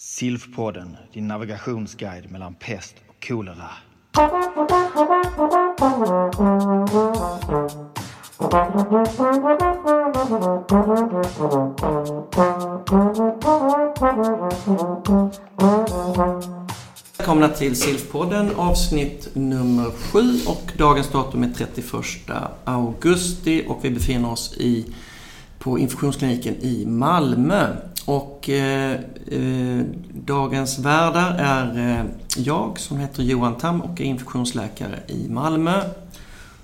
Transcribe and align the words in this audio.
Silfpodden, 0.00 0.96
din 1.12 1.28
navigationsguide 1.28 2.30
mellan 2.30 2.54
pest 2.54 2.94
och 3.08 3.26
kolera. 3.28 3.70
Välkomna 17.18 17.48
till 17.48 17.76
Silfpodden, 17.76 18.54
avsnitt 18.56 19.28
nummer 19.34 19.90
7 19.90 20.18
och 20.46 20.72
dagens 20.78 21.10
datum 21.10 21.42
är 21.42 21.52
31 21.56 21.86
augusti 22.64 23.64
och 23.68 23.84
vi 23.84 23.90
befinner 23.90 24.30
oss 24.30 24.56
i, 24.56 24.94
på 25.58 25.78
infektionskliniken 25.78 26.54
i 26.54 26.86
Malmö. 26.86 27.76
Och 28.08 28.48
eh, 28.48 29.00
eh, 29.26 29.84
dagens 30.12 30.78
värdar 30.78 31.34
är 31.38 31.78
eh, 31.78 32.04
jag 32.36 32.78
som 32.80 32.98
heter 32.98 33.22
Johan 33.22 33.54
Tam 33.54 33.80
och 33.80 34.00
är 34.00 34.04
infektionsläkare 34.04 34.98
i 35.06 35.28
Malmö. 35.28 35.82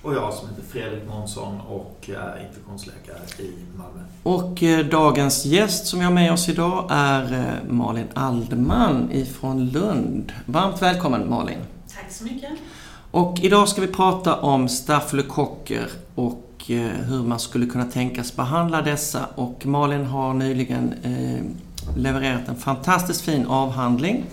Och 0.03 0.15
jag 0.15 0.35
som 0.35 0.49
heter 0.49 0.63
Fredrik 0.63 1.09
Månsson 1.09 1.61
och 1.61 2.11
är 2.11 2.47
infektionsläkare 2.49 3.19
i 3.39 3.53
Malmö. 3.77 4.01
Och 4.23 4.63
eh, 4.63 4.87
dagens 4.87 5.45
gäst 5.45 5.87
som 5.87 5.99
vi 5.99 6.05
har 6.05 6.13
med 6.13 6.33
oss 6.33 6.49
idag 6.49 6.87
är 6.91 7.33
eh, 7.33 7.73
Malin 7.73 8.09
Alderman 8.15 9.13
ifrån 9.13 9.69
Lund. 9.69 10.33
Varmt 10.47 10.83
välkommen 10.83 11.31
Malin! 11.31 11.59
Tack 11.95 12.13
så 12.13 12.25
mycket. 12.25 12.51
Och 13.11 13.39
idag 13.43 13.69
ska 13.69 13.81
vi 13.81 13.87
prata 13.87 14.37
om 14.37 14.69
stafylokocker 14.69 15.91
och 16.15 16.44
eh, 16.71 16.79
hur 16.79 17.23
man 17.23 17.41
skulle 17.41 17.67
kunna 17.67 17.85
tänkas 17.85 18.37
behandla 18.37 18.83
dessa. 18.83 19.27
Och 19.35 19.67
Malin 19.67 20.05
har 20.05 20.35
nyligen 20.35 20.93
eh, 20.93 21.43
levererat 21.97 22.49
en 22.49 22.57
fantastiskt 22.57 23.21
fin 23.21 23.47
avhandling 23.47 24.25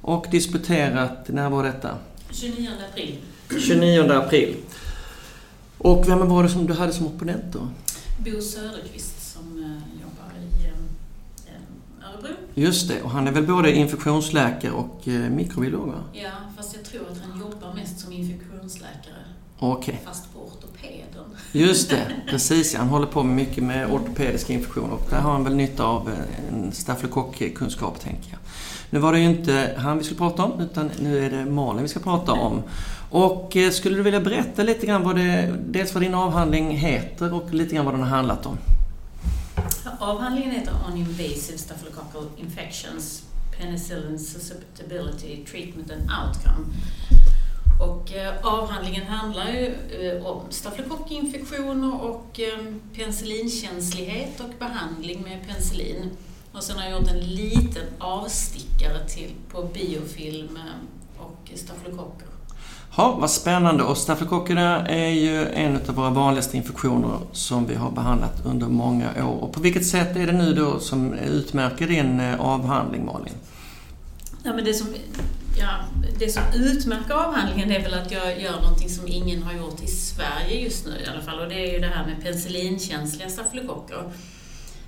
och 0.00 0.26
disputerat, 0.30 1.28
när 1.28 1.50
var 1.50 1.64
detta? 1.64 1.98
29 2.30 2.70
april. 2.92 3.18
29 3.60 4.12
april. 4.12 4.56
Och 5.78 6.08
vem 6.08 6.28
var 6.28 6.42
det 6.42 6.48
som 6.48 6.66
du 6.66 6.74
hade 6.74 6.92
som 6.92 7.06
opponent 7.06 7.44
då? 7.52 7.68
Bo 8.24 8.40
Söderqvist 8.42 9.32
som 9.32 9.58
eh, 9.58 10.00
jobbar 10.02 10.32
i 10.40 10.70
Örebro. 12.04 12.36
Just 12.54 12.88
det, 12.88 13.02
och 13.02 13.10
han 13.10 13.28
är 13.28 13.32
väl 13.32 13.46
både 13.46 13.72
infektionsläkare 13.72 14.72
och 14.72 15.08
mikrobiolog 15.30 15.86
va? 15.86 16.00
Ja, 16.12 16.30
fast 16.56 16.76
jag 16.76 16.84
tror 16.84 17.02
att 17.12 17.18
han 17.30 17.40
jobbar 17.40 17.74
mest 17.74 18.00
som 18.00 18.12
infektionsläkare. 18.12 19.24
Okej, 19.58 20.00
Fast 20.04 20.32
på 20.34 20.38
ortopeden. 20.38 21.24
just 21.52 21.90
det. 21.90 22.06
Precis, 22.30 22.74
han 22.74 22.88
håller 22.88 23.06
på 23.06 23.22
med 23.22 23.36
mycket 23.36 23.64
med 23.64 23.90
ortopediska 23.90 24.52
infektioner 24.52 24.92
och 24.92 25.06
där 25.10 25.20
har 25.20 25.32
han 25.32 25.44
väl 25.44 25.54
nytta 25.54 25.84
av 25.84 26.08
eh, 26.10 26.54
en 26.54 26.72
stafylokockkunskap 26.72 28.00
tänker 28.00 28.30
jag. 28.30 28.38
Nu 28.90 28.98
var 28.98 29.12
det 29.12 29.18
ju 29.18 29.24
inte 29.24 29.74
han 29.78 29.98
vi 29.98 30.04
skulle 30.04 30.18
prata 30.18 30.44
om, 30.44 30.60
utan 30.60 30.90
nu 31.00 31.24
är 31.26 31.30
det 31.30 31.44
Malin 31.44 31.82
vi 31.82 31.88
ska 31.88 32.00
prata 32.00 32.32
om. 32.32 32.62
Och 33.10 33.56
eh, 33.56 33.70
skulle 33.70 33.96
du 33.96 34.02
vilja 34.02 34.20
berätta 34.20 34.62
lite 34.62 34.86
grann 34.86 35.02
vad 35.02 35.16
det, 35.16 35.54
dels 35.66 35.94
vad 35.94 36.02
din 36.02 36.14
avhandling 36.14 36.76
heter 36.76 37.34
och 37.34 37.54
lite 37.54 37.74
grann 37.74 37.84
vad 37.84 37.94
den 37.94 38.02
har 38.02 38.10
handlat 38.10 38.46
om? 38.46 38.58
Avhandlingen 39.98 40.50
heter 40.50 40.72
On 40.88 40.96
Invasive 40.96 41.58
Staphylococcal 41.58 42.22
Infections, 42.36 43.22
Penicillin 43.58 44.18
Susceptibility, 44.18 45.44
Treatment 45.50 45.90
and 45.90 46.00
Outcome. 46.00 46.66
Och 47.80 48.12
eh, 48.12 48.34
avhandlingen 48.42 49.06
handlar 49.06 49.48
ju 49.48 49.74
eh, 50.00 50.26
om 50.26 50.40
stafylokockinfektioner 50.50 52.04
och 52.04 52.40
eh, 52.40 52.74
penicillinkänslighet 52.94 54.40
och 54.40 54.50
behandling 54.58 55.22
med 55.22 55.46
penicillin. 55.48 56.10
Och 56.52 56.62
sen 56.62 56.76
har 56.78 56.84
jag 56.84 57.00
gjort 57.00 57.10
en 57.10 57.20
liten 57.20 57.86
avstickare 57.98 59.08
till, 59.08 59.30
på 59.52 59.62
biofilm 59.62 60.58
och 61.18 61.50
stafylokocker. 61.54 62.26
Ja, 62.96 63.16
vad 63.20 63.30
spännande. 63.30 63.84
Och 63.84 63.96
stafylokockerna 63.96 64.88
är 64.88 65.08
ju 65.08 65.48
en 65.48 65.76
av 65.88 65.94
våra 65.94 66.10
vanligaste 66.10 66.56
infektioner 66.56 67.18
som 67.32 67.66
vi 67.66 67.74
har 67.74 67.90
behandlat 67.90 68.46
under 68.46 68.66
många 68.66 69.26
år. 69.26 69.42
Och 69.42 69.52
på 69.52 69.60
vilket 69.60 69.86
sätt 69.86 70.16
är 70.16 70.26
det 70.26 70.32
nu 70.32 70.54
då 70.54 70.78
som 70.78 71.14
utmärker 71.14 71.86
din 71.86 72.20
avhandling, 72.38 73.06
Malin? 73.06 73.34
Ja, 74.42 74.52
men 74.52 74.64
det, 74.64 74.74
som, 74.74 74.86
ja, 75.58 75.84
det 76.18 76.30
som 76.30 76.42
utmärker 76.54 77.14
avhandlingen 77.14 77.70
är 77.70 77.82
väl 77.82 77.94
att 77.94 78.10
jag 78.10 78.42
gör 78.42 78.60
någonting 78.60 78.88
som 78.88 79.08
ingen 79.08 79.42
har 79.42 79.52
gjort 79.52 79.82
i 79.82 79.86
Sverige 79.86 80.60
just 80.60 80.86
nu 80.86 80.92
i 81.04 81.06
alla 81.06 81.22
fall. 81.22 81.40
Och 81.40 81.48
det 81.48 81.68
är 81.68 81.72
ju 81.72 81.78
det 81.78 81.86
här 81.86 82.06
med 82.06 82.22
penicillinkänsliga 82.22 83.28
stafylokocker. 83.28 84.12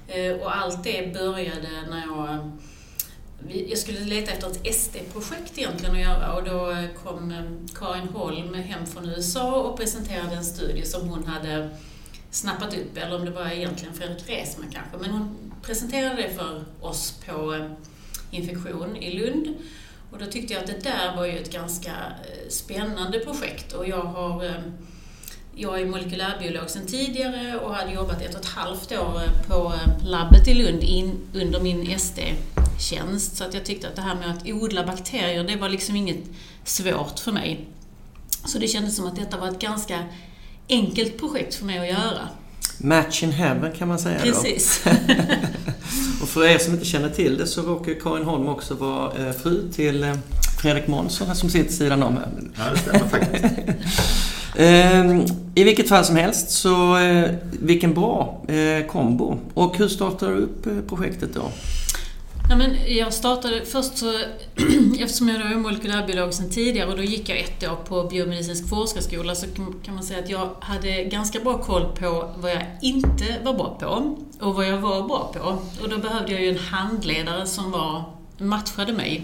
Eh, 0.08 0.32
och 0.32 0.56
allt 0.56 0.84
det 0.84 1.14
började 1.14 1.68
när 1.90 2.06
jag 2.06 2.50
jag 3.46 3.78
skulle 3.78 4.00
leta 4.00 4.32
efter 4.32 4.50
ett 4.50 4.74
SD-projekt 4.74 5.58
egentligen 5.58 5.94
att 5.94 6.00
göra 6.00 6.32
och 6.32 6.44
då 6.44 6.76
kom 7.04 7.30
eh, 7.30 7.78
Karin 7.78 8.08
Holm 8.08 8.54
hem 8.54 8.86
från 8.86 9.08
USA 9.08 9.62
och 9.62 9.76
presenterade 9.78 10.36
en 10.36 10.44
studie 10.44 10.84
som 10.84 11.08
hon 11.08 11.24
hade 11.24 11.68
snappat 12.30 12.74
upp, 12.74 12.96
eller 12.96 13.16
om 13.16 13.24
det 13.24 13.30
var 13.30 13.50
egentligen 13.50 13.94
Fredrik 13.94 14.28
Resman 14.28 14.70
kanske, 14.72 14.96
men 14.98 15.10
hon 15.10 15.52
presenterade 15.62 16.22
det 16.22 16.30
för 16.30 16.64
oss 16.80 17.14
på 17.26 17.54
eh, 17.54 17.66
infektion 18.30 18.96
i 18.96 19.18
Lund. 19.18 19.54
Och 20.10 20.18
då 20.18 20.26
tyckte 20.26 20.54
jag 20.54 20.62
att 20.62 20.66
det 20.66 20.80
där 20.82 21.16
var 21.16 21.26
ju 21.26 21.38
ett 21.38 21.52
ganska 21.52 21.90
eh, 21.90 22.48
spännande 22.48 23.18
projekt 23.18 23.72
och 23.72 23.88
jag 23.88 24.02
har 24.02 24.44
eh, 24.44 24.52
jag 25.54 25.80
är 25.80 25.86
molekylärbiolog 25.86 26.70
sedan 26.70 26.86
tidigare 26.86 27.58
och 27.58 27.74
hade 27.74 27.92
jobbat 27.92 28.22
ett 28.22 28.34
och 28.34 28.40
ett 28.40 28.46
halvt 28.46 28.92
år 28.92 29.22
eh, 29.22 29.42
på 29.48 29.72
labbet 30.04 30.48
i 30.48 30.54
Lund 30.54 30.82
in, 30.82 31.20
under 31.34 31.60
min 31.60 31.98
SD-tjänst. 31.98 33.36
Så 33.36 33.44
att 33.44 33.54
jag 33.54 33.64
tyckte 33.64 33.88
att 33.88 33.96
det 33.96 34.02
här 34.02 34.14
med 34.14 34.30
att 34.30 34.48
odla 34.48 34.86
bakterier, 34.86 35.44
det 35.44 35.56
var 35.56 35.68
liksom 35.68 35.96
inget 35.96 36.24
svårt 36.64 37.18
för 37.18 37.32
mig. 37.32 37.66
Så 38.46 38.58
det 38.58 38.68
kändes 38.68 38.96
som 38.96 39.06
att 39.06 39.16
detta 39.16 39.36
var 39.36 39.48
ett 39.48 39.58
ganska 39.58 40.04
enkelt 40.68 41.18
projekt 41.18 41.54
för 41.54 41.64
mig 41.64 41.78
att 41.78 41.88
göra. 41.88 42.28
Match 42.78 43.22
in 43.22 43.32
heaven 43.32 43.72
kan 43.72 43.88
man 43.88 43.98
säga 43.98 44.20
Precis. 44.20 44.80
då. 44.84 44.90
Och 46.22 46.28
för 46.28 46.44
er 46.44 46.58
som 46.58 46.74
inte 46.74 46.84
känner 46.84 47.08
till 47.08 47.38
det 47.38 47.46
så 47.46 47.62
råkar 47.62 48.00
Karin 48.00 48.24
Holm 48.24 48.48
också 48.48 48.74
vara 48.74 49.26
eh, 49.26 49.32
fru 49.32 49.72
till 49.72 50.02
eh, 50.02 50.14
Fredrik 50.62 50.86
Månsson 50.86 51.36
som 51.36 51.50
sitter 51.50 51.72
sidan 51.72 52.02
om 52.02 52.16
här. 52.16 52.28
Ja, 52.56 52.64
det 52.72 52.78
stämmer 52.78 53.08
faktiskt. 53.08 53.44
Ehm, 54.60 55.24
I 55.54 55.64
vilket 55.64 55.88
fall 55.88 56.04
som 56.04 56.16
helst 56.16 56.50
så, 56.50 56.98
eh, 56.98 57.30
vilken 57.60 57.94
bra 57.94 58.44
kombo. 58.88 59.38
Och 59.54 59.76
hur 59.76 59.88
startar 59.88 60.28
du 60.28 60.34
upp 60.36 60.88
projektet 60.88 61.34
då? 61.34 61.42
Ja, 62.50 62.56
men 62.56 62.76
jag 62.86 63.14
startade 63.14 63.64
först 63.64 63.98
så, 63.98 64.12
eftersom 64.98 65.28
jag 65.28 65.52
är 65.52 65.56
molekylärbiolog 65.56 66.34
sedan 66.34 66.50
tidigare 66.50 66.90
och 66.90 66.96
då 66.96 67.02
gick 67.02 67.28
jag 67.28 67.38
ett 67.38 67.68
år 67.68 67.76
på 67.76 68.04
biomedicinsk 68.04 68.68
forskarskola 68.68 69.34
så 69.34 69.46
kan 69.84 69.94
man 69.94 70.02
säga 70.02 70.18
att 70.18 70.30
jag 70.30 70.54
hade 70.60 71.04
ganska 71.04 71.40
bra 71.40 71.58
koll 71.58 71.96
på 71.96 72.34
vad 72.38 72.50
jag 72.50 72.66
inte 72.82 73.24
var 73.44 73.54
bra 73.54 73.78
på 73.80 74.16
och 74.46 74.54
vad 74.54 74.66
jag 74.66 74.78
var 74.78 75.08
bra 75.08 75.32
på. 75.34 75.58
Och 75.82 75.88
då 75.88 75.98
behövde 75.98 76.32
jag 76.32 76.42
ju 76.42 76.48
en 76.48 76.58
handledare 76.58 77.46
som 77.46 77.70
var, 77.70 78.04
matchade 78.38 78.92
mig. 78.92 79.22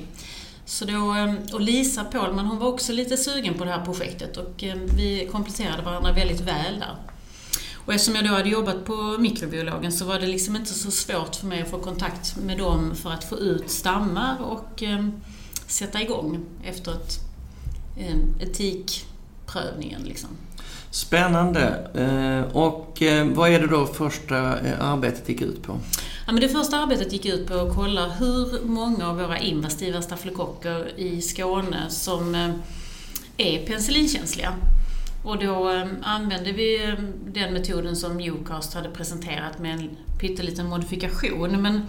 Så 0.65 0.85
då, 0.85 1.11
ehm, 1.11 1.39
och 1.53 1.61
Lisa 1.61 2.05
Pålman 2.05 2.47
hon 2.47 2.59
var 2.59 2.69
också 2.69 2.93
lite 2.93 3.17
sugen 3.17 3.55
på 3.55 3.65
det 3.65 3.71
här 3.71 3.85
projektet 3.85 4.37
och 4.37 4.63
ehm, 4.63 4.87
vi 4.97 5.29
kompletterade 5.33 5.83
varandra 5.83 6.13
väldigt 6.13 6.41
väl 6.41 6.79
där. 6.79 7.14
Och 7.87 7.95
eftersom 7.95 8.15
jag 8.15 8.25
då 8.25 8.31
hade 8.31 8.49
jobbat 8.49 8.85
på 8.85 9.17
mikrobiologen 9.19 9.93
så 9.93 10.05
var 10.05 10.19
det 10.19 10.27
liksom 10.27 10.57
inte 10.57 10.75
så 10.75 10.91
svårt 10.91 11.37
för 11.37 11.47
mig 11.47 11.63
att 11.63 11.71
få 11.71 11.79
kontakt 11.79 12.37
med 12.37 12.59
dem 12.59 12.95
för 12.95 13.11
att 13.11 13.25
få 13.25 13.39
ut 13.39 13.71
stammar 13.71 14.37
och 14.43 14.83
eh, 14.83 15.07
sätta 15.67 16.03
igång 16.03 16.41
efter 16.65 16.93
ett, 16.93 17.19
eh, 17.99 18.17
etikprövningen. 18.49 20.03
Liksom. 20.03 20.29
Spännande. 20.91 21.61
Eh, 21.95 22.57
Och 22.57 23.03
eh, 23.03 23.27
vad 23.27 23.51
är 23.51 23.61
det 23.61 23.67
då 23.67 23.87
första 23.87 24.59
eh, 24.61 24.81
arbetet 24.81 25.29
gick 25.29 25.43
ut 25.43 25.63
på? 25.63 25.79
Ja, 26.27 26.33
men 26.33 26.41
det 26.41 26.49
första 26.49 26.79
arbetet 26.79 27.13
gick 27.13 27.27
ut 27.27 27.47
på 27.47 27.55
att 27.55 27.75
kolla 27.75 28.09
hur 28.09 28.65
många 28.65 29.09
av 29.09 29.17
våra 29.17 29.39
invasiva 29.39 30.03
stafylokocker 30.03 30.93
i 31.01 31.23
Skåne 31.23 31.91
som 31.91 32.35
eh, 32.35 32.51
är 33.37 33.67
penicillinkänsliga. 33.67 34.53
Och 35.25 35.39
då 35.39 35.69
ehm, 35.69 35.97
använde 36.03 36.53
vi 36.53 36.85
ehm, 36.85 37.13
den 37.27 37.53
metoden 37.53 37.97
som 37.97 38.21
Ucast 38.21 38.75
hade 38.75 38.91
presenterat 38.91 39.59
med 39.59 39.75
en 39.75 39.97
pytteliten 40.21 40.67
modifikation. 40.67 41.63
Men 41.63 41.83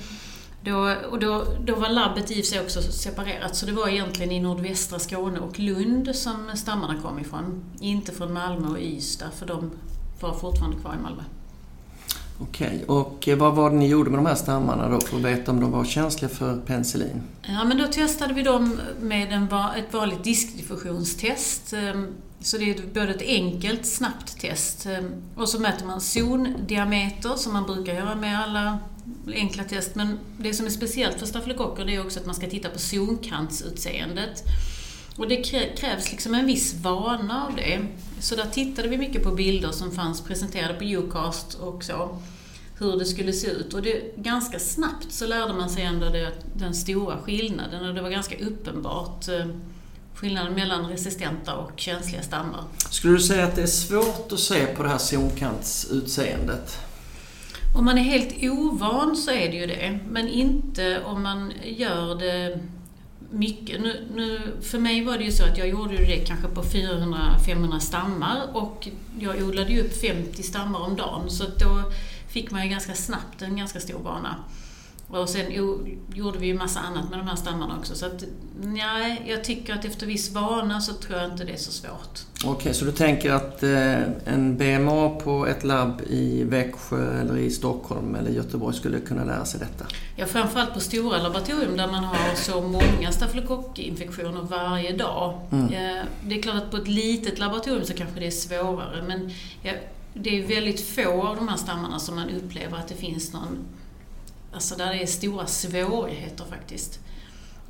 då, 0.61 0.95
och 1.11 1.19
då, 1.19 1.45
då 1.65 1.75
var 1.75 1.89
labbet 1.89 2.31
i 2.31 2.33
och 2.33 2.45
för 2.45 2.51
sig 2.51 2.61
också 2.61 2.81
separerat, 2.81 3.55
så 3.55 3.65
det 3.65 3.71
var 3.71 3.87
egentligen 3.87 4.31
i 4.31 4.39
nordvästra 4.39 4.99
Skåne 4.99 5.39
och 5.39 5.59
Lund 5.59 6.15
som 6.15 6.51
stammarna 6.55 7.01
kom 7.01 7.19
ifrån. 7.19 7.63
Inte 7.79 8.11
från 8.11 8.33
Malmö 8.33 8.67
och 8.67 8.79
Ystad, 8.79 9.31
för 9.31 9.45
de 9.45 9.71
var 10.19 10.33
fortfarande 10.33 10.77
kvar 10.77 10.95
i 10.99 11.03
Malmö. 11.03 11.23
Okej, 12.39 12.83
och 12.87 13.27
eh, 13.27 13.37
vad 13.37 13.55
var 13.55 13.69
det 13.69 13.75
ni 13.75 13.87
gjorde 13.87 14.09
med 14.09 14.19
de 14.19 14.25
här 14.25 14.35
stammarna 14.35 14.89
då 14.89 15.01
för 15.01 15.17
att 15.17 15.23
veta 15.23 15.51
om 15.51 15.59
de 15.59 15.71
var 15.71 15.85
känsliga 15.85 16.29
för 16.29 16.57
penicillin? 16.57 17.21
Ja, 17.41 17.63
men 17.63 17.77
då 17.77 17.87
testade 17.87 18.33
vi 18.33 18.43
dem 18.43 18.79
med 19.01 19.31
en, 19.33 19.43
ett 19.77 19.93
vanligt 19.93 20.23
diskdiffusionstest. 20.23 21.73
Ehm, 21.73 22.07
så 22.39 22.57
det 22.57 22.69
är 22.69 22.81
både 22.93 23.09
ett 23.09 23.21
enkelt, 23.21 23.85
snabbt 23.85 24.41
test. 24.41 24.85
Ehm, 24.85 25.11
och 25.35 25.49
så 25.49 25.59
mäter 25.59 25.85
man 25.85 26.01
zondiameter, 26.01 27.35
som 27.35 27.53
man 27.53 27.63
brukar 27.63 27.93
göra 27.93 28.15
med 28.15 28.39
alla 28.39 28.77
enkla 29.35 29.63
test. 29.63 29.95
Men 29.95 30.19
det 30.37 30.53
som 30.53 30.65
är 30.65 30.69
speciellt 30.69 31.19
för 31.19 31.25
stafylokocker 31.25 31.85
det 31.85 31.95
är 31.95 32.05
också 32.05 32.19
att 32.19 32.25
man 32.25 32.35
ska 32.35 32.47
titta 32.47 32.69
på 32.69 32.79
zonkantsutseendet. 32.79 34.43
Och 35.17 35.27
det 35.27 35.35
krävs 35.77 36.11
liksom 36.11 36.33
en 36.33 36.45
viss 36.45 36.73
vana 36.73 37.45
av 37.45 37.55
det. 37.55 37.85
Så 38.19 38.35
där 38.35 38.45
tittade 38.45 38.87
vi 38.87 38.97
mycket 38.97 39.23
på 39.23 39.31
bilder 39.31 39.71
som 39.71 39.91
fanns 39.91 40.21
presenterade 40.21 40.73
på 40.73 40.83
Ucast 40.83 41.53
och 41.53 41.83
så. 41.83 42.17
Hur 42.79 42.99
det 42.99 43.05
skulle 43.05 43.33
se 43.33 43.47
ut. 43.47 43.73
Och 43.73 43.81
det, 43.81 44.15
ganska 44.15 44.59
snabbt 44.59 45.11
så 45.11 45.27
lärde 45.27 45.53
man 45.53 45.69
sig 45.69 45.83
ändå 45.83 46.09
det, 46.09 46.31
den 46.55 46.73
stora 46.73 47.17
skillnaden 47.17 47.89
och 47.89 47.95
det 47.95 48.01
var 48.01 48.09
ganska 48.09 48.37
uppenbart 48.37 49.27
eh, 49.27 49.45
skillnaden 50.15 50.53
mellan 50.53 50.87
resistenta 50.87 51.55
och 51.55 51.71
känsliga 51.75 52.21
stammar. 52.21 52.63
Skulle 52.89 53.13
du 53.13 53.19
säga 53.19 53.45
att 53.45 53.55
det 53.55 53.61
är 53.61 53.67
svårt 53.67 54.31
att 54.31 54.39
se 54.39 54.65
på 54.65 54.83
det 54.83 54.89
här 54.89 54.97
zonkantsutseendet? 54.97 56.77
Om 57.75 57.85
man 57.85 57.97
är 57.97 58.03
helt 58.03 58.43
ovan 58.43 59.15
så 59.15 59.31
är 59.31 59.49
det 59.51 59.57
ju 59.57 59.67
det, 59.67 59.99
men 60.09 60.27
inte 60.27 61.01
om 61.03 61.23
man 61.23 61.53
gör 61.63 62.15
det 62.15 62.59
mycket. 63.31 63.81
Nu, 63.81 64.07
nu, 64.15 64.41
för 64.61 64.79
mig 64.79 65.03
var 65.03 65.17
det 65.17 65.23
ju 65.23 65.31
så 65.31 65.43
att 65.43 65.57
jag 65.57 65.67
gjorde 65.67 65.97
det 65.97 66.25
kanske 66.27 66.47
på 66.47 66.63
400-500 66.63 67.79
stammar 67.79 68.41
och 68.53 68.87
jag 69.19 69.43
odlade 69.43 69.71
ju 69.71 69.81
upp 69.81 70.01
50 70.01 70.43
stammar 70.43 70.79
om 70.79 70.95
dagen 70.95 71.29
så 71.29 71.43
då 71.43 71.91
fick 72.27 72.51
man 72.51 72.63
ju 72.63 72.69
ganska 72.69 72.93
snabbt 72.93 73.41
en 73.41 73.57
ganska 73.57 73.79
stor 73.79 73.99
vana. 73.99 74.35
Och 75.15 75.29
sen 75.29 75.51
gjorde 76.13 76.39
vi 76.39 76.47
ju 76.47 76.53
massa 76.53 76.79
annat 76.79 77.09
med 77.09 77.19
de 77.19 77.27
här 77.27 77.35
stammarna 77.35 77.77
också. 77.79 77.95
Så 77.95 78.05
att, 78.05 78.23
nej, 78.61 79.21
jag 79.27 79.43
tycker 79.43 79.73
att 79.73 79.85
efter 79.85 80.07
viss 80.07 80.31
vana 80.31 80.81
så 80.81 80.93
tror 80.93 81.19
jag 81.19 81.31
inte 81.31 81.43
det 81.43 81.51
är 81.51 81.57
så 81.57 81.71
svårt. 81.71 82.19
Okej, 82.37 82.51
okay, 82.51 82.73
så 82.73 82.85
du 82.85 82.91
tänker 82.91 83.31
att 83.31 83.63
eh, 83.63 84.01
en 84.25 84.57
BMA 84.57 85.09
på 85.09 85.47
ett 85.47 85.63
labb 85.63 86.01
i 86.09 86.43
Växjö 86.43 87.21
eller 87.21 87.37
i 87.37 87.51
Stockholm 87.51 88.15
eller 88.15 88.31
Göteborg 88.31 88.75
skulle 88.75 88.99
kunna 88.99 89.23
lära 89.23 89.45
sig 89.45 89.59
detta? 89.59 89.85
Ja, 90.15 90.25
framförallt 90.25 90.73
på 90.73 90.79
stora 90.79 91.17
laboratorium 91.17 91.77
där 91.77 91.87
man 91.87 92.03
har 92.03 92.35
så 92.35 92.61
många 92.61 93.11
stafylokockinfektioner 93.11 94.41
varje 94.41 94.91
dag. 94.91 95.39
Mm. 95.51 95.65
Eh, 95.65 96.03
det 96.23 96.39
är 96.39 96.41
klart 96.41 96.55
att 96.55 96.71
på 96.71 96.77
ett 96.77 96.87
litet 96.87 97.39
laboratorium 97.39 97.85
så 97.85 97.93
kanske 97.93 98.19
det 98.19 98.27
är 98.27 98.31
svårare 98.31 99.03
men 99.07 99.31
ja, 99.61 99.71
det 100.13 100.39
är 100.39 100.47
väldigt 100.47 100.81
få 100.81 101.27
av 101.27 101.35
de 101.35 101.47
här 101.47 101.57
stammarna 101.57 101.99
som 101.99 102.15
man 102.15 102.29
upplever 102.29 102.77
att 102.77 102.87
det 102.87 102.95
finns 102.95 103.33
någon 103.33 103.57
Alltså 104.55 104.75
där 104.75 104.93
det 104.93 105.01
är 105.01 105.05
stora 105.05 105.47
svårigheter 105.47 106.45
faktiskt 106.49 106.99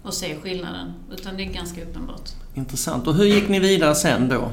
att 0.04 0.14
se 0.14 0.36
skillnaden. 0.36 0.94
Utan 1.12 1.38
det 1.38 1.44
är 1.44 1.54
ganska 1.54 1.84
uppenbart. 1.84 2.30
Intressant. 2.54 3.08
Och 3.08 3.16
hur 3.16 3.26
gick 3.26 3.50
ni 3.50 3.60
vidare 3.60 3.96
sen 3.96 4.30
då? 4.30 4.52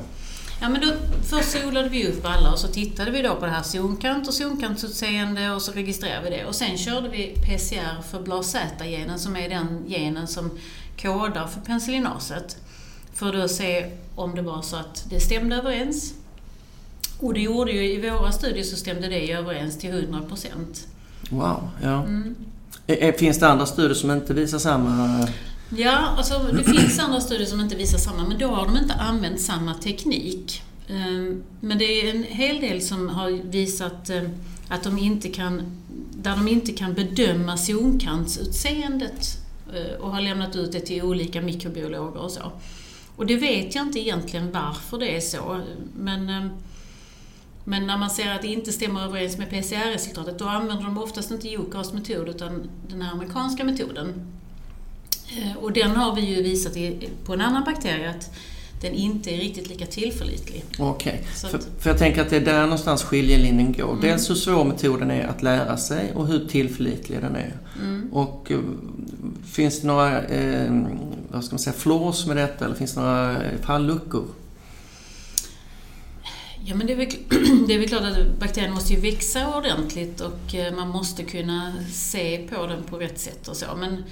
Ja, 0.60 0.68
men 0.68 0.80
då, 0.80 0.92
först 1.22 1.50
så 1.50 1.68
odlade 1.68 1.88
vi 1.88 2.08
upp 2.08 2.24
alla 2.26 2.52
och 2.52 2.58
så 2.58 2.68
tittade 2.68 3.10
vi 3.10 3.22
då 3.22 3.34
på 3.34 3.46
det 3.46 3.50
här 3.50 3.62
zonkant 3.62 4.28
och 4.28 4.34
zonkantutseende 4.34 5.50
och 5.50 5.62
så 5.62 5.72
registrerade 5.72 6.30
vi 6.30 6.36
det. 6.36 6.44
Och 6.44 6.54
sen 6.54 6.78
körde 6.78 7.08
vi 7.08 7.26
PCR 7.26 8.02
för 8.02 8.22
BLAZ-genen 8.22 9.18
som 9.18 9.36
är 9.36 9.48
den 9.48 9.84
genen 9.88 10.26
som 10.26 10.50
kodar 11.02 11.46
för 11.46 11.60
penicillinaset. 11.60 12.56
För 13.14 13.44
att 13.44 13.50
se 13.50 13.90
om 14.14 14.34
det 14.34 14.42
var 14.42 14.62
så 14.62 14.76
att 14.76 15.04
det 15.10 15.20
stämde 15.20 15.56
överens. 15.56 16.14
Och 17.20 17.34
det 17.34 17.40
gjorde 17.40 17.72
ju 17.72 17.92
i 17.92 18.10
våra 18.10 18.32
studier 18.32 18.64
så 18.64 18.76
stämde 18.76 19.08
det 19.08 19.32
överens 19.32 19.78
till 19.78 19.90
100 19.90 20.22
procent. 20.28 20.86
Wow, 21.30 21.68
ja. 21.82 22.04
Mm. 22.04 22.34
Finns 23.18 23.38
det 23.38 23.48
andra 23.48 23.66
studier 23.66 23.94
som 23.94 24.10
inte 24.10 24.34
visar 24.34 24.58
samma... 24.58 25.28
Ja, 25.76 26.14
alltså 26.16 26.38
det 26.52 26.64
finns 26.64 26.98
andra 26.98 27.20
studier 27.20 27.46
som 27.46 27.60
inte 27.60 27.76
visar 27.76 27.98
samma, 27.98 28.28
men 28.28 28.38
då 28.38 28.48
har 28.48 28.66
de 28.66 28.76
inte 28.76 28.94
använt 28.94 29.40
samma 29.40 29.74
teknik. 29.74 30.62
Ehm, 30.88 31.42
men 31.60 31.78
det 31.78 31.84
är 31.84 32.14
en 32.14 32.24
hel 32.24 32.60
del 32.60 32.82
som 32.82 33.08
har 33.08 33.30
visat 33.30 34.10
ehm, 34.10 34.28
att 34.68 34.82
de 34.82 34.98
inte 34.98 35.28
kan, 35.28 35.62
där 36.10 36.36
de 36.36 36.48
inte 36.48 36.72
kan 36.72 36.94
bedöma 36.94 37.56
zonkantsutseendet 37.56 39.38
eh, 39.74 40.00
och 40.00 40.10
har 40.10 40.20
lämnat 40.20 40.56
ut 40.56 40.72
det 40.72 40.80
till 40.80 41.02
olika 41.02 41.40
mikrobiologer 41.40 42.20
och 42.20 42.30
så. 42.30 42.52
Och 43.16 43.26
det 43.26 43.36
vet 43.36 43.74
jag 43.74 43.86
inte 43.86 44.00
egentligen 44.00 44.52
varför 44.52 44.98
det 44.98 45.16
är 45.16 45.20
så, 45.20 45.60
men 45.96 46.28
ehm, 46.28 46.50
men 47.64 47.86
när 47.86 47.98
man 47.98 48.10
ser 48.10 48.34
att 48.34 48.42
det 48.42 48.48
inte 48.48 48.72
stämmer 48.72 49.04
överens 49.04 49.38
med 49.38 49.50
PCR-resultatet, 49.50 50.38
då 50.38 50.44
använder 50.44 50.84
de 50.84 50.98
oftast 50.98 51.30
inte 51.30 51.48
UCAS 51.48 51.92
metod 51.92 52.28
utan 52.28 52.70
den 52.88 53.02
här 53.02 53.12
amerikanska 53.12 53.64
metoden. 53.64 54.12
Eh, 55.38 55.56
och 55.56 55.72
den 55.72 55.90
har 55.90 56.14
vi 56.14 56.20
ju 56.20 56.42
visat 56.42 56.72
på 57.24 57.32
en 57.32 57.40
annan 57.40 57.64
bakterie 57.64 58.10
att 58.10 58.30
den 58.82 58.92
inte 58.92 59.30
är 59.30 59.36
riktigt 59.36 59.68
lika 59.68 59.86
tillförlitlig. 59.86 60.64
Okej, 60.78 61.12
okay. 61.12 61.50
för, 61.50 61.58
för, 61.78 61.90
jag 61.90 61.98
tänker 61.98 62.22
att 62.22 62.30
det 62.30 62.36
är 62.36 62.44
där 62.44 62.62
någonstans 62.62 63.02
skiljelinjen 63.02 63.72
går. 63.72 63.90
Mm. 63.90 64.00
Dels 64.00 64.30
hur 64.30 64.34
svår 64.34 64.64
metoden 64.64 65.10
är 65.10 65.26
att 65.26 65.42
lära 65.42 65.76
sig 65.76 66.12
och 66.14 66.26
hur 66.26 66.48
tillförlitlig 66.48 67.20
den 67.20 67.36
är. 67.36 67.56
Mm. 67.80 68.12
Och 68.12 68.50
uh, 68.50 68.60
finns 69.44 69.80
det 69.80 69.86
några, 69.86 70.22
eh, 70.22 70.86
vad 71.28 71.44
ska 71.44 71.54
man 71.54 71.58
säga, 71.58 71.74
flaws 71.74 72.26
med 72.26 72.36
detta 72.36 72.64
eller 72.64 72.74
finns 72.74 72.94
det 72.94 73.00
några 73.00 73.36
falluckor? 73.62 74.24
Ja, 76.64 76.74
men 76.74 76.86
det 76.86 76.92
är, 76.92 76.96
väl, 76.96 77.08
det 77.66 77.74
är 77.74 77.78
väl 77.78 77.88
klart 77.88 78.02
att 78.02 78.38
bakterien 78.40 78.72
måste 78.72 78.92
ju 78.92 79.00
växa 79.00 79.56
ordentligt 79.56 80.20
och 80.20 80.54
eh, 80.54 80.74
man 80.74 80.88
måste 80.88 81.24
kunna 81.24 81.74
se 81.92 82.48
på 82.48 82.66
den 82.66 82.82
på 82.82 82.98
rätt 82.98 83.18
sätt 83.18 83.48
och 83.48 83.56
så. 83.56 83.66
Men 83.76 84.04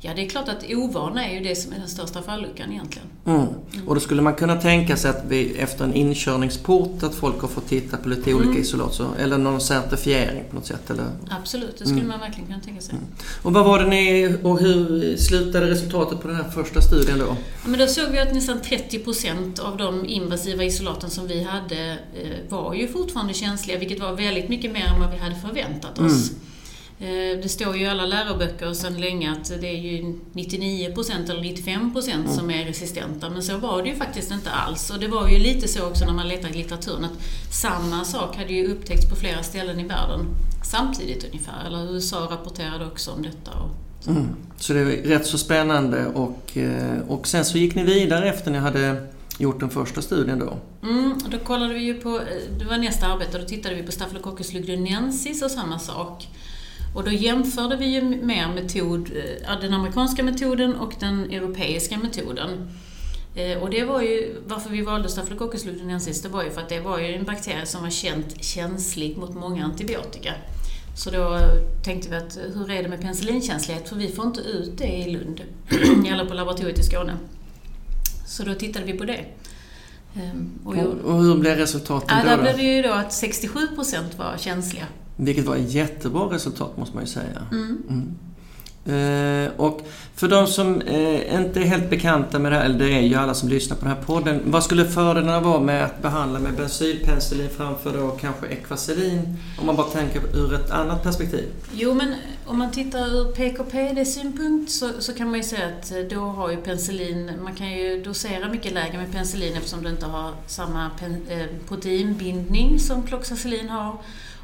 Ja, 0.00 0.14
det 0.14 0.24
är 0.24 0.28
klart 0.28 0.48
att 0.48 0.64
ovana 0.74 1.26
är 1.26 1.34
ju 1.34 1.40
det 1.40 1.56
som 1.56 1.72
är 1.72 1.78
den 1.78 1.88
största 1.88 2.22
falluckan 2.22 2.72
egentligen. 2.72 3.08
Mm. 3.24 3.40
Mm. 3.40 3.88
Och 3.88 3.94
då 3.94 4.00
skulle 4.00 4.22
man 4.22 4.34
kunna 4.34 4.56
tänka 4.60 4.96
sig 4.96 5.10
att 5.10 5.24
vi 5.28 5.56
efter 5.56 5.84
en 5.84 5.94
inkörningsport 5.94 7.02
att 7.02 7.14
folk 7.14 7.40
har 7.40 7.48
fått 7.48 7.68
titta 7.68 7.96
på 7.96 8.08
lite 8.08 8.34
olika 8.34 8.50
mm. 8.50 8.62
isolat, 8.62 9.00
eller 9.18 9.38
någon 9.38 9.60
certifiering 9.60 10.44
på 10.50 10.56
något 10.56 10.66
sätt? 10.66 10.90
Eller? 10.90 11.04
Absolut, 11.30 11.78
det 11.78 11.84
skulle 11.84 12.00
mm. 12.00 12.08
man 12.08 12.20
verkligen 12.20 12.46
kunna 12.46 12.60
tänka 12.60 12.80
sig. 12.80 12.94
Mm. 12.94 13.06
Och 13.42 13.52
vad 13.52 13.64
var 13.64 13.78
det 13.78 13.86
ni, 13.86 14.36
och 14.42 14.60
hur 14.60 15.16
slutade 15.16 15.70
resultatet 15.70 16.20
på 16.20 16.28
den 16.28 16.36
här 16.36 16.50
första 16.50 16.80
studien 16.80 17.18
då? 17.18 17.26
Ja, 17.62 17.68
men 17.68 17.78
då 17.78 17.86
såg 17.86 18.10
vi 18.10 18.18
att 18.18 18.34
nästan 18.34 18.60
30% 18.60 19.60
av 19.60 19.76
de 19.76 20.06
invasiva 20.06 20.64
isolaten 20.64 21.10
som 21.10 21.26
vi 21.26 21.42
hade 21.42 21.90
eh, 21.90 22.48
var 22.48 22.74
ju 22.74 22.88
fortfarande 22.88 23.34
känsliga, 23.34 23.78
vilket 23.78 24.00
var 24.00 24.12
väldigt 24.12 24.48
mycket 24.48 24.72
mer 24.72 24.86
än 24.86 25.00
vad 25.00 25.10
vi 25.10 25.16
hade 25.16 25.34
förväntat 25.34 25.98
oss. 25.98 26.30
Eh, 26.98 27.40
det 27.42 27.48
står 27.48 27.76
ju 27.76 27.82
i 27.82 27.86
alla 27.86 28.06
läroböcker 28.06 28.72
sedan 28.72 29.00
länge 29.00 29.32
att 29.32 29.60
det 29.60 29.68
är 29.68 29.80
ju 29.80 30.18
99% 30.32 31.30
eller 31.30 31.42
95% 31.42 32.14
mm. 32.14 32.28
som 32.28 32.50
är 32.50 32.64
resistenta, 32.64 33.30
men 33.30 33.42
så 33.42 33.56
var 33.56 33.82
det 33.82 33.88
ju 33.88 33.94
faktiskt 33.96 34.30
inte 34.30 34.50
alls. 34.50 34.90
Och 34.90 35.00
det 35.00 35.08
var 35.08 35.28
ju 35.28 35.38
lite 35.38 35.68
så 35.68 35.86
också 35.86 36.04
när 36.04 36.12
man 36.12 36.28
letade 36.28 36.54
i 36.54 36.56
litteraturen 36.56 37.04
att 37.04 37.22
samma 37.54 38.04
sak 38.04 38.36
hade 38.36 38.52
ju 38.52 38.66
upptäckts 38.66 39.10
på 39.10 39.16
flera 39.16 39.42
ställen 39.42 39.80
i 39.80 39.84
världen 39.84 40.26
samtidigt 40.64 41.24
ungefär. 41.24 41.66
Eller 41.66 41.94
USA 41.94 42.28
rapporterade 42.30 42.86
också 42.86 43.10
om 43.10 43.22
detta. 43.22 43.50
Så. 44.00 44.10
Mm. 44.10 44.26
så 44.56 44.72
det 44.72 44.80
är 44.80 44.84
rätt 44.84 45.26
så 45.26 45.38
spännande 45.38 46.06
och, 46.06 46.56
eh, 46.56 46.98
och 47.08 47.26
sen 47.26 47.44
så 47.44 47.58
gick 47.58 47.74
ni 47.74 47.84
vidare 47.84 48.28
efter 48.28 48.50
ni 48.50 48.58
hade 48.58 49.06
gjort 49.38 49.60
den 49.60 49.70
första 49.70 50.02
studien 50.02 50.38
då? 50.38 50.58
Mm, 50.82 51.18
då 51.30 51.38
kollade 51.38 51.74
vi 51.74 51.80
ju 51.80 51.94
på, 51.94 52.20
det 52.58 52.64
var 52.64 52.78
nästa 52.78 53.06
arbete, 53.06 53.38
då 53.38 53.44
tittade 53.44 53.74
vi 53.74 53.82
på 53.82 53.92
Staphylococcus 53.92 54.52
lugdunensis 54.52 55.42
och 55.42 55.50
samma 55.50 55.78
sak. 55.78 56.28
Och 56.96 57.04
då 57.04 57.10
jämförde 57.10 57.76
vi 57.76 57.86
ju 57.86 58.02
mer 58.02 58.48
metod, 58.48 59.10
eh, 59.46 59.60
den 59.60 59.74
amerikanska 59.74 60.22
metoden 60.22 60.76
och 60.76 60.94
den 61.00 61.30
europeiska 61.30 61.98
metoden. 61.98 62.68
Eh, 63.34 63.58
och 63.58 63.70
det 63.70 63.84
var 63.84 64.02
ju, 64.02 64.42
varför 64.46 64.70
vi 64.70 64.82
valde 64.82 65.08
Staphylococcus 65.08 65.64
lugdunensis, 65.64 66.22
det 66.22 66.28
var 66.28 66.44
ju 66.44 66.50
för 66.50 66.60
att 66.60 66.68
det 66.68 66.80
var 66.80 66.98
ju 66.98 67.14
en 67.14 67.24
bakterie 67.24 67.66
som 67.66 67.82
var 67.82 67.90
känt 67.90 68.44
känslig 68.44 69.16
mot 69.16 69.34
många 69.34 69.64
antibiotika. 69.64 70.32
Så 70.96 71.10
då 71.10 71.38
tänkte 71.84 72.10
vi 72.10 72.16
att 72.16 72.38
hur 72.54 72.70
är 72.70 72.82
det 72.82 72.88
med 72.88 73.00
penicillinkänslighet? 73.00 73.88
För 73.88 73.96
vi 73.96 74.08
får 74.08 74.26
inte 74.26 74.40
ut 74.40 74.78
det 74.78 74.96
i 74.96 75.10
Lund, 75.10 75.40
eller 76.12 76.24
på 76.24 76.34
laboratoriet 76.34 76.78
i 76.78 76.82
Skåne. 76.82 77.16
Så 78.26 78.42
då 78.42 78.54
tittade 78.54 78.84
vi 78.86 78.92
på 78.92 79.04
det. 79.04 79.24
Ehm, 80.14 80.50
och, 80.64 80.74
och 81.04 81.22
hur 81.22 81.36
blev 81.36 81.56
resultaten 81.56 82.18
ja, 82.18 82.24
då? 82.24 82.30
Där 82.30 82.42
blev 82.42 82.56
det 82.56 82.62
ju 82.62 82.82
då 82.82 82.92
att 82.92 83.10
67% 83.10 84.16
var 84.16 84.36
känsliga. 84.38 84.86
Vilket 85.16 85.46
var 85.46 85.56
ett 85.56 85.72
jättebra 85.72 86.34
resultat 86.34 86.76
måste 86.76 86.94
man 86.94 87.04
ju 87.04 87.10
säga. 87.10 87.46
Mm. 87.52 87.82
Mm. 87.88 88.14
Eh, 88.86 89.50
och 89.56 89.80
för 90.14 90.28
de 90.28 90.46
som 90.46 90.80
eh, 90.80 91.40
inte 91.40 91.60
är 91.60 91.64
helt 91.64 91.90
bekanta 91.90 92.38
med 92.38 92.52
det 92.52 92.56
här, 92.56 92.64
eller 92.64 92.78
det 92.78 92.92
är 92.92 93.00
ju 93.00 93.14
alla 93.14 93.34
som 93.34 93.48
lyssnar 93.48 93.76
på 93.76 93.84
den 93.84 93.96
här 93.96 94.02
podden. 94.02 94.40
Vad 94.44 94.64
skulle 94.64 94.84
fördelarna 94.84 95.40
vara 95.40 95.60
med 95.60 95.84
att 95.84 96.02
behandla 96.02 96.38
med 96.38 96.54
bensylpenicillin 96.54 97.48
framför 97.56 97.92
då 97.92 98.10
kanske 98.10 98.46
ekvaselin? 98.46 99.36
Om 99.60 99.66
man 99.66 99.76
bara 99.76 99.86
tänker 99.86 100.36
ur 100.36 100.54
ett 100.54 100.70
annat 100.70 101.02
perspektiv. 101.02 101.44
Jo, 101.74 101.94
men 101.94 102.14
om 102.46 102.58
man 102.58 102.70
tittar 102.70 103.06
ur 103.06 103.32
PKPD-synpunkt 103.32 104.70
så, 104.70 104.90
så, 104.98 105.12
kan 105.12 105.30
man 105.30 105.36
ju 105.36 105.42
säga 105.42 105.66
att 105.66 105.92
eh, 105.92 105.98
då 105.98 106.20
har 106.20 106.50
ju 106.50 106.56
penicillin, 106.56 107.30
man 107.42 107.54
kan 107.54 107.72
ju 107.72 108.02
dosera 108.02 108.48
mycket 108.48 108.72
lägre 108.72 108.98
med 108.98 109.12
penicillin 109.12 109.56
eftersom 109.56 109.82
det 109.82 109.90
inte 109.90 110.06
har 110.06 110.32
samma 110.46 110.90
pen, 110.98 111.22
eh, 111.28 111.46
proteinbindning 111.68 112.78
som 112.78 113.02
kloxacillin 113.02 113.68
har. 113.68 113.96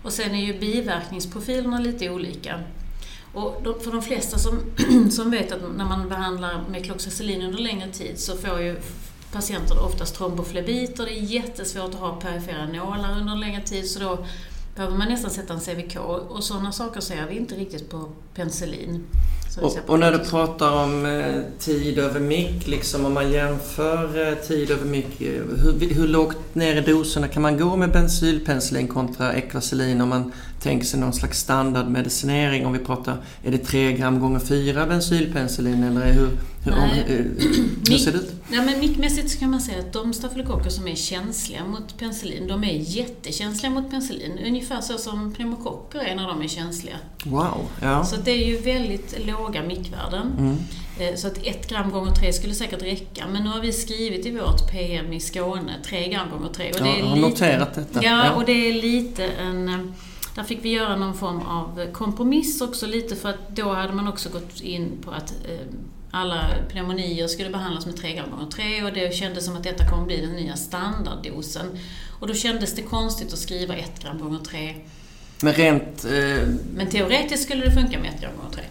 Och 0.02 0.12
sen 0.12 0.34
är 0.34 0.44
ju 0.44 0.60
biverkningsprofilerna 0.60 1.78
lite 1.78 2.10
olika. 2.10 2.60
Och 3.32 3.82
för 3.82 3.92
de 3.92 4.02
flesta 4.02 4.38
som, 4.38 4.60
som 5.10 5.30
vet 5.30 5.52
att 5.52 5.60
när 5.76 5.84
man 5.84 6.08
behandlar 6.08 6.64
med 6.70 6.84
kloxacillin 6.84 7.42
under 7.42 7.58
längre 7.58 7.88
tid 7.88 8.20
så 8.20 8.36
får 8.36 8.60
ju 8.60 8.76
patienter 9.32 9.84
oftast 9.84 10.14
tromboflebiter. 10.14 11.04
Det 11.04 11.12
är 11.12 11.22
jättesvårt 11.22 11.94
att 11.94 12.00
ha 12.00 12.20
perifera 12.20 12.66
nålar 12.66 13.20
under 13.20 13.36
längre 13.36 13.62
tid 13.62 13.90
så 13.90 14.00
då 14.00 14.18
behöver 14.76 14.96
man 14.96 15.08
nästan 15.08 15.30
sätta 15.30 15.54
en 15.54 15.60
CVK 15.60 15.96
och 16.28 16.44
sådana 16.44 16.72
saker 16.72 17.00
ser 17.00 17.26
vi 17.26 17.36
inte 17.36 17.54
riktigt 17.54 17.90
på 17.90 18.08
penicillin. 18.34 19.04
Och, 19.60 19.78
och 19.86 19.98
när 19.98 20.12
du 20.12 20.18
pratar 20.18 20.84
om 20.84 21.06
eh, 21.06 21.42
tid 21.58 21.98
över 21.98 22.20
mick, 22.20 22.66
liksom 22.66 23.04
om 23.04 23.14
man 23.14 23.32
jämför 23.32 24.28
eh, 24.28 24.34
tid 24.34 24.70
över 24.70 24.84
mick, 24.84 25.20
eh, 25.20 25.42
hur, 25.62 25.94
hur 25.94 26.08
lågt 26.08 26.54
ner 26.54 26.76
i 26.76 26.80
doserna 26.80 27.28
kan 27.28 27.42
man 27.42 27.58
gå 27.58 27.76
med 27.76 27.92
bensylpenicillin 27.92 28.88
kontra 28.88 29.34
Equacillin 29.34 30.00
om 30.00 30.08
man 30.08 30.32
tänker 30.62 30.86
sig 30.86 31.00
någon 31.00 31.12
slags 31.12 31.38
standardmedicinering? 31.38 32.66
Om 32.66 32.72
vi 32.72 32.78
pratar, 32.78 33.16
är 33.44 33.50
det 33.50 33.58
3 33.58 33.92
gram 33.92 34.20
gånger 34.20 34.38
4 34.40 34.86
bensylpenicillin 34.86 35.82
eller 35.84 36.12
hur, 36.12 36.28
hur, 36.64 36.72
om, 36.72 36.90
eh, 36.90 37.24
hur 37.88 37.98
ser 37.98 38.12
det 38.12 38.18
ut? 38.18 38.32
Ja, 38.52 38.62
men 38.62 38.78
mickmässigt 38.80 39.30
så 39.30 39.38
kan 39.38 39.50
man 39.50 39.60
säga 39.60 39.78
att 39.78 39.92
de 39.92 40.12
stafylokocker 40.12 40.70
som 40.70 40.88
är 40.88 40.94
känsliga 40.94 41.64
mot 41.64 41.98
penicillin, 41.98 42.46
de 42.48 42.64
är 42.64 42.72
jättekänsliga 42.72 43.70
mot 43.72 43.90
penicillin. 43.90 44.38
Ungefär 44.46 44.80
så 44.80 44.98
som 44.98 45.32
pneumokocker 45.34 45.98
är 45.98 46.14
när 46.14 46.28
de 46.28 46.42
är 46.42 46.48
känsliga. 46.48 46.96
Wow, 47.24 47.68
ja. 47.82 48.04
Så 48.04 48.16
det 48.16 48.30
är 48.30 48.46
ju 48.48 48.56
väldigt 48.56 49.26
låga 49.26 49.62
mickvärden. 49.62 50.32
Mm. 50.38 50.56
Eh, 50.98 51.14
Så 51.16 51.26
att 51.26 51.38
ett 51.46 51.68
gram 51.68 51.90
gånger 51.90 52.12
tre 52.12 52.32
skulle 52.32 52.54
säkert 52.54 52.82
räcka. 52.82 53.24
Men 53.32 53.42
nu 53.42 53.50
har 53.50 53.60
vi 53.60 53.72
skrivit 53.72 54.26
i 54.26 54.30
vårt 54.30 54.70
PM 54.70 55.12
i 55.12 55.20
Skåne, 55.20 55.72
tre 55.86 56.08
gram 56.08 56.30
gånger 56.30 56.48
tre. 56.54 56.70
Och 56.70 56.76
Ja, 56.80 56.84
det 56.84 56.90
är 56.90 56.98
jag 56.98 57.06
har 57.06 57.16
lite, 57.16 57.28
noterat 57.28 57.74
detta. 57.74 58.02
Ja, 58.04 58.24
Ja. 58.26 58.32
och 58.32 58.44
det 58.44 58.52
är 58.70 58.82
lite 58.82 59.24
en... 59.26 59.94
Där 60.34 60.42
fick 60.42 60.64
vi 60.64 60.68
göra 60.68 60.96
någon 60.96 61.14
form 61.14 61.40
av 61.40 61.92
kompromiss 61.92 62.60
också 62.60 62.86
lite 62.86 63.16
för 63.16 63.28
att 63.28 63.56
då 63.56 63.72
hade 63.72 63.92
man 63.92 64.08
också 64.08 64.28
gått 64.28 64.60
in 64.60 64.92
på 65.04 65.10
att 65.10 65.30
eh, 65.48 65.66
alla 66.10 66.48
pneumonier 66.70 67.26
skulle 67.26 67.50
behandlas 67.50 67.86
med 67.86 67.96
3 67.96 68.14
gram 68.14 68.30
gånger 68.30 68.50
3 68.50 68.82
och 68.84 68.92
det 68.92 69.14
kändes 69.14 69.44
som 69.44 69.56
att 69.56 69.64
detta 69.64 69.90
kommer 69.90 70.06
bli 70.06 70.20
den 70.20 70.32
nya 70.32 70.56
standarddosen. 70.56 71.66
Och 72.20 72.26
då 72.26 72.34
kändes 72.34 72.74
det 72.74 72.82
konstigt 72.82 73.32
att 73.32 73.38
skriva 73.38 73.74
1 73.74 74.02
gram 74.02 74.18
gånger 74.18 74.38
3. 74.38 74.74
Men 75.42 75.52
rent 75.52 76.04
eh, 76.04 76.48
Men 76.74 76.86
teoretiskt 76.90 77.44
skulle 77.44 77.64
det 77.64 77.72
funka 77.72 77.98
med 77.98 78.14
1 78.14 78.20
gram 78.20 78.32
gånger 78.36 78.54
3. 78.54 78.62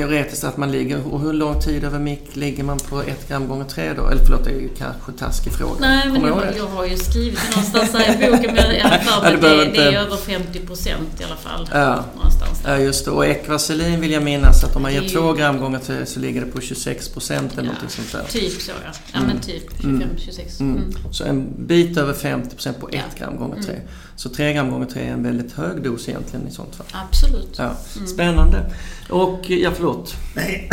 Teoretiskt 0.00 0.44
att 0.44 0.56
man 0.56 0.72
ligger, 0.72 1.06
och 1.14 1.20
hur 1.20 1.32
lång 1.32 1.60
tid 1.60 1.84
över 1.84 1.98
mick 1.98 2.36
ligger 2.36 2.64
man 2.64 2.78
på 2.78 3.02
1 3.02 3.28
gram 3.28 3.48
gånger 3.48 3.64
3 3.64 3.92
då? 3.96 4.06
Eller 4.08 4.24
förlåt, 4.24 4.44
det 4.44 4.50
är 4.50 4.60
ju 4.60 4.68
kanske 4.78 5.12
taskig 5.12 5.52
fråga. 5.52 5.74
Nej, 5.80 6.08
men 6.12 6.22
jag, 6.22 6.42
jag 6.58 6.66
har 6.66 6.86
ju 6.86 6.96
skrivit 6.96 7.40
någonstans 7.50 7.94
här 7.94 8.14
i 8.28 8.30
boken, 8.30 8.54
men 8.54 8.74
jag 8.76 8.92
Ja, 9.24 9.30
det, 9.30 9.64
det 9.64 9.82
är 9.82 9.92
över 10.00 10.16
50 10.16 10.58
procent 10.66 11.20
i 11.20 11.24
alla 11.24 11.36
fall. 11.36 11.68
Ja. 11.72 12.04
Någonstans 12.16 12.60
där. 12.64 12.72
Ja, 12.72 12.78
just 12.78 13.04
det. 13.04 13.10
Och 13.10 13.26
Equacillin 13.26 14.00
vill 14.00 14.10
jag 14.10 14.22
minnas 14.22 14.64
att 14.64 14.76
om 14.76 14.82
man 14.82 14.92
ger 14.92 15.02
är 15.02 15.08
2 15.08 15.30
ju- 15.30 15.36
gram 15.36 15.58
gånger 15.60 15.78
3 15.78 16.06
så 16.06 16.20
ligger 16.20 16.40
det 16.40 16.46
på 16.46 16.60
26 16.60 17.08
procent 17.08 17.52
eller 17.52 17.62
Ja. 17.62 17.72
någonting 17.72 17.88
sånt 17.90 18.12
där. 18.12 18.40
Typ 18.40 18.60
så 18.62 18.70
ja. 18.84 18.92
Ja 19.12 19.18
Mm. 19.18 19.28
men 19.32 19.40
typ 19.40 19.84
Mm. 19.84 20.02
25-26. 20.16 20.60
Mm. 20.60 20.76
Mm. 20.76 21.12
Så 21.12 21.24
en 21.24 21.66
bit 21.66 21.96
över 21.96 22.12
50 22.12 22.54
procent 22.56 22.80
på 22.80 22.88
1 22.88 22.94
Ja. 22.94 23.00
gram 23.18 23.36
gånger 23.36 23.62
3. 23.62 23.74
Så 24.16 24.28
3 24.28 24.52
gram 24.52 24.70
gånger 24.70 24.86
3 24.86 25.02
är 25.02 25.12
en 25.12 25.22
väldigt 25.22 25.52
hög 25.52 25.82
dos 25.82 26.08
egentligen 26.08 26.48
i 26.48 26.50
sånt 26.50 26.74
fall. 26.74 26.86
Absolut. 26.92 27.54
Ja. 27.58 27.76
Mm. 27.96 28.06
Spännande. 28.06 28.70
Och, 29.10 29.50
ja 29.50 29.70
förlåt. 29.74 30.14
Nej. 30.34 30.70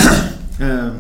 Ehm, 0.62 0.92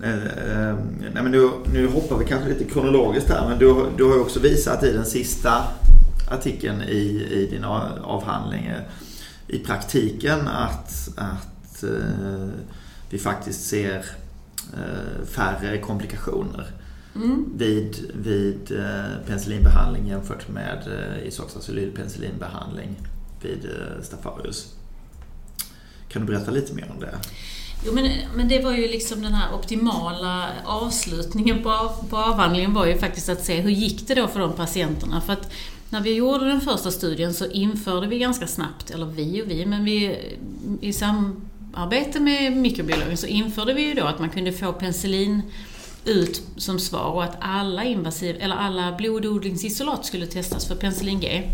eh, 0.02 0.10
ehm, 0.10 0.78
nej 1.14 1.22
men 1.22 1.30
nu, 1.30 1.50
nu 1.72 1.86
hoppar 1.88 2.18
vi 2.18 2.24
kanske 2.24 2.48
lite 2.48 2.64
kronologiskt 2.64 3.28
här 3.28 3.48
men 3.48 3.58
du, 3.58 3.86
du 3.96 4.04
har 4.04 4.14
ju 4.14 4.20
också 4.20 4.40
visat 4.40 4.84
i 4.84 4.92
den 4.92 5.06
sista 5.06 5.64
artikeln 6.30 6.82
i, 6.82 7.26
i 7.30 7.48
din 7.50 7.64
avhandling 7.64 8.66
eh, 8.66 8.82
i 9.46 9.58
praktiken 9.58 10.48
att, 10.48 11.08
att 11.16 11.82
eh, 11.82 12.48
vi 13.10 13.18
faktiskt 13.18 13.66
ser 13.66 14.04
eh, 14.72 15.26
färre 15.26 15.78
komplikationer 15.78 16.70
Mm. 17.16 17.44
vid, 17.56 18.10
vid 18.14 18.72
eh, 18.72 19.26
penicillinbehandling 19.26 20.08
jämfört 20.08 20.48
med 20.48 20.78
eh, 20.86 21.28
isoxazolylpenicillinbehandling 21.28 22.96
vid 23.42 23.64
eh, 23.64 24.02
Stafarius. 24.02 24.74
Kan 26.08 26.26
du 26.26 26.32
berätta 26.32 26.50
lite 26.50 26.74
mer 26.74 26.90
om 26.94 27.00
det? 27.00 27.14
Jo, 27.86 27.92
men, 27.92 28.10
men 28.36 28.48
det 28.48 28.62
var 28.62 28.72
ju 28.72 28.88
liksom 28.88 29.22
den 29.22 29.32
här 29.34 29.54
optimala 29.54 30.48
avslutningen 30.64 31.62
på, 31.62 31.72
av- 31.72 32.08
på 32.10 32.16
avhandlingen 32.16 32.74
var 32.74 32.86
ju 32.86 32.98
faktiskt 32.98 33.28
att 33.28 33.44
se 33.44 33.60
hur 33.60 33.70
gick 33.70 34.08
det 34.08 34.14
då 34.14 34.28
för 34.28 34.40
de 34.40 34.52
patienterna. 34.52 35.20
För 35.20 35.32
att 35.32 35.52
när 35.90 36.00
vi 36.00 36.14
gjorde 36.14 36.44
den 36.48 36.60
första 36.60 36.90
studien 36.90 37.34
så 37.34 37.46
införde 37.46 38.06
vi 38.06 38.18
ganska 38.18 38.46
snabbt, 38.46 38.90
eller 38.90 39.06
vi 39.06 39.42
och 39.42 39.50
vi, 39.50 39.66
men 39.66 39.84
vi 39.84 40.18
i 40.80 40.92
samarbete 40.92 42.20
med 42.20 42.56
mikrobiologen 42.56 43.16
så 43.16 43.26
införde 43.26 43.74
vi 43.74 43.82
ju 43.88 43.94
då 43.94 44.04
att 44.04 44.18
man 44.18 44.30
kunde 44.30 44.52
få 44.52 44.72
penicillin 44.72 45.42
ut 46.04 46.42
som 46.56 46.78
svar 46.78 47.10
och 47.10 47.24
att 47.24 47.36
alla 47.40 47.84
invasiv, 47.84 48.36
eller 48.40 48.56
alla 48.56 48.92
blododlingsisolat 48.92 50.06
skulle 50.06 50.26
testas 50.26 50.68
för 50.68 50.74
penicillin 50.74 51.20
G. 51.20 51.50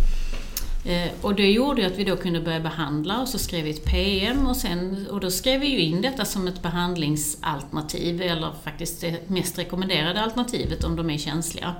Eh, 0.84 1.10
och 1.20 1.34
det 1.34 1.50
gjorde 1.50 1.80
ju 1.80 1.86
att 1.86 1.98
vi 1.98 2.04
då 2.04 2.16
kunde 2.16 2.40
börja 2.40 2.60
behandla 2.60 3.20
och 3.20 3.28
så 3.28 3.38
skrev 3.38 3.64
vi 3.64 3.70
ett 3.70 3.84
PM 3.84 4.46
och, 4.46 4.56
sen, 4.56 5.06
och 5.10 5.20
då 5.20 5.30
skrev 5.30 5.60
vi 5.60 5.66
ju 5.66 5.80
in 5.80 6.02
detta 6.02 6.24
som 6.24 6.48
ett 6.48 6.62
behandlingsalternativ 6.62 8.22
eller 8.22 8.52
faktiskt 8.64 9.00
det 9.00 9.30
mest 9.30 9.58
rekommenderade 9.58 10.20
alternativet 10.20 10.84
om 10.84 10.96
de 10.96 11.10
är 11.10 11.18
känsliga. 11.18 11.74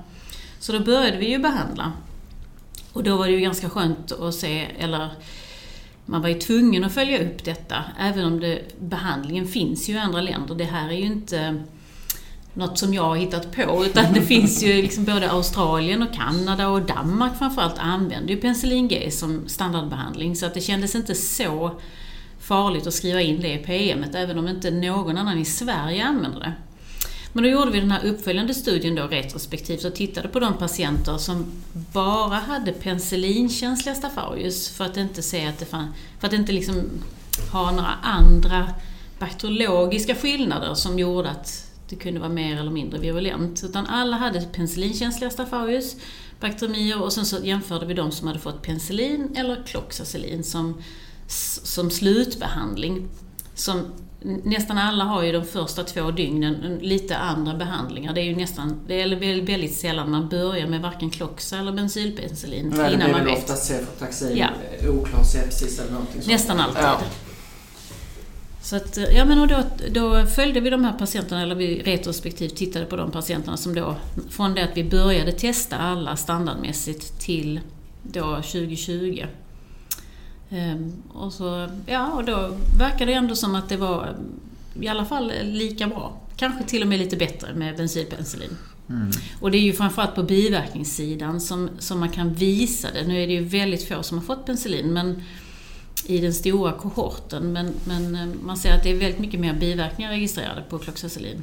Så 0.59 0.73
då 0.73 0.81
började 0.81 1.17
vi 1.17 1.31
ju 1.31 1.39
behandla. 1.39 1.93
Och 2.93 3.03
då 3.03 3.17
var 3.17 3.27
det 3.27 3.33
ju 3.33 3.41
ganska 3.41 3.71
skönt 3.71 4.13
att 4.13 4.35
se, 4.35 4.67
eller 4.79 5.11
man 6.07 6.23
var 6.23 6.29
ju 6.29 6.39
tvungen 6.39 6.85
att 6.85 6.95
följa 6.95 7.25
upp 7.25 7.45
detta, 7.45 7.85
även 8.01 8.25
om 8.25 8.41
det, 8.41 8.63
behandlingen 8.79 9.49
finns 9.49 9.89
ju 9.89 9.95
i 9.95 9.99
andra 9.99 10.21
länder. 10.21 10.55
Det 10.55 10.65
här 10.65 10.89
är 10.89 10.97
ju 10.97 11.05
inte 11.07 11.63
något 12.55 12.79
som 12.79 12.95
jag 12.95 13.03
har 13.03 13.17
hittat 13.17 13.53
på, 13.53 13.85
utan 13.87 14.13
det 14.13 14.23
finns 14.27 14.63
ju 14.63 14.83
liksom 14.83 15.05
både 15.05 15.31
Australien 15.31 16.03
och 16.03 16.15
Kanada 16.15 16.69
och 16.69 16.83
Danmark 16.83 17.39
framförallt 17.39 17.79
använder 17.79 18.35
ju 18.35 18.41
penicillin 18.41 18.89
G 18.89 19.11
som 19.11 19.49
standardbehandling, 19.49 20.37
så 20.37 20.47
att 20.47 20.55
det 20.55 20.61
kändes 20.61 20.95
inte 20.95 21.15
så 21.15 21.81
farligt 22.41 22.87
att 22.87 22.95
skriva 22.95 23.21
in 23.21 23.41
det 23.41 23.53
i 23.53 23.59
PMet, 23.59 24.15
även 24.15 24.39
om 24.39 24.49
inte 24.49 24.71
någon 24.71 25.19
annan 25.19 25.39
i 25.39 25.45
Sverige 25.45 26.05
använder 26.05 26.41
det. 26.41 26.53
Men 27.33 27.45
då 27.45 27.51
gjorde 27.51 27.71
vi 27.71 27.81
den 27.81 27.91
här 27.91 28.05
uppföljande 28.05 28.55
studien 28.55 28.95
då 28.95 29.07
retrospektivt 29.07 29.85
och 29.85 29.95
tittade 29.95 30.29
på 30.29 30.41
de 30.41 30.55
patienter 30.55 31.19
som 31.19 31.47
bara 31.73 32.35
hade 32.35 32.73
penicillinkänsliga 32.73 33.95
stafarius 33.95 34.69
för 34.69 34.85
att 34.85 34.97
inte 34.97 35.23
se 35.23 35.47
att 35.47 35.59
det 35.59 35.65
fann, 35.65 35.95
för 36.21 36.27
att 36.27 36.33
inte 36.33 36.53
liksom 36.53 36.83
ha 37.53 37.71
några 37.71 37.95
andra 38.03 38.75
bakteriologiska 39.19 40.15
skillnader 40.15 40.75
som 40.75 40.99
gjorde 40.99 41.31
att 41.31 41.70
det 41.91 41.97
kunde 41.97 42.21
vara 42.21 42.31
mer 42.33 42.57
eller 42.61 42.71
mindre 42.71 42.99
virulent. 42.99 43.65
Utan 43.65 43.87
alla 43.87 44.17
hade 44.17 44.41
penicillinkänsliga 44.41 45.31
stafarius, 45.31 45.97
bakteriemier 46.41 47.03
och 47.03 47.13
sen 47.13 47.27
så 47.27 47.37
jämförde 47.45 47.87
vi 47.87 47.95
de 47.95 48.11
som 48.13 48.27
hade 48.29 48.39
fått 48.41 48.63
penicillin 48.63 49.33
eller 49.37 49.63
kloxacillin 49.67 50.45
som, 50.45 50.83
som 51.65 51.91
slutbehandling. 51.91 53.09
Som 53.55 53.85
nästan 54.45 54.79
alla 54.79 55.05
har 55.05 55.23
ju 55.23 55.33
de 55.33 55.45
första 55.45 55.85
två 55.85 56.11
dygnen 56.11 56.79
lite 56.83 57.17
andra 57.17 57.55
behandlingar. 57.55 58.13
Det 58.15 58.21
är 58.21 58.25
ju 58.25 58.37
nästan, 58.37 58.81
det 58.87 59.03
är 59.03 59.43
väldigt 59.47 59.75
sällan 59.77 60.11
man 60.11 60.29
börjar 60.29 60.67
med 60.67 60.81
varken 60.81 61.11
kloxa 61.11 61.59
eller 61.59 61.73
bensylpenicillin 61.73 62.69
Nej, 62.69 62.79
det 62.79 62.95
innan 62.95 62.99
blir 62.99 63.09
man 63.09 63.25
väl 63.25 63.35
vet. 63.35 63.39
oftast 63.39 63.65
cefrotaxin, 63.67 64.37
Ja. 64.37 64.49
eh, 64.81 64.91
oklar 64.91 65.23
sepsis 65.23 65.79
eller 65.81 65.93
någonting 65.93 66.23
sånt. 66.23 66.33
Nästan 66.33 66.61
alltid. 66.61 66.83
Ja. 66.83 67.01
Så 68.63 68.77
att, 68.77 68.99
ja 69.15 69.25
men 69.25 69.39
och 69.39 69.49
då, 69.49 69.63
då 69.91 70.27
följde 70.27 70.61
vi 70.61 70.71
de 70.71 70.85
här 70.85 70.93
patienterna, 70.93 71.43
eller 71.43 71.55
vi 71.55 71.83
retrospektivt 71.83 72.57
tittade 72.57 72.85
på 72.85 72.97
de 72.97 73.11
patienterna 73.11 73.57
som 73.57 73.75
då, 73.75 73.97
från 74.31 74.55
det 74.55 74.65
att 74.65 74.77
vi 74.77 74.85
började 74.85 75.33
testa 75.33 75.77
alla 75.77 76.17
standardmässigt 76.17 77.21
till 77.21 77.61
då 78.03 78.37
2020. 78.37 79.25
Ehm, 80.51 80.93
och 81.09 81.33
så, 81.33 81.69
ja 81.87 82.13
och 82.13 82.25
då 82.25 82.57
verkade 82.79 83.13
det 83.13 83.17
ändå 83.17 83.37
som 83.37 83.55
att 83.55 83.69
det 83.69 83.77
var 83.77 84.17
i 84.81 84.89
alla 84.89 85.05
fall 85.05 85.33
lika 85.43 85.87
bra. 85.87 86.21
Kanske 86.37 86.65
till 86.65 86.83
och 86.83 86.89
med 86.89 86.99
lite 86.99 87.17
bättre 87.17 87.55
med 87.55 87.77
bensylpenicillin. 87.77 88.57
Mm. 88.89 89.11
Och 89.41 89.51
det 89.51 89.59
är 89.59 89.63
ju 89.63 89.73
framförallt 89.73 90.15
på 90.15 90.23
biverkningssidan 90.23 91.41
som, 91.41 91.71
som 91.79 92.01
man 92.01 92.09
kan 92.09 92.35
visa 92.35 92.89
det. 92.95 93.07
Nu 93.07 93.23
är 93.23 93.27
det 93.27 93.33
ju 93.33 93.45
väldigt 93.45 93.89
få 93.89 94.03
som 94.03 94.19
har 94.19 94.25
fått 94.25 94.47
penicillin, 94.47 94.93
men 94.93 95.23
i 96.11 96.19
den 96.21 96.35
stora 96.35 96.73
kohorten. 96.73 97.53
Men, 97.53 97.73
men 97.85 98.15
eh, 98.15 98.27
man 98.43 98.57
ser 98.57 98.73
att 98.75 98.83
det 98.83 98.91
är 98.91 98.95
väldigt 98.99 99.19
mycket 99.21 99.41
mer 99.41 99.55
biverkningar 99.55 100.11
registrerade 100.11 100.63
på 100.71 100.79
kloxacillin. 100.79 101.43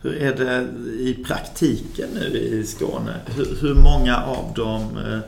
Hur 0.00 0.14
är 0.22 0.36
det 0.36 0.68
i 1.02 1.24
praktiken 1.26 2.08
nu 2.14 2.38
i 2.38 2.66
Skåne? 2.66 3.14
Hur, 3.26 3.58
hur 3.60 3.74
många 3.74 4.16
av 4.16 4.52
de 4.56 4.82
eh, 4.98 5.18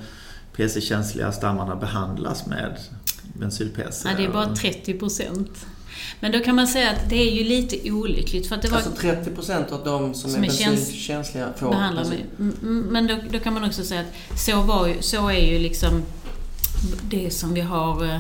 PC-känsliga 0.57 1.33
stammarna 1.33 1.77
behandlas 1.77 2.47
med 2.47 2.77
bensyl-PC? 3.39 4.09
Ja, 4.09 4.15
det 4.17 4.25
är 4.25 4.29
bara 4.29 4.55
30 4.57 4.95
procent. 4.99 5.67
Men 6.21 6.33
då 6.33 6.39
kan 6.41 6.57
man 6.57 6.67
säga 6.67 6.91
att 6.91 7.11
det 7.11 7.17
är 7.17 7.31
ju 7.31 7.45
lite 7.45 7.91
olyckligt 7.91 8.47
för 8.49 8.57
att 8.57 8.62
det 8.62 8.69
var 8.69 8.77
Alltså 8.77 8.93
30 9.00 9.31
procent 9.31 9.73
av 9.73 9.85
de 9.85 10.15
som, 10.15 10.31
Som 10.31 10.45
är 10.45 10.47
är 10.49 10.50
käns- 10.53 10.75
bensinkänsliga 10.77 11.49
får 11.57 11.71
behandlar 11.71 12.05
med. 12.05 12.19
Mm, 12.39 12.57
mm, 12.62 12.79
Men 12.83 13.07
då, 13.07 13.17
då 13.33 13.39
kan 13.39 13.55
man 13.55 13.65
också 13.65 13.85
säga 13.85 14.00
att 14.00 14.41
så, 14.41 14.62
var 14.62 14.87
ju, 14.89 15.03
så 15.03 15.29
är 15.31 15.53
ju 15.53 15.59
liksom 15.59 16.03
det 17.02 17.30
som 17.30 17.54
vi 17.54 17.60
har 17.60 18.04
eh, 18.04 18.18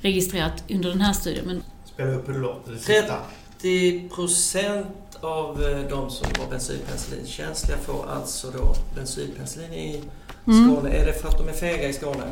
registrerat 0.00 0.64
under 0.70 0.88
den 0.88 1.00
här 1.00 1.12
studien. 1.12 1.44
Men 1.46 1.62
Spela 1.84 2.10
upp 2.10 2.28
hur 2.28 2.32
det 2.32 2.38
låter. 2.40 2.72
Det 2.72 2.78
Tre- 2.78 3.00
sista. 3.00 3.16
30 3.60 4.08
procent 4.08 4.88
av 5.20 5.62
eh, 5.62 5.78
de 5.90 6.10
som 6.10 6.26
var 6.38 6.50
bensylpenicillinkänsliga 6.50 7.78
får 7.78 8.06
alltså 8.10 8.50
då 8.50 8.74
bensylpenicillin 8.94 9.72
i 9.72 10.02
Skåne. 10.44 10.90
Är 10.90 11.06
det 11.06 11.12
för 11.12 11.28
att 11.28 11.38
de 11.38 11.48
är 11.48 11.52
fega 11.52 11.88
i 11.88 11.92
Skåne? 11.92 12.24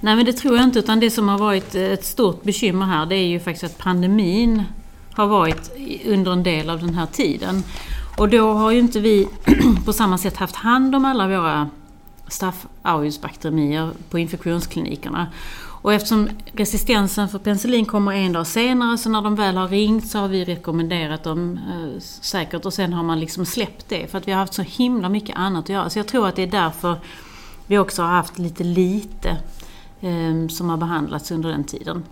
Nej 0.00 0.16
men 0.16 0.24
det 0.24 0.32
tror 0.32 0.56
jag 0.56 0.64
inte 0.64 0.78
utan 0.78 1.00
det 1.00 1.10
som 1.10 1.28
har 1.28 1.38
varit 1.38 1.74
ett 1.74 2.04
stort 2.04 2.42
bekymmer 2.42 2.86
här 2.86 3.06
det 3.06 3.14
är 3.16 3.26
ju 3.26 3.40
faktiskt 3.40 3.64
att 3.64 3.78
pandemin 3.78 4.62
har 5.12 5.26
varit 5.26 5.70
under 6.06 6.32
en 6.32 6.42
del 6.42 6.70
av 6.70 6.80
den 6.80 6.94
här 6.94 7.06
tiden. 7.06 7.62
Och 8.18 8.28
då 8.28 8.52
har 8.52 8.70
ju 8.70 8.78
inte 8.78 9.00
vi 9.00 9.28
på 9.84 9.92
samma 9.92 10.18
sätt 10.18 10.36
haft 10.36 10.56
hand 10.56 10.94
om 10.94 11.04
alla 11.04 11.28
våra 11.28 11.70
staph 12.28 12.66
aureus-bakterier 12.82 13.90
på 14.10 14.18
infektionsklinikerna. 14.18 15.26
Och 15.82 15.92
eftersom 15.92 16.28
resistensen 16.52 17.28
för 17.28 17.38
penicillin 17.38 17.86
kommer 17.86 18.12
en 18.12 18.32
dag 18.32 18.46
senare, 18.46 18.98
så 18.98 19.08
när 19.08 19.22
de 19.22 19.34
väl 19.34 19.56
har 19.56 19.68
ringt 19.68 20.08
så 20.10 20.18
har 20.18 20.28
vi 20.28 20.44
rekommenderat 20.44 21.24
dem 21.24 21.60
eh, 21.72 22.00
säkert 22.00 22.64
och 22.64 22.74
sen 22.74 22.92
har 22.92 23.02
man 23.02 23.20
liksom 23.20 23.46
släppt 23.46 23.88
det 23.88 24.06
för 24.06 24.18
att 24.18 24.28
vi 24.28 24.32
har 24.32 24.38
haft 24.38 24.54
så 24.54 24.62
himla 24.62 25.08
mycket 25.08 25.36
annat 25.36 25.64
att 25.64 25.68
göra. 25.68 25.90
Så 25.90 25.98
jag 25.98 26.08
tror 26.08 26.28
att 26.28 26.36
det 26.36 26.42
är 26.42 26.46
därför 26.46 26.96
vi 27.66 27.78
också 27.78 28.02
har 28.02 28.08
haft 28.08 28.38
lite 28.38 28.64
lite 28.64 29.28
eh, 30.00 30.48
som 30.48 30.70
har 30.70 30.76
behandlats 30.76 31.30
under 31.30 31.48
den 31.48 31.64
tiden. 31.64 32.04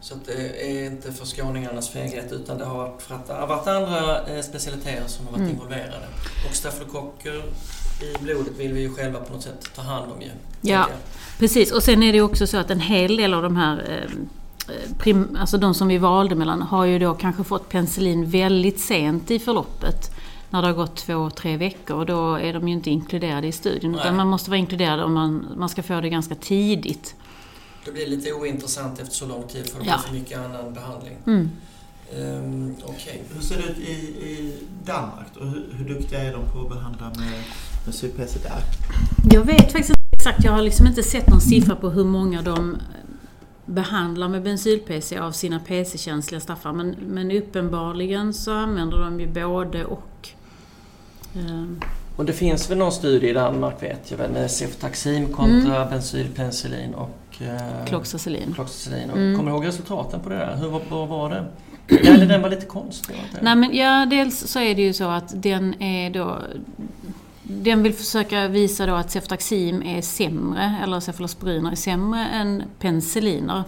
Så 0.00 0.14
det 0.26 0.72
är 0.72 0.86
inte 0.86 1.12
för 1.12 1.26
skåningarnas 1.26 1.88
feghet 1.88 2.32
utan 2.32 2.58
det 2.58 2.64
har 2.64 2.76
varit 2.76 3.10
varit 3.48 3.66
andra 3.66 4.26
eh, 4.26 4.42
specialiteter 4.42 5.08
som 5.08 5.26
har 5.26 5.32
varit 5.32 5.40
mm. 5.40 5.52
involverade. 5.52 6.06
Och 6.48 6.54
stafylokocker 6.54 7.42
i 8.00 8.22
blodet 8.22 8.52
vill 8.58 8.72
vi 8.72 8.80
ju 8.80 8.94
själva 8.94 9.20
på 9.20 9.32
något 9.32 9.42
sätt 9.42 9.70
ta 9.74 9.82
hand 9.82 10.12
om 10.12 10.22
ju. 10.22 10.30
Ja, 10.60 10.88
precis. 11.38 11.72
Och 11.72 11.82
sen 11.82 12.02
är 12.02 12.12
det 12.12 12.20
också 12.20 12.46
så 12.46 12.56
att 12.56 12.70
en 12.70 12.80
hel 12.80 13.16
del 13.16 13.34
av 13.34 13.42
de 13.42 13.56
här 13.56 14.06
eh, 14.68 14.98
prim, 14.98 15.36
alltså 15.40 15.58
de 15.58 15.74
som 15.74 15.88
vi 15.88 15.98
valde 15.98 16.34
mellan 16.34 16.62
har 16.62 16.84
ju 16.84 16.98
då 16.98 17.14
kanske 17.14 17.44
fått 17.44 17.68
penicillin 17.68 18.30
väldigt 18.30 18.80
sent 18.80 19.30
i 19.30 19.38
förloppet. 19.38 20.10
När 20.50 20.62
det 20.62 20.68
har 20.68 20.74
gått 20.74 20.96
två, 20.96 21.30
tre 21.30 21.56
veckor 21.56 21.96
och 21.96 22.06
då 22.06 22.34
är 22.34 22.52
de 22.52 22.68
ju 22.68 22.74
inte 22.74 22.90
inkluderade 22.90 23.46
i 23.46 23.52
studien. 23.52 23.92
Nej. 23.92 24.00
Utan 24.00 24.16
man 24.16 24.28
måste 24.28 24.50
vara 24.50 24.58
inkluderad 24.58 25.00
om 25.00 25.12
man, 25.12 25.46
man 25.56 25.68
ska 25.68 25.82
få 25.82 26.00
det 26.00 26.08
ganska 26.08 26.34
tidigt. 26.34 27.14
Det 27.84 27.92
blir 27.92 28.06
lite 28.06 28.32
ointressant 28.32 29.00
efter 29.00 29.14
så 29.14 29.26
lång 29.26 29.42
tid 29.42 29.66
för 29.66 29.80
det 29.80 29.86
ja. 29.86 29.98
för 29.98 30.14
mycket 30.14 30.38
annan 30.38 30.74
behandling. 30.74 31.16
Mm. 31.26 31.50
Um, 32.16 32.76
okay. 32.84 33.18
Hur 33.34 33.40
ser 33.40 33.56
det 33.56 33.62
ut 33.62 33.78
i, 33.78 33.92
i 33.92 34.58
Danmark 34.84 35.26
då? 35.34 35.44
Hur, 35.44 35.66
hur 35.72 35.94
duktiga 35.94 36.22
är 36.22 36.32
de 36.32 36.52
på 36.52 36.60
att 36.60 36.68
behandla 36.68 37.06
med, 37.06 37.42
med 37.86 37.94
SUPC 37.94 38.42
där? 38.42 38.62
Jag 39.30 39.44
vet 39.44 39.72
faktiskt 39.72 39.90
inte 39.90 40.02
exakt. 40.12 40.44
Jag 40.44 40.52
har 40.52 40.62
liksom 40.62 40.86
inte 40.86 41.02
sett 41.02 41.28
någon 41.28 41.40
siffra 41.40 41.76
på 41.76 41.90
hur 41.90 42.04
många 42.04 42.42
de 42.42 42.76
behandlar 43.66 44.28
med 44.28 44.42
bensyl-PC 44.42 45.18
av 45.18 45.32
sina 45.32 45.60
PC-känsliga 45.60 46.40
staffar. 46.40 46.72
Men, 46.72 46.96
men 47.00 47.30
uppenbarligen 47.30 48.34
så 48.34 48.52
använder 48.52 48.98
de 48.98 49.20
ju 49.20 49.26
både 49.26 49.84
och. 49.84 50.28
Um. 51.34 51.80
Och 52.16 52.24
det 52.24 52.32
finns 52.32 52.70
väl 52.70 52.78
någon 52.78 52.92
studie 52.92 53.28
i 53.28 53.32
Danmark 53.32 53.82
vet 53.82 54.10
jag 54.10 54.18
väl 54.18 54.30
med 54.30 54.50
ceftaxim 54.50 55.32
kontra 55.32 55.76
mm. 55.76 55.90
bensylpenicillin 55.90 56.94
och 56.94 57.42
eh, 57.42 57.86
kloxacillin. 57.86 58.52
kloxacillin. 58.54 59.10
Mm. 59.10 59.36
Kommer 59.36 59.50
du 59.50 59.56
ihåg 59.56 59.66
resultaten 59.66 60.20
på 60.20 60.28
det 60.28 60.36
där? 60.36 60.56
Hur 60.56 60.68
var, 60.68 61.06
var 61.06 61.30
det? 61.30 61.44
Eller 62.08 62.26
den 62.26 62.42
var 62.42 62.48
lite 62.48 62.66
konstig? 62.66 63.16
Nej 63.40 63.56
men 63.56 63.76
ja, 63.76 64.06
dels 64.06 64.46
så 64.46 64.60
är 64.60 64.74
det 64.74 64.82
ju 64.82 64.92
så 64.92 65.08
att 65.08 65.42
den 65.42 65.82
är 65.82 66.10
då 66.10 66.38
den 67.48 67.82
vill 67.82 67.94
försöka 67.94 68.48
visa 68.48 68.86
då 68.86 68.94
att 68.94 69.10
ceftaxim 69.10 69.82
är 69.82 70.02
sämre, 70.02 70.78
eller 70.82 71.00
cefalosporiner 71.00 71.70
är 71.70 71.76
sämre 71.76 72.26
än 72.26 72.62
penicilliner. 72.78 73.64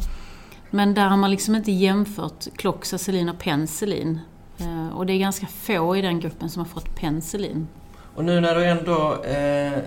Men 0.70 0.94
där 0.94 1.08
har 1.08 1.16
man 1.16 1.30
liksom 1.30 1.54
inte 1.54 1.72
jämfört 1.72 2.56
kloxacillin 2.56 3.28
och 3.28 3.38
penicillin. 3.38 4.20
Eh, 4.58 4.96
och 4.96 5.06
det 5.06 5.12
är 5.12 5.18
ganska 5.18 5.46
få 5.46 5.96
i 5.96 6.02
den 6.02 6.20
gruppen 6.20 6.50
som 6.50 6.60
har 6.60 6.68
fått 6.68 6.96
penicillin. 6.96 7.68
Och 8.14 8.24
nu 8.24 8.40
när 8.40 8.54
du 8.54 8.64
ändå 8.64 9.24
eh, 9.24 9.78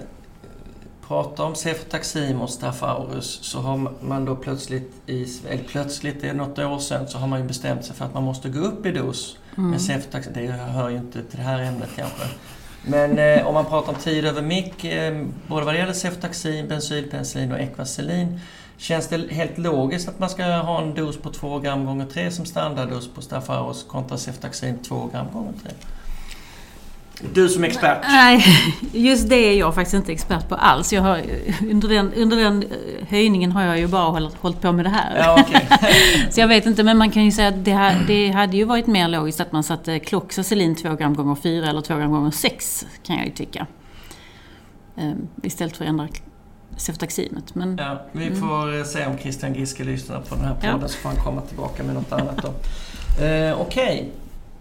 pratar 1.07 1.43
om 1.43 1.55
cefotaxim 1.55 2.41
och 2.41 2.49
staphylococcus 2.49 3.39
så 3.41 3.59
har 3.59 3.91
man 4.01 4.25
då 4.25 4.35
plötsligt, 4.35 4.93
i, 5.05 5.27
eller 5.49 5.63
plötsligt, 5.63 6.21
det 6.21 6.29
är 6.29 6.33
något 6.33 6.59
år 6.59 6.79
sedan, 6.79 7.07
så 7.07 7.17
har 7.17 7.27
man 7.27 7.41
ju 7.41 7.47
bestämt 7.47 7.85
sig 7.85 7.95
för 7.95 8.05
att 8.05 8.13
man 8.13 8.23
måste 8.23 8.49
gå 8.49 8.59
upp 8.59 8.85
i 8.85 8.91
dos 8.91 9.37
mm. 9.57 9.69
med 9.69 9.81
cefotaxim. 9.81 10.33
Det 10.33 10.51
hör 10.51 10.89
ju 10.89 10.97
inte 10.97 11.23
till 11.23 11.37
det 11.37 11.43
här 11.43 11.59
ämnet 11.59 11.89
kanske. 11.95 12.25
Men 12.83 13.19
eh, 13.19 13.47
om 13.47 13.53
man 13.53 13.65
pratar 13.65 13.93
om 13.93 13.99
tid 13.99 14.25
över 14.25 14.41
mick, 14.41 14.85
eh, 14.85 15.25
både 15.47 15.65
vad 15.65 15.73
det 15.73 15.77
gäller 15.77 15.93
ceftaxin, 15.93 16.67
bensylpenicillin 16.67 17.51
och 17.51 17.59
ekvaselin. 17.59 18.39
Känns 18.77 19.07
det 19.07 19.31
helt 19.31 19.57
logiskt 19.57 20.09
att 20.09 20.19
man 20.19 20.29
ska 20.29 20.45
ha 20.45 20.81
en 20.81 20.93
dos 20.93 21.17
på 21.17 21.29
2 21.29 21.59
gram 21.59 21.85
gånger 21.85 22.05
3 22.05 22.31
som 22.31 22.45
standarddos 22.45 23.13
på 23.13 23.21
Staffaros 23.21 23.83
kontra 23.83 24.17
ceftaxin 24.17 24.79
2 24.83 25.09
gram 25.11 25.27
gånger 25.33 25.53
3? 25.63 25.71
Du 27.33 27.49
som 27.49 27.63
expert. 27.63 27.97
Nej, 28.07 28.45
just 28.91 29.29
det 29.29 29.35
är 29.35 29.59
jag 29.59 29.75
faktiskt 29.75 29.93
inte 29.93 30.11
expert 30.11 30.49
på 30.49 30.55
alls. 30.55 30.93
Jag 30.93 31.01
har, 31.01 31.21
under, 31.69 31.89
den, 31.89 32.13
under 32.13 32.37
den 32.37 32.63
eh, 32.63 33.07
höjningen 33.07 33.51
har 33.51 33.63
jag 33.63 33.79
ju 33.79 33.87
bara 33.87 34.09
hållit, 34.09 34.35
hållit 34.35 34.61
på 34.61 34.71
med 34.71 34.85
det 34.85 34.89
här. 34.89 35.17
Ja, 35.17 35.41
okay. 35.41 35.61
så 36.31 36.39
jag 36.39 36.47
vet 36.47 36.65
inte, 36.65 36.83
men 36.83 36.97
man 36.97 37.11
kan 37.11 37.25
ju 37.25 37.31
säga 37.31 37.47
att 37.47 37.65
det, 37.65 37.73
här, 37.73 38.03
det 38.07 38.29
hade 38.31 38.57
ju 38.57 38.63
varit 38.63 38.87
mer 38.87 39.07
logiskt 39.07 39.39
att 39.39 39.51
man 39.51 39.63
satte 39.63 39.99
kloxacillin 39.99 40.75
2 40.75 40.95
gram 40.95 41.15
gånger 41.15 41.35
4 41.35 41.69
eller 41.69 41.81
2 41.81 41.95
gram 41.95 42.11
gånger 42.11 42.31
6 42.31 42.85
kan 43.03 43.15
jag 43.15 43.25
ju 43.25 43.31
tycka. 43.31 43.67
Ehm, 44.97 45.27
istället 45.43 45.77
för 45.77 45.85
att 45.85 45.89
ändra 45.89 46.07
ceftaximet. 46.77 47.55
Men, 47.55 47.77
ja, 47.77 48.01
vi 48.11 48.27
mm. 48.27 48.39
får 48.39 48.73
mm. 48.73 48.85
se 48.85 49.05
om 49.05 49.17
Christian 49.17 49.53
Giske 49.53 49.83
lyssnar 49.83 50.21
på 50.21 50.35
den 50.35 50.43
här 50.45 50.55
podden 50.55 50.79
ja. 50.81 50.87
så 50.87 50.97
får 50.97 51.09
han 51.09 51.17
komma 51.17 51.41
tillbaka 51.41 51.83
med 51.83 51.95
något 51.95 52.11
annat 52.11 52.37
då. 52.41 52.53
Eh, 53.11 53.61
Okej, 53.61 53.61
okay. 53.61 54.05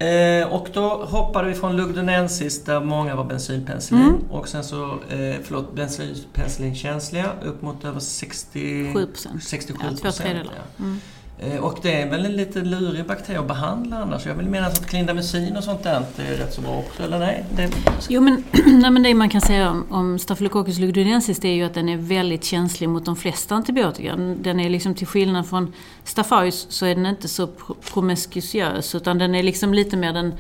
Eh, 0.01 0.53
och 0.53 0.69
då 0.73 0.89
hoppade 0.89 1.49
vi 1.49 1.55
från 1.55 1.77
Lugdunensis 1.77 2.65
där 2.65 2.81
många 2.81 3.17
var 3.17 3.25
bensinpenicillin 3.25 4.05
mm. 4.05 4.31
och 4.31 4.49
sen 4.49 4.65
så, 4.65 4.85
eh, 4.85 5.37
förlåt, 5.43 5.75
bensinpenicillinkänsliga 5.75 7.33
upp 7.43 7.63
mot 7.63 7.85
över 7.85 8.01
60, 8.01 8.93
67 9.41 9.79
procent. 9.79 10.01
Ja, 10.03 10.11
två 10.11 10.13
tredjedelar. 10.13 10.55
Ja. 10.57 10.85
Mm. 10.85 11.01
Eh, 11.38 11.57
och 11.57 11.79
det 11.83 12.03
är 12.03 12.11
väl 12.11 12.27
en 12.27 12.37
lite 12.37 12.61
lurig 12.61 13.07
bakterie 13.07 13.40
att 13.40 13.49
behandla 13.49 13.97
annars. 13.97 14.27
Jag 14.27 14.35
vill 14.35 14.47
mena 14.47 14.66
att 14.66 14.87
klindamycin 14.87 15.57
och 15.57 15.64
sånt 15.64 15.83
där 15.83 15.99
inte 15.99 16.23
är 16.23 16.37
rätt 16.37 16.55
så 16.55 16.61
bra 16.61 16.79
också, 16.79 17.03
eller 17.03 17.19
nej? 17.19 17.45
Det... 17.57 17.71
Jo 18.09 18.21
men, 18.21 18.45
nej, 18.66 18.90
men 18.90 19.03
det 19.03 19.14
man 19.14 19.29
kan 19.29 19.40
säga 19.40 19.71
om, 19.71 19.87
om 19.90 20.19
Staphylococcus 20.19 20.79
lugdunensis 20.79 21.38
det 21.38 21.49
är 21.49 21.55
ju 21.55 21.64
att 21.64 21.75
den 21.75 21.88
är 21.88 21.97
väldigt 21.97 22.45
känslig 22.45 22.88
mot 22.88 23.05
de 23.05 23.16
flesta 23.16 23.55
antibiotika. 23.55 24.16
Den 24.16 24.61
är 24.61 24.71
liksom 24.71 24.95
till 24.95 25.07
skillnad 25.07 25.49
från 25.49 25.73
Staphylos 26.05 26.66
så 26.71 26.87
är 26.87 26.95
den 26.95 27.07
inte 27.07 27.29
så 27.29 27.49
promiskuös 27.93 28.95
utan 28.95 29.19
den 29.19 29.35
är 29.35 29.43
liksom 29.43 29.75
lite 29.75 29.97
mer 29.97 30.12
den 30.12 30.35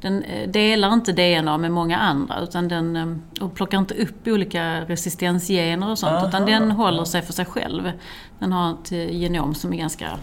den 0.00 0.22
eh, 0.22 0.48
delar 0.48 0.92
inte 0.92 1.12
DNA 1.12 1.58
med 1.58 1.72
många 1.72 1.98
andra 1.98 2.40
utan 2.40 2.68
den 2.68 2.96
eh, 2.96 3.44
och 3.44 3.54
plockar 3.54 3.78
inte 3.78 3.94
upp 3.94 4.26
olika 4.26 4.80
resistensgener 4.80 5.90
och 5.90 5.98
sånt 5.98 6.12
Aha, 6.12 6.28
utan 6.28 6.46
den 6.46 6.70
håller 6.70 7.04
sig 7.04 7.22
för 7.22 7.32
sig 7.32 7.44
själv. 7.44 7.92
Den 8.38 8.52
har 8.52 8.72
ett 8.72 8.92
genom 8.92 9.54
som 9.54 9.72
är 9.72 9.76
ganska 9.76 10.18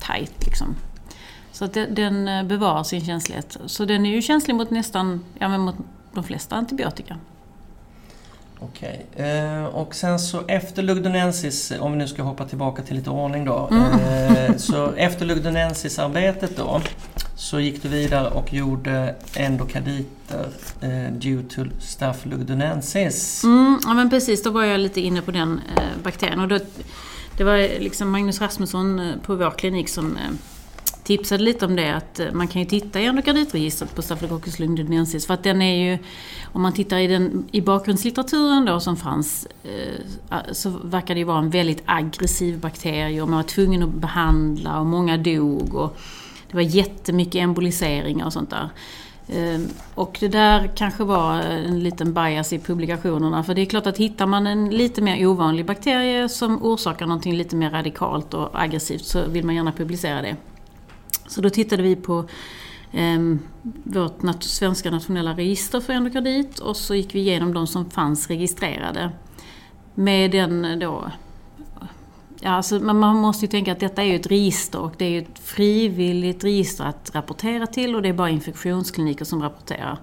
tight 0.00 0.46
liksom. 0.46 0.76
Så 1.52 1.64
att 1.64 1.74
den 1.74 2.28
eh, 2.28 2.42
bevarar 2.42 2.82
sin 2.82 3.04
känslighet. 3.04 3.56
Så 3.66 3.84
den 3.84 4.06
är 4.06 4.10
ju 4.10 4.22
känslig 4.22 4.54
mot 4.54 4.70
nästan, 4.70 5.24
ja 5.38 5.48
men 5.48 5.60
mot 5.60 5.76
de 6.12 6.24
flesta 6.24 6.56
antibiotika. 6.56 7.16
Okej. 8.58 9.06
Eh, 9.16 9.64
och 9.64 9.94
sen 9.94 10.18
så 10.18 10.42
efter 10.48 10.82
Lugdunensis, 10.82 11.72
om 11.80 11.92
vi 11.92 11.98
nu 11.98 12.08
ska 12.08 12.22
hoppa 12.22 12.44
tillbaka 12.44 12.82
till 12.82 12.96
lite 12.96 13.10
ordning 13.10 13.44
då. 13.44 13.68
Mm. 13.70 13.84
Eh, 13.92 14.56
så 14.56 14.92
efter 14.92 15.26
Lugdunensis-arbetet 15.26 16.56
då 16.56 16.80
så 17.36 17.60
gick 17.60 17.82
du 17.82 17.88
vidare 17.88 18.30
och 18.30 18.54
gjorde 18.54 19.14
endokarditer 19.36 20.48
eh, 20.80 21.12
due 21.12 21.42
to 21.42 21.64
staph 21.80 22.26
lugdunensis. 22.26 23.44
Mm, 23.44 23.80
ja 23.84 23.94
men 23.94 24.10
precis, 24.10 24.42
då 24.42 24.50
var 24.50 24.64
jag 24.64 24.80
lite 24.80 25.00
inne 25.00 25.22
på 25.22 25.30
den 25.30 25.60
eh, 25.76 25.82
bakterien. 26.02 26.40
Och 26.40 26.48
då, 26.48 26.58
det 27.36 27.44
var 27.44 27.80
liksom 27.80 28.10
Magnus 28.10 28.40
Rasmusson 28.40 28.98
eh, 28.98 29.16
på 29.16 29.34
vår 29.34 29.50
klinik 29.50 29.88
som 29.88 30.16
eh, 30.16 30.30
tipsade 31.02 31.44
lite 31.44 31.66
om 31.66 31.76
det 31.76 31.96
att 31.96 32.20
eh, 32.20 32.32
man 32.32 32.48
kan 32.48 32.62
ju 32.62 32.68
titta 32.68 33.00
i 33.00 33.06
endokarditregistret 33.06 33.94
på 33.94 34.02
Staphylococcus 34.02 34.58
lugdunensis 34.58 35.26
för 35.26 35.34
att 35.34 35.42
den 35.42 35.62
är 35.62 35.90
ju, 35.90 35.98
om 36.44 36.62
man 36.62 36.72
tittar 36.72 36.98
i, 36.98 37.06
den, 37.06 37.48
i 37.52 37.60
bakgrundslitteraturen 37.60 38.64
då 38.64 38.80
som 38.80 38.96
fanns 38.96 39.48
så 40.52 40.70
verkar 40.70 41.14
det 41.14 41.18
ju 41.18 41.24
vara 41.24 41.38
en 41.38 41.50
väldigt 41.50 41.82
aggressiv 41.84 42.58
bakterie 42.58 43.22
och 43.22 43.28
man 43.28 43.36
var 43.36 43.42
tvungen 43.42 43.82
att 43.82 43.94
behandla 43.94 44.80
och 44.80 44.86
många 44.86 45.16
dog 45.16 45.74
och 45.74 45.96
det 46.48 46.54
var 46.54 46.62
jättemycket 46.62 47.34
emboliseringar 47.34 48.26
och 48.26 48.32
sånt 48.32 48.50
där. 48.50 48.68
Ehm, 49.32 49.68
och 49.94 50.16
det 50.20 50.28
där 50.28 50.70
kanske 50.74 51.04
var 51.04 51.34
en 51.40 51.80
liten 51.80 52.14
bias 52.14 52.52
i 52.52 52.58
publikationerna. 52.58 53.44
För 53.44 53.54
det 53.54 53.60
är 53.60 53.66
klart 53.66 53.86
att 53.86 53.98
hittar 53.98 54.26
man 54.26 54.46
en 54.46 54.70
lite 54.70 55.02
mer 55.02 55.26
ovanlig 55.26 55.66
bakterie 55.66 56.28
som 56.28 56.62
orsakar 56.62 57.06
någonting 57.06 57.34
lite 57.34 57.56
mer 57.56 57.70
radikalt 57.70 58.34
och 58.34 58.60
aggressivt 58.62 59.04
så 59.04 59.28
vill 59.28 59.44
man 59.44 59.54
gärna 59.54 59.72
publicera 59.72 60.22
det. 60.22 60.36
Så 61.26 61.40
då 61.40 61.50
tittade 61.50 61.82
vi 61.82 61.96
på 61.96 62.24
eh, 62.92 63.36
vårt 63.84 64.22
nat 64.22 64.42
svenska 64.42 64.90
nationella 64.90 65.32
register 65.32 65.80
för 65.80 65.92
endokardit 65.92 66.58
och 66.58 66.76
så 66.76 66.94
gick 66.94 67.14
vi 67.14 67.18
igenom 67.18 67.54
de 67.54 67.66
som 67.66 67.90
fanns 67.90 68.28
registrerade. 68.28 69.10
Med 69.94 70.30
den 70.30 70.78
då 70.78 71.10
Ja, 72.42 72.50
alltså, 72.50 72.78
man 72.80 73.16
måste 73.16 73.44
ju 73.44 73.50
tänka 73.50 73.72
att 73.72 73.80
detta 73.80 74.02
är 74.02 74.06
ju 74.06 74.16
ett 74.16 74.26
register 74.26 74.78
och 74.80 74.94
det 74.96 75.04
är 75.04 75.10
ju 75.10 75.18
ett 75.18 75.38
frivilligt 75.38 76.44
register 76.44 76.84
att 76.84 77.10
rapportera 77.14 77.66
till 77.66 77.94
och 77.94 78.02
det 78.02 78.08
är 78.08 78.12
bara 78.12 78.30
infektionskliniker 78.30 79.24
som 79.24 79.42
rapporterar. 79.42 79.98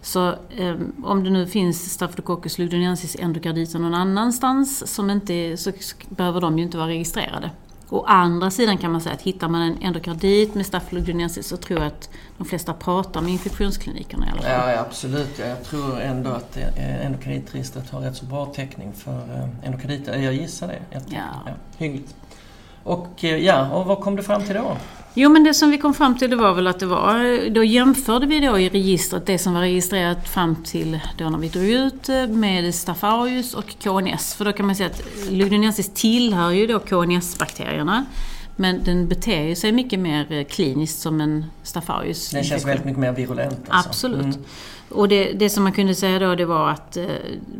Så 0.00 0.28
eh, 0.50 0.76
om 1.02 1.24
det 1.24 1.30
nu 1.30 1.46
finns 1.46 1.92
Staphylococcus 1.92 2.58
lugdunensis 2.58 3.16
endokarditer 3.20 3.78
någon 3.78 3.94
annanstans 3.94 4.94
som 4.94 5.10
inte, 5.10 5.56
så 5.56 5.72
behöver 6.08 6.40
de 6.40 6.58
ju 6.58 6.64
inte 6.64 6.78
vara 6.78 6.88
registrerade. 6.88 7.50
Å 7.94 8.04
andra 8.06 8.50
sidan 8.50 8.78
kan 8.78 8.92
man 8.92 9.00
säga 9.00 9.14
att 9.14 9.22
hittar 9.22 9.48
man 9.48 9.62
en 9.62 9.78
endokardit 9.82 10.54
med 10.54 10.66
Staphylococcus 10.66 11.46
så 11.48 11.56
tror 11.56 11.78
jag 11.80 11.86
att 11.86 12.10
de 12.38 12.44
flesta 12.46 12.72
pratar 12.72 13.20
med 13.20 13.32
infektionsklinikerna 13.32 14.26
i 14.26 14.30
alla 14.30 14.42
fall. 14.42 14.50
Ja, 14.50 14.72
ja, 14.72 14.80
absolut. 14.80 15.38
Ja, 15.38 15.46
Jag 15.46 15.64
tror 15.64 16.00
ändå 16.00 16.30
att 16.30 16.56
eh, 16.56 17.06
endokarditregistret 17.06 17.90
har 17.90 18.00
rätt 18.00 18.16
så 18.16 18.24
bra 18.24 18.46
täckning 18.46 18.92
för 18.92 19.18
eh, 19.18 19.66
endokarditer. 19.66 20.18
Jag 20.18 20.34
gissar 20.34 20.66
det. 20.68 20.78
Jag 20.90 21.02
tänker, 21.02 21.22
Ja. 21.46 21.52
hyggligt. 21.78 22.14
Och 22.84 23.24
eh, 23.24 23.36
ja, 23.36 23.70
och 23.70 23.86
vad 23.86 24.00
kom 24.00 24.16
du 24.16 24.22
fram 24.22 24.44
till 24.44 24.54
då? 24.54 24.76
Jo, 25.16 25.30
men 25.30 25.44
det 25.44 25.54
som 25.54 25.70
vi 25.70 25.78
kom 25.78 25.94
fram 25.94 26.18
till 26.18 26.30
det 26.30 26.36
var 26.36 26.54
väl 26.54 26.66
att 26.66 26.80
det 26.80 26.86
var... 26.86 27.50
Då 27.50 27.64
jämförde 27.64 28.26
vi 28.26 28.40
då 28.40 28.58
i 28.58 28.68
registret 28.68 29.26
det 29.26 29.38
som 29.38 29.54
var 29.54 29.60
registrerat 29.60 30.28
fram 30.28 30.56
till 30.64 31.00
då 31.18 31.30
när 31.30 31.38
vi 31.38 31.48
drog 31.48 31.64
ut 31.64 32.08
eh, 32.08 32.26
med 32.26 32.74
Staphylococcus 32.74 33.54
och 33.54 33.74
KNS. 33.78 34.34
För 34.34 34.44
då 34.44 34.52
kan 34.52 34.66
man 34.66 34.76
säga 34.76 34.88
att 34.88 35.02
Lugdunensis 35.30 35.94
tillhör 35.94 36.50
ju 36.50 36.66
då 36.66 36.78
KNS-bakterierna. 36.78 38.04
Men 38.56 38.84
den 38.84 39.08
beter 39.08 39.40
ju 39.42 39.54
sig 39.54 39.72
mycket 39.72 39.98
mer 40.00 40.32
eh, 40.32 40.44
kliniskt 40.44 41.00
som 41.00 41.20
en 41.20 41.44
Staphylococcus. 41.62 42.30
Den 42.30 42.44
känns 42.44 42.64
väldigt 42.66 42.84
mycket 42.84 43.00
mer 43.00 43.12
virulent. 43.12 43.60
Alltså. 43.68 43.88
Absolut. 43.88 44.22
Mm. 44.24 44.44
Och 44.88 45.08
det, 45.08 45.32
det 45.32 45.50
som 45.50 45.62
man 45.64 45.72
kunde 45.72 45.94
säga 45.94 46.18
då 46.18 46.34
det 46.34 46.44
var 46.44 46.68
att 46.70 46.96
eh, 46.96 47.04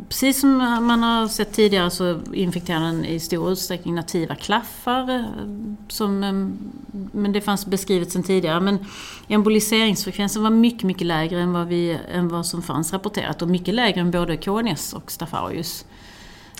precis 0.09 0.39
som 0.41 0.57
man 0.81 1.03
har 1.03 1.27
sett 1.27 1.53
tidigare 1.53 1.91
så 1.91 2.19
infekterar 2.33 2.79
den 2.79 3.05
i 3.05 3.19
stor 3.19 3.51
utsträckning 3.51 3.95
nativa 3.95 4.35
klaffar. 4.35 5.09
eh, 5.15 5.21
Som, 5.87 6.23
eh, 6.23 6.33
men 7.11 7.31
det 7.31 7.41
fanns 7.41 7.65
beskrivet 7.65 8.11
sedan 8.11 8.23
tidigare. 8.23 8.59
Men 8.59 8.85
emboliseringsfrekvensen 9.27 10.43
var 10.43 10.49
mycket, 10.49 10.83
mycket 10.83 11.07
lägre 11.07 11.41
än 11.41 11.53
vad, 11.53 11.67
vi, 11.67 11.97
än 12.13 12.27
vad 12.29 12.45
som 12.45 12.61
fanns 12.61 12.93
rapporterat 12.93 13.41
och 13.41 13.47
mycket 13.47 13.73
lägre 13.75 14.01
än 14.01 14.11
både 14.11 14.37
KNS 14.37 14.93
och 14.93 15.11
Staphylococcus. 15.11 15.85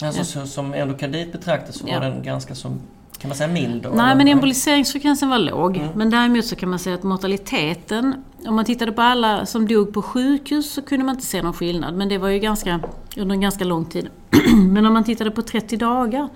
Alltså, 0.02 0.24
så, 0.24 0.48
som 0.48 0.74
endokardit 0.74 1.32
betraktas 1.32 1.76
så 1.76 1.86
var 1.86 1.94
Ja. 1.94 2.00
den 2.00 2.24
ganska 2.24 2.56
som, 2.56 2.82
kan 3.18 3.30
man 3.30 3.38
säga 3.38 3.48
mild 3.48 3.84
då? 3.84 3.90
Nej, 3.90 4.06
eller? 4.06 4.16
men 4.16 4.28
emboliseringsfrekvensen 4.28 5.30
var 5.30 5.40
låg. 5.40 5.78
Mm. 5.78 5.90
Men 5.96 6.10
däremot 6.10 6.46
så 6.46 6.56
kan 6.56 6.70
man 6.70 6.80
säga 6.80 6.96
att 6.96 7.04
mortaliteten, 7.04 8.24
om 8.48 8.56
man 8.56 8.66
tittade 8.66 8.92
på 8.92 9.02
alla 9.02 9.46
som 9.46 9.68
dog 9.68 9.94
på 9.94 10.02
sjukhus 10.02 10.72
så 10.74 10.82
kunde 10.82 11.06
man 11.06 11.16
inte 11.16 11.28
se 11.28 11.42
någon 11.42 11.54
skillnad. 11.54 11.96
Men 11.96 12.10
det 12.10 12.18
var 12.18 12.30
ju 12.30 12.40
ganska, 12.40 12.80
under 13.18 13.36
en 13.36 13.42
ganska 13.42 13.66
lång 13.66 13.86
tid. 13.86 14.10
men 14.72 14.86
om 14.86 14.94
man 14.94 15.04
tittade 15.04 15.32
på 15.32 15.42
30 15.42 15.78
dagar 15.78 16.30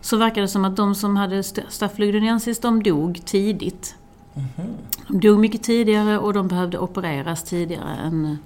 så 0.00 0.16
verkade 0.16 0.40
det 0.40 0.48
som 0.48 0.64
att 0.64 0.76
de 0.76 0.94
som 0.94 1.16
hade 1.16 1.36
st- 1.38 1.62
Staphylococcus 1.68 2.58
de 2.58 2.82
dog 2.82 3.20
tidigt. 3.24 3.94
Mhm. 4.34 4.68
De 5.08 5.28
dog 5.28 5.38
mycket 5.38 5.62
tidigare 5.62 6.18
och 6.18 6.32
de 6.32 6.48
behövde 6.48 6.78
opereras 6.78 7.42
tidigare 7.44 7.94
än, 8.04 8.38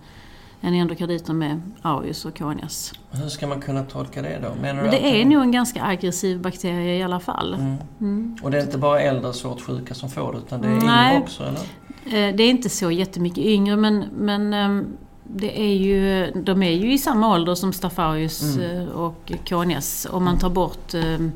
än 0.62 0.75
endokarditer 0.75 1.33
med 1.33 1.61
aureus 1.83 2.25
och 2.25 2.35
KNS. 2.35 2.92
Hur 3.11 3.29
ska 3.29 3.47
man 3.47 3.61
kunna 3.61 3.83
tolka 3.83 4.23
det 4.23 4.38
då? 4.42 4.61
Menar 4.62 4.83
Men 4.83 4.90
det 4.90 5.21
är 5.21 5.25
nog 5.25 5.42
en 5.42 5.53
ganska 5.53 5.83
aggressiv 5.85 6.40
bakterie 6.40 6.97
i 6.99 7.03
alla 7.03 7.21
fall. 7.21 7.55
Mm. 7.55 7.77
Mm. 8.01 8.37
Och 8.42 8.51
det 8.51 8.59
är 8.59 8.62
inte 8.62 8.79
bara 8.79 9.01
äldre 9.01 9.33
svårt 9.33 9.61
sjuka 9.61 9.94
som 9.94 10.11
får 10.11 10.33
det 10.33 10.38
utan 10.38 10.62
det 10.62 10.68
är 10.68 10.81
Nej. 10.81 11.11
yngre 11.14 11.23
också 11.23 11.42
eller? 11.42 11.61
Eh, 12.29 12.35
Det 12.37 12.42
är 12.42 12.51
inte 12.51 12.68
så 12.68 12.90
jättemycket 12.90 13.44
yngre 13.44 13.77
men, 13.77 14.05
men 14.16 14.55
ehm, 14.55 14.87
det 15.25 15.61
är 15.61 15.75
ju, 15.75 16.31
de 16.35 16.62
är 16.62 16.71
ju 16.73 16.92
i 16.92 16.99
samma 16.99 17.35
ålder 17.35 17.55
som 17.55 17.73
Staphylococcus 17.73 18.57
Mm. 18.57 18.77
eh, 18.81 18.88
och 18.88 19.33
KNS. 19.44 20.07
Om 20.11 20.25
man 20.25 20.38
tar 20.38 20.51
bort 20.51 20.94
ehm, 20.94 21.33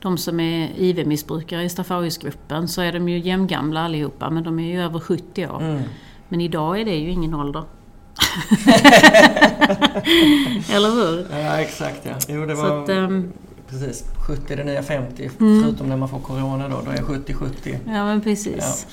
de 0.00 0.18
som 0.18 0.40
är 0.40 0.68
IV-missbrukare 0.76 1.62
i 1.64 1.68
Staphylococcus-gruppen 1.68 2.68
så 2.68 2.80
är 2.82 2.92
de 2.92 3.08
ju 3.08 3.18
jämngamla 3.18 3.80
allihopa 3.84 4.30
men 4.30 4.42
de 4.44 4.58
är 4.58 4.66
ju 4.72 4.82
över 4.82 5.00
70 5.00 5.46
år. 5.46 5.62
Mm. 5.62 5.82
Men 6.28 6.40
idag 6.40 6.80
är 6.80 6.84
det 6.84 6.96
ju 6.96 7.10
ingen 7.10 7.34
ålder. 7.34 7.62
Eller 10.72 10.90
hur? 10.90 11.26
Ja 11.30 11.60
exakt 11.60 12.00
ja. 12.02 12.12
Jo 12.28 12.46
det 12.46 12.56
Så 12.56 12.62
var 12.62 12.82
att, 12.82 12.88
ehm, 12.88 13.32
precis 13.70 14.04
70 14.26 14.52
är 14.52 14.56
det 14.56 14.64
nya 14.64 14.82
50 14.82 15.30
Mm. 15.40 15.62
förutom 15.62 15.88
när 15.88 15.96
man 15.96 16.08
får 16.08 16.18
Corona 16.18 16.68
då. 16.68 16.80
Då 16.84 16.90
är 16.90 16.96
70-70. 16.96 17.78
ja 17.86 18.04
men 18.04 18.20
precis. 18.20 18.86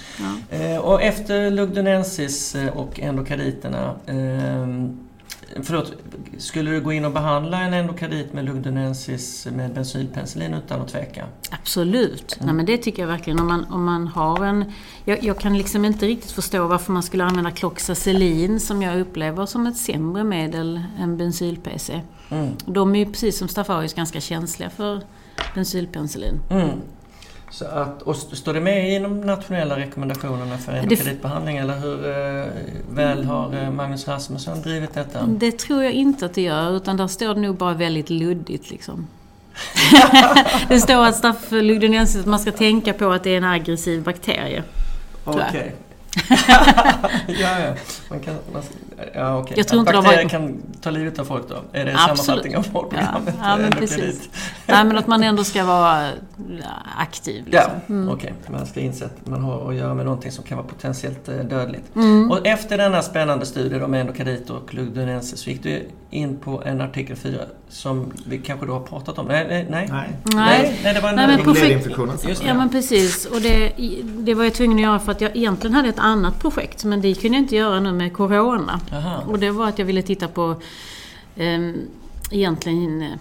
Ja. 0.51 0.57
Eh, 0.57 0.77
och 0.77 1.01
efter 1.01 1.51
Lugdunensis 1.51 2.55
eh, 2.55 2.77
och 2.77 2.99
endokarditerna 2.99 3.95
eh, 4.05 4.67
Förlåt, 5.63 5.93
skulle 6.37 6.71
du 6.71 6.81
gå 6.81 6.93
in 6.93 7.05
och 7.05 7.11
behandla 7.11 7.61
en 7.61 7.73
endokardit 7.73 8.33
med 8.33 8.45
Lugdunensis 8.45 9.47
med 9.51 9.73
bensylpenicillin 9.73 10.53
utan 10.53 10.81
att 10.81 10.87
tveka? 10.87 11.25
Absolut. 11.51 12.35
Mm. 12.35 12.45
Nej, 12.45 12.55
men 12.55 12.65
det 12.65 12.77
tycker 12.77 13.01
jag 13.01 13.07
verkligen. 13.07 13.39
Om 13.39 13.47
man, 13.47 13.65
om 13.65 13.85
man 13.85 14.07
har 14.07 14.45
en... 14.45 14.71
Jag, 15.05 15.23
jag 15.23 15.39
kan 15.39 15.57
liksom 15.57 15.85
inte 15.85 16.05
riktigt 16.05 16.31
förstå 16.31 16.67
varför 16.67 16.91
man 16.91 17.03
skulle 17.03 17.23
använda 17.23 17.51
Cloxacillin 17.51 18.59
som 18.59 18.81
jag 18.81 18.99
upplever 18.99 19.45
som 19.45 19.67
ett 19.67 19.77
sämre 19.77 20.23
medel 20.23 20.81
än 20.99 21.17
bensyl-PC. 21.17 22.01
Mm. 22.29 22.49
De 22.65 22.95
är 22.95 22.99
ju 22.99 23.05
precis 23.05 23.37
som 23.37 23.47
Staphylococcus 23.47 23.93
ganska 23.93 24.21
känsliga 24.21 24.69
för 24.69 25.01
bensylpenicillin. 25.55 26.39
Mm. 26.49 26.69
Så 27.49 27.65
att, 27.65 28.01
och 28.01 28.15
st- 28.15 28.36
står 28.36 28.53
det 28.53 28.60
med 28.60 28.95
i 28.95 28.99
de 28.99 29.21
nationella 29.21 29.77
rekommendationerna 29.77 30.58
för 30.58 30.71
endokarditbehandling 30.71 31.58
eller 31.58 31.79
hur 31.79 32.10
eh, 32.10 32.47
väl 32.89 33.25
har 33.25 33.53
eh, 33.63 33.71
Magnus 33.71 34.08
Rasmusson 34.08 34.62
drivit 34.62 34.93
detta? 34.93 35.25
Det 35.27 35.51
tror 35.51 35.84
jag 35.84 35.93
inte 35.93 36.25
att 36.25 36.34
det 36.34 36.41
gör, 36.41 36.77
utan 36.77 36.97
där 36.97 37.08
står 37.08 37.36
det 37.36 37.41
nog 37.41 37.55
bara 37.58 37.73
väldigt 37.73 38.10
luddigt 38.10 38.69
liksom. 38.69 39.08
det 40.67 40.79
står 40.79 41.05
att 41.05 41.15
Staphylococcus 41.15 42.15
att 42.15 42.25
man 42.25 42.39
ska 42.39 42.51
tänka 42.51 42.93
på 42.93 43.12
att 43.12 43.23
det 43.23 43.29
är 43.34 43.38
en 43.38 43.43
aggressiv 43.43 44.03
bakterie. 44.03 44.63
Okej. 45.23 45.75
ja, 47.27 47.60
ja. 47.60 47.73
Man 48.09 48.19
kan, 48.19 48.35
man, 48.53 48.61
ja, 49.13 49.37
okej. 49.39 49.53
Jag 49.57 49.67
tror 49.67 49.79
Att 49.81 49.87
inte 49.87 49.93
bakterier 49.97 50.17
varit- 50.23 50.31
kan 50.31 50.61
ta 50.81 50.89
livet 50.89 51.19
av 51.19 51.25
folk 51.25 51.49
då? 51.49 51.55
Är 51.71 51.85
det 51.85 51.91
en 51.91 51.97
Absolut. 51.97 52.19
sammanfattning 52.19 52.57
av 52.57 52.65
vårdprogrammet? 52.71 53.33
Ja, 53.41 53.49
ja, 53.49 53.57
men 53.57 53.71
precis. 53.71 54.29
Nej, 54.67 54.85
men 54.85 54.97
att 54.97 55.07
man 55.07 55.23
ändå 55.23 55.43
ska 55.43 55.65
vara 55.65 56.07
ja, 56.61 56.69
aktiv. 56.97 57.43
Ja, 57.51 57.61
Liksom. 57.61 57.95
Mm. 57.95 58.13
okej. 58.13 58.33
Man 58.47 58.65
ska 58.65 58.79
inse 58.79 59.05
att 59.05 59.27
man 59.27 59.41
har 59.41 59.69
att 59.69 59.75
göra 59.75 59.93
med 59.93 60.05
någonting 60.05 60.31
som 60.31 60.43
kan 60.43 60.57
vara 60.57 60.67
potentiellt 60.67 61.29
eh, 61.29 61.35
dödligt. 61.35 61.95
Mm. 61.95 62.31
Och 62.31 62.47
efter 62.47 62.77
denna 62.77 63.01
spännande 63.01 63.45
studie 63.45 63.79
då 63.79 63.87
med 63.87 64.01
endokardit 64.01 64.49
och 64.49 64.73
lugdunensis 64.73 65.39
så 65.39 65.49
gick 65.49 65.63
du 65.63 65.87
in 66.09 66.37
på 66.37 66.63
en 66.65 66.81
artikel 66.81 67.15
4 67.15 67.41
som 67.69 68.11
vi 68.27 68.37
kanske 68.37 68.65
då 68.65 68.73
har 68.73 68.79
pratat 68.79 69.17
om. 69.17 69.25
Nej, 69.27 69.45
nej, 69.49 69.67
nej. 69.69 69.87
Nej. 69.91 70.09
Nej. 70.35 70.79
nej 70.83 70.93
det 70.93 70.99
var 71.01 71.09
en 71.09 71.15
Nej, 71.15 71.27
men 71.27 71.39
projekt-. 71.43 72.27
Just 72.29 72.41
det. 72.41 72.47
Ja 72.47 72.53
men 72.53 72.69
precis. 72.69 73.25
Och 73.25 73.41
det, 73.41 73.71
det 74.19 74.33
var 74.33 74.43
jag 74.43 74.53
tvungen 74.53 74.77
att 74.77 74.83
göra 74.83 74.99
för 74.99 75.11
att 75.11 75.21
jag 75.21 75.35
egentligen 75.37 75.73
hade 75.73 75.89
ett 75.89 75.99
annat 75.99 76.39
projekt 76.39 76.83
men 76.83 77.01
det 77.01 77.13
kunde 77.13 77.37
jag 77.37 77.43
inte 77.43 77.55
göra 77.55 77.79
nu 77.79 77.91
med 77.91 78.04
Corona. 78.09 78.79
Aha. 78.91 79.23
Och 79.27 79.39
det 79.39 79.51
var 79.51 79.67
att 79.67 79.79
jag 79.79 79.85
ville 79.85 80.01
titta 80.01 80.27
på 80.27 80.55
egentligen 82.31 83.01
eh, 83.01 83.11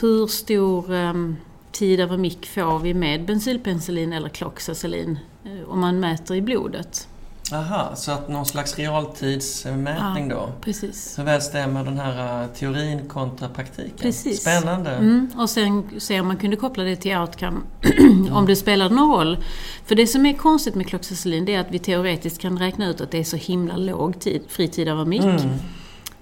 hur 0.00 0.26
stor 0.26 0.92
um, 0.92 1.36
tid 1.72 2.00
över 2.00 2.16
mick 2.16 2.46
får 2.46 2.78
vi 2.78 2.94
med 2.94 3.24
bensylpenicillin 3.24 4.12
eller 4.12 4.28
kloxacillin 4.28 5.18
eh, 5.44 5.68
om 5.68 5.80
man 5.80 6.00
mäter 6.00 6.36
i 6.36 6.42
blodet. 6.42 7.08
Aha, 7.52 7.96
så 7.96 8.12
att 8.12 8.28
någon 8.28 8.46
slags 8.46 8.78
realtidsmätning 8.78 10.28
då. 10.28 10.52
Precis. 10.60 11.18
Hur 11.18 11.24
väl 11.24 11.42
stämmer 11.42 11.84
den 11.84 11.98
här 11.98 12.42
eh, 12.42 12.48
teorin 12.48 13.08
kontra 13.08 13.48
praktiken? 13.48 13.96
Precis. 13.98 14.40
Spännande. 14.40 14.90
Mm, 14.90 15.30
och 15.36 15.50
sen 15.50 15.84
se 15.98 16.20
om 16.20 16.26
man 16.26 16.36
kunde 16.36 16.56
koppla 16.56 16.84
det 16.84 16.96
till 16.96 17.16
outcome, 17.16 17.60
om 18.32 18.46
det 18.46 18.56
spelade 18.56 18.94
någon 18.94 19.10
roll. 19.10 19.38
För 19.84 19.94
det 19.94 20.06
som 20.06 20.26
är 20.26 20.32
konstigt 20.32 20.74
med 20.74 20.86
kloxacillin 20.86 21.44
det 21.44 21.54
är 21.54 21.60
att 21.60 21.70
vi 21.70 21.78
teoretiskt 21.78 22.40
kan 22.40 22.58
räkna 22.58 22.88
ut 22.88 23.00
att 23.00 23.10
det 23.10 23.18
är 23.18 23.24
så 23.24 23.36
himla 23.36 23.76
låg 23.76 24.20
tid, 24.20 24.42
fritid 24.48 24.88
över 24.88 25.04
mick. 25.04 25.24
Mm. 25.24 25.40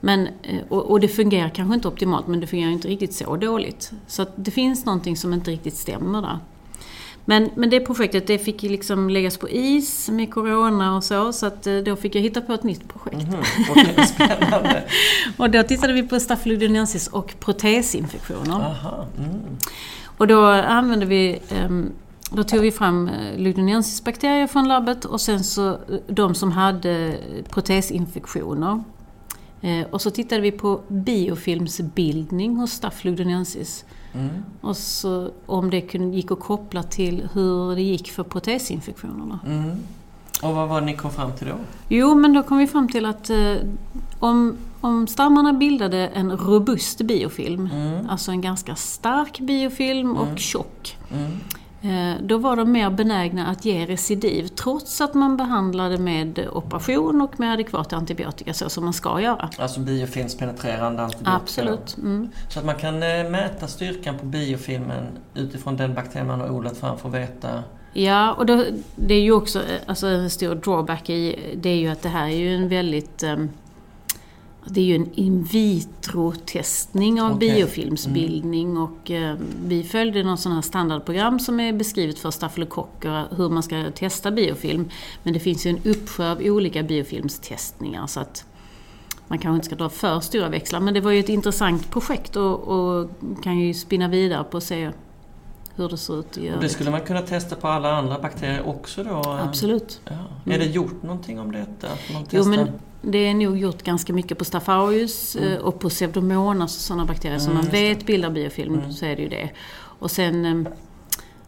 Men, 0.00 0.26
eh, 0.26 0.60
och, 0.68 0.90
och 0.90 1.00
det 1.00 1.08
fungerar 1.08 1.48
kanske 1.48 1.74
inte 1.74 1.88
optimalt, 1.88 2.26
men 2.26 2.40
det 2.40 2.46
fungerar 2.46 2.70
inte 2.70 2.88
riktigt 2.88 3.14
så 3.14 3.36
dåligt. 3.36 3.92
Så 4.06 4.26
det 4.36 4.50
finns 4.50 4.84
någonting 4.84 5.16
som 5.16 5.32
inte 5.34 5.50
riktigt 5.50 5.76
stämmer 5.76 6.22
där. 6.22 6.38
Men, 7.24 7.50
men 7.54 7.70
det 7.70 7.80
projektet 7.80 8.26
det 8.26 8.38
fick 8.38 8.62
ju 8.62 8.68
liksom 8.68 9.10
läggas 9.10 9.36
på 9.36 9.48
is 9.48 10.08
med 10.10 10.34
Corona 10.34 10.96
och 10.96 11.04
så, 11.04 11.32
så 11.32 11.46
att 11.46 11.66
eh, 11.66 11.76
då 11.76 11.96
fick 11.96 12.14
jag 12.14 12.22
hitta 12.22 12.40
på 12.40 12.52
ett 12.52 12.62
nytt 12.62 12.88
projekt. 12.88 13.28
Mhm, 13.28 13.42
Okej, 13.70 14.06
spännande. 14.06 14.84
Och 15.36 15.50
då 15.50 15.62
tittade 15.62 15.92
vi 15.92 16.02
på 16.02 16.20
staphylococcus 16.20 17.06
och 17.06 17.34
protesinfektioner. 17.40 18.54
Aha. 18.54 19.06
Mm. 19.18 19.40
Och 20.18 20.26
då 20.26 20.44
använde 20.46 21.06
vi 21.06 21.38
ehm, 21.48 21.92
då 22.30 22.44
tog 22.44 22.60
vi 22.60 22.70
fram 22.70 23.08
eh, 23.08 23.38
Ludonensis-bakterier 23.38 24.46
från 24.46 24.68
labbet 24.68 25.04
och 25.04 25.20
sen 25.20 25.44
så 25.44 25.68
eh, 25.68 25.76
de 26.06 26.34
som 26.34 26.52
hade 26.52 27.16
protesinfektioner. 27.50 28.84
Och 29.90 30.00
så 30.00 30.10
tittade 30.10 30.40
vi 30.40 30.50
på 30.50 30.80
biofilmsbildning 30.88 32.56
hos 32.56 32.72
Staph 32.72 33.06
ludonensis. 33.06 33.84
Mm. 34.14 34.28
Och 34.60 34.76
så 34.76 35.30
om 35.46 35.70
det 35.70 35.94
gick 35.94 36.30
att 36.30 36.40
koppla 36.40 36.82
till 36.82 37.28
hur 37.32 37.74
det 37.74 37.82
gick 37.82 38.10
för 38.10 38.22
protesinfektionerna. 38.22 39.38
Mm. 39.46 39.70
Och 40.42 40.54
vad 40.54 40.68
var 40.68 40.80
det 40.80 40.86
ni 40.86 40.96
kom 40.96 41.10
fram 41.10 41.32
till 41.32 41.46
då? 41.46 41.54
Jo, 41.88 42.14
men 42.14 42.32
då 42.32 42.42
kom 42.42 42.58
vi 42.58 42.66
fram 42.66 42.88
till 42.88 43.06
att 43.06 43.30
eh, 43.30 43.54
om, 44.18 44.56
om 44.80 45.06
stammarna 45.06 45.52
bildade 45.52 46.06
en 46.08 46.36
robust 46.36 46.98
biofilm, 47.00 47.68
Mm. 47.72 48.10
alltså 48.10 48.30
en 48.30 48.40
ganska 48.40 48.74
stark 48.76 49.40
biofilm 49.40 50.10
Mm. 50.10 50.22
och 50.22 50.38
tjock, 50.38 50.96
Mm. 51.12 51.30
Då 52.20 52.38
var 52.38 52.56
de 52.56 52.72
mer 52.72 52.90
benägna 52.90 53.46
att 53.46 53.64
ge 53.64 53.86
recidiv 53.86 54.48
trots 54.48 55.00
att 55.00 55.14
man 55.14 55.36
behandlade 55.36 55.98
med 55.98 56.48
operation 56.52 57.20
och 57.20 57.40
med 57.40 57.52
adekvat 57.52 57.92
antibiotika 57.92 58.54
så 58.54 58.68
som 58.68 58.84
man 58.84 58.92
ska 58.92 59.20
göra. 59.20 59.50
Alltså 59.58 59.80
biofilmspenetrerande 59.80 61.02
antibiotika. 61.02 61.36
Absolut. 61.36 61.96
Mm. 61.96 62.30
Så 62.48 62.58
att 62.58 62.64
man 62.64 62.74
kan 62.74 62.94
eh, 62.94 63.30
mäta 63.30 63.66
styrkan 63.66 64.18
på 64.18 64.26
biofilmen 64.26 65.04
utifrån 65.34 65.76
den 65.76 65.94
bakterie 65.94 66.24
man 66.24 66.40
har 66.40 66.50
odlat 66.50 66.76
fram 66.76 66.98
för 66.98 67.08
att 67.08 67.14
veta 67.14 67.62
Ja, 67.96 68.32
och 68.32 68.46
då, 68.46 68.64
det 68.96 69.14
är 69.14 69.20
ju 69.20 69.32
också 69.32 69.58
eh, 69.58 69.80
alltså 69.86 70.06
en 70.06 70.30
stor 70.30 70.54
drawback 70.54 71.10
i 71.10 71.38
det 71.56 71.68
är 71.68 71.76
ju 71.76 71.88
att 71.88 72.02
det 72.02 72.08
här 72.08 72.26
är 72.26 72.36
ju 72.36 72.54
en 72.54 72.68
väldigt 72.68 73.22
ehm, 73.22 73.48
det 74.66 74.80
är 74.80 74.84
ju 74.84 74.94
en 74.94 75.12
in 75.14 75.42
vitro-testning 75.44 77.22
av 77.22 77.32
Okej. 77.36 77.54
biofilmsbildning 77.54 78.76
och 78.78 79.10
eh, 79.10 79.36
vi 79.64 79.82
följde 79.84 80.22
någon 80.22 80.38
sån 80.38 80.52
här 80.52 80.62
standardprogram 80.62 81.38
som 81.40 81.60
är 81.60 81.72
beskrivet 81.72 82.18
för 82.18 82.30
stafylokocker, 82.30 83.24
hur 83.36 83.48
man 83.48 83.62
ska 83.62 83.90
testa 83.94 84.30
biofilm. 84.30 84.88
Men 85.22 85.32
det 85.32 85.40
finns 85.40 85.66
ju 85.66 85.70
en 85.70 85.80
uppsjö 85.84 86.30
av 86.32 86.38
olika 86.40 86.82
biofilmstestningar 86.82 88.06
så 88.06 88.20
att 88.20 88.44
man 89.28 89.38
kanske 89.38 89.54
inte 89.54 89.66
ska 89.66 89.76
dra 89.76 89.88
för 89.88 90.20
stora 90.20 90.48
växlar. 90.48 90.80
Men 90.80 90.94
det 90.94 91.00
var 91.00 91.10
ju 91.10 91.20
ett 91.20 91.28
intressant 91.28 91.90
projekt 91.90 92.36
och, 92.36 92.60
och 92.60 93.10
kan 93.42 93.58
ju 93.58 93.74
spinna 93.74 94.08
vidare 94.08 94.44
på 94.44 94.56
och 94.56 94.62
se 94.62 94.90
hur 95.76 95.88
det 95.88 95.96
ser 95.96 96.20
ut 96.20 96.36
i 96.36 96.40
Och 96.40 96.44
det 96.44 96.48
övrigt. 96.50 96.72
skulle 96.72 96.90
man 96.90 97.00
kunna 97.00 97.22
testa 97.22 97.56
på 97.56 97.68
alla 97.68 97.96
andra 97.96 98.18
bakterier 98.18 98.68
också 98.68 99.04
då? 99.04 99.22
Absolut. 99.42 100.00
Ja. 100.04 100.12
Mm. 100.12 100.28
Är 100.46 100.58
det 100.58 100.70
gjort 100.72 101.02
någonting 101.02 101.40
om 101.40 101.52
detta? 101.52 101.86
Att 101.86 102.12
man 102.12 102.22
Jo, 102.22 102.26
testar? 102.30 102.50
men 102.50 102.68
det 103.06 103.18
är 103.18 103.34
nog 103.34 103.58
gjort 103.58 103.82
ganska 103.82 104.12
mycket 104.12 104.38
på 104.38 104.44
Staph 104.44 104.70
aureus 104.70 105.36
eh, 105.36 105.58
och 105.58 105.78
på 105.80 105.88
Pseudomonas 105.88 106.76
och 106.76 106.80
sådana 106.82 107.04
bakterier 107.04 107.38
som 107.38 107.52
Mm, 107.52 107.64
man 107.64 107.72
vet 107.72 108.06
bildar 108.06 108.30
biofilm, 108.30 108.74
Mm. 108.74 108.92
så 108.92 109.04
är 109.06 109.16
det 109.16 109.22
ju 109.22 109.28
det. 109.28 109.50
Och 109.98 110.10
sen, 110.10 110.66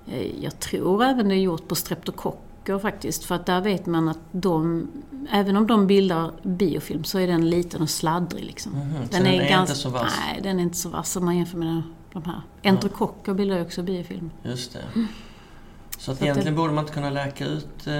eh, 0.07 0.43
jag 0.45 0.61
tror 0.61 1.05
även 1.05 1.29
det 1.29 1.35
är 1.35 1.39
gjort 1.39 1.69
på 1.69 1.75
streptokocker 1.75 2.79
faktiskt, 2.79 3.25
för 3.25 3.35
att 3.35 3.47
där 3.47 3.61
vet 3.61 3.87
man 3.87 4.09
att 4.09 4.19
de, 4.33 4.89
även 5.31 5.57
om 5.57 5.67
de 5.67 5.87
bildar 5.87 6.31
biofilm 6.43 7.05
så 7.05 7.19
är 7.19 7.27
den 7.27 7.51
liten 7.51 7.83
och 7.83 7.91
sladdrig 7.91 8.45
liksom. 8.45 8.73
Mhm, 8.73 8.93
så 9.11 9.17
den 9.19 9.27
är 9.27 9.61
inte 9.61 9.75
så 9.75 9.91
vass? 9.91 10.15
Nej, 10.27 10.41
den 10.43 10.59
är 10.59 10.63
inte 10.63 10.77
så 10.79 10.89
vass 10.89 11.17
om 11.17 11.25
man 11.25 11.37
jämför 11.37 11.59
med 11.59 11.83
de 12.13 12.23
här. 12.25 12.41
Enterokocker 12.63 13.35
bildar 13.35 13.57
ju 13.57 13.63
också 13.63 13.83
biofilm. 13.83 14.31
Just 14.43 14.73
det. 14.73 14.83
Så 15.99 16.13
att 16.13 16.19
Så 16.19 16.25
egentligen 16.25 16.53
det- 16.55 16.59
borde 16.61 16.73
man 16.73 16.85
inte 16.85 16.95
kunna 16.95 17.11
läka 17.11 17.45
ut 17.45 17.87
eh, 17.87 17.93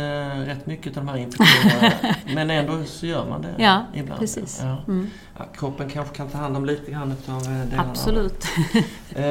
rätt 0.47 0.67
mycket 0.67 0.97
av 0.97 1.05
de 1.05 1.09
här 1.11 1.17
infektionerna. 1.19 1.93
men 2.35 2.51
ändå 2.51 2.85
så 2.85 3.07
gör 3.07 3.27
man 3.29 3.43
det 3.43 3.55
Ja, 3.59 3.85
ibland. 3.95 4.21
precis. 4.21 4.61
Ja. 4.63 4.83
Mm. 4.89 5.11
Ja, 5.39 5.45
kroppen 5.57 5.91
kanske 5.91 6.17
kan 6.17 6.29
ta 6.29 6.39
hand 6.39 6.57
om 6.57 6.65
lite 6.65 6.91
grann 6.91 7.13
utav 7.13 7.37
eh, 7.37 7.43
delarna. 7.43 7.63
av 7.63 7.71
det. 7.71 7.81
Absolut. 7.91 8.45
Eh, 9.15 9.25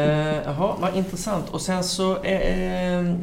jaha, 0.44 0.76
vad 0.80 0.96
intressant. 0.96 1.50
Och 1.50 1.62
sen 1.62 1.84
så 1.84 2.18
är 2.24 3.00
eh, 3.00 3.16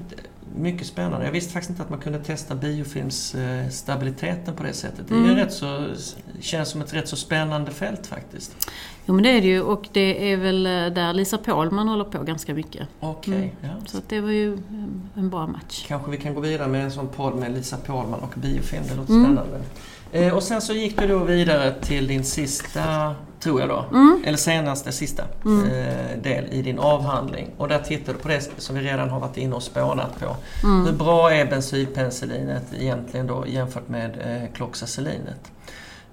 mycket 0.56 0.86
spännande. 0.86 1.24
Jag 1.26 1.32
visste 1.32 1.52
faktiskt 1.52 1.70
inte 1.70 1.82
att 1.82 1.90
man 1.90 1.98
kunde 2.00 2.18
testa 2.18 2.54
biofilmsstabiliteten 2.54 4.54
på 4.54 4.62
det 4.62 4.72
sättet. 4.72 5.08
Det 5.08 5.14
är 5.14 5.18
Mm. 5.18 5.36
rätt 5.36 5.52
så, 5.52 5.86
känns 6.40 6.68
som 6.68 6.82
ett 6.82 6.94
rätt 6.94 7.08
så 7.08 7.16
spännande 7.16 7.70
fält 7.70 8.06
faktiskt. 8.06 8.56
Jo 9.06 9.14
men 9.14 9.22
det 9.24 9.30
är 9.30 9.40
det 9.40 9.46
ju 9.46 9.60
och 9.62 9.88
det 9.92 10.32
är 10.32 10.36
väl 10.36 10.66
eh, 10.66 10.72
där 10.72 11.12
Lisa 11.12 11.38
Paulman 11.38 11.88
håller 11.88 12.04
på 12.04 12.22
ganska 12.22 12.54
mycket. 12.54 12.88
Okej, 13.00 13.34
Mm. 13.34 13.50
ja. 13.60 13.68
Så 13.86 13.98
det 14.08 14.20
var 14.20 14.30
ju 14.30 14.52
en- 14.52 15.02
en 15.16 15.30
bra 15.30 15.46
match. 15.46 15.84
Kanske 15.88 16.10
vi 16.10 16.16
kan 16.16 16.34
gå 16.34 16.40
vidare 16.40 16.68
med 16.68 16.84
en 16.84 16.90
sån 16.90 17.08
podd 17.08 17.34
med 17.34 17.52
Lisa 17.54 17.76
Paulman 17.76 18.20
och 18.20 18.32
biofilm. 18.36 18.82
Det 18.88 18.94
låter 18.94 19.12
Mm. 19.12 19.24
spännande. 19.24 19.60
Eh, 20.12 20.34
och 20.34 20.42
sen 20.42 20.60
så 20.60 20.72
gick 20.72 20.98
du 21.00 21.06
då 21.08 21.18
vidare 21.18 21.74
till 21.80 22.06
din 22.06 22.24
sista, 22.24 23.14
tror 23.40 23.60
jag 23.60 23.68
då, 23.68 23.84
Mm. 23.90 24.22
eller 24.26 24.38
senaste 24.38 24.92
sista 24.92 25.22
Mm. 25.44 25.64
eh, 25.66 26.22
del 26.22 26.44
i 26.50 26.62
din 26.62 26.78
avhandling. 26.78 27.50
Och 27.56 27.68
där 27.68 27.78
tittar 27.78 28.12
du 28.12 28.18
på 28.18 28.28
det 28.28 28.50
som 28.58 28.76
vi 28.76 28.82
redan 28.82 29.10
har 29.10 29.20
varit 29.20 29.36
inne 29.36 29.54
och 29.54 29.62
spånat 29.62 30.20
på. 30.20 30.36
Mm. 30.66 30.86
Hur 30.86 30.92
bra 30.92 31.30
är 31.32 31.46
bensylpenicillinet 31.46 32.64
egentligen 32.80 33.26
då 33.26 33.44
jämfört 33.46 33.88
med 33.88 34.10
eh, 34.10 34.52
kloxacillinet? 34.54 35.52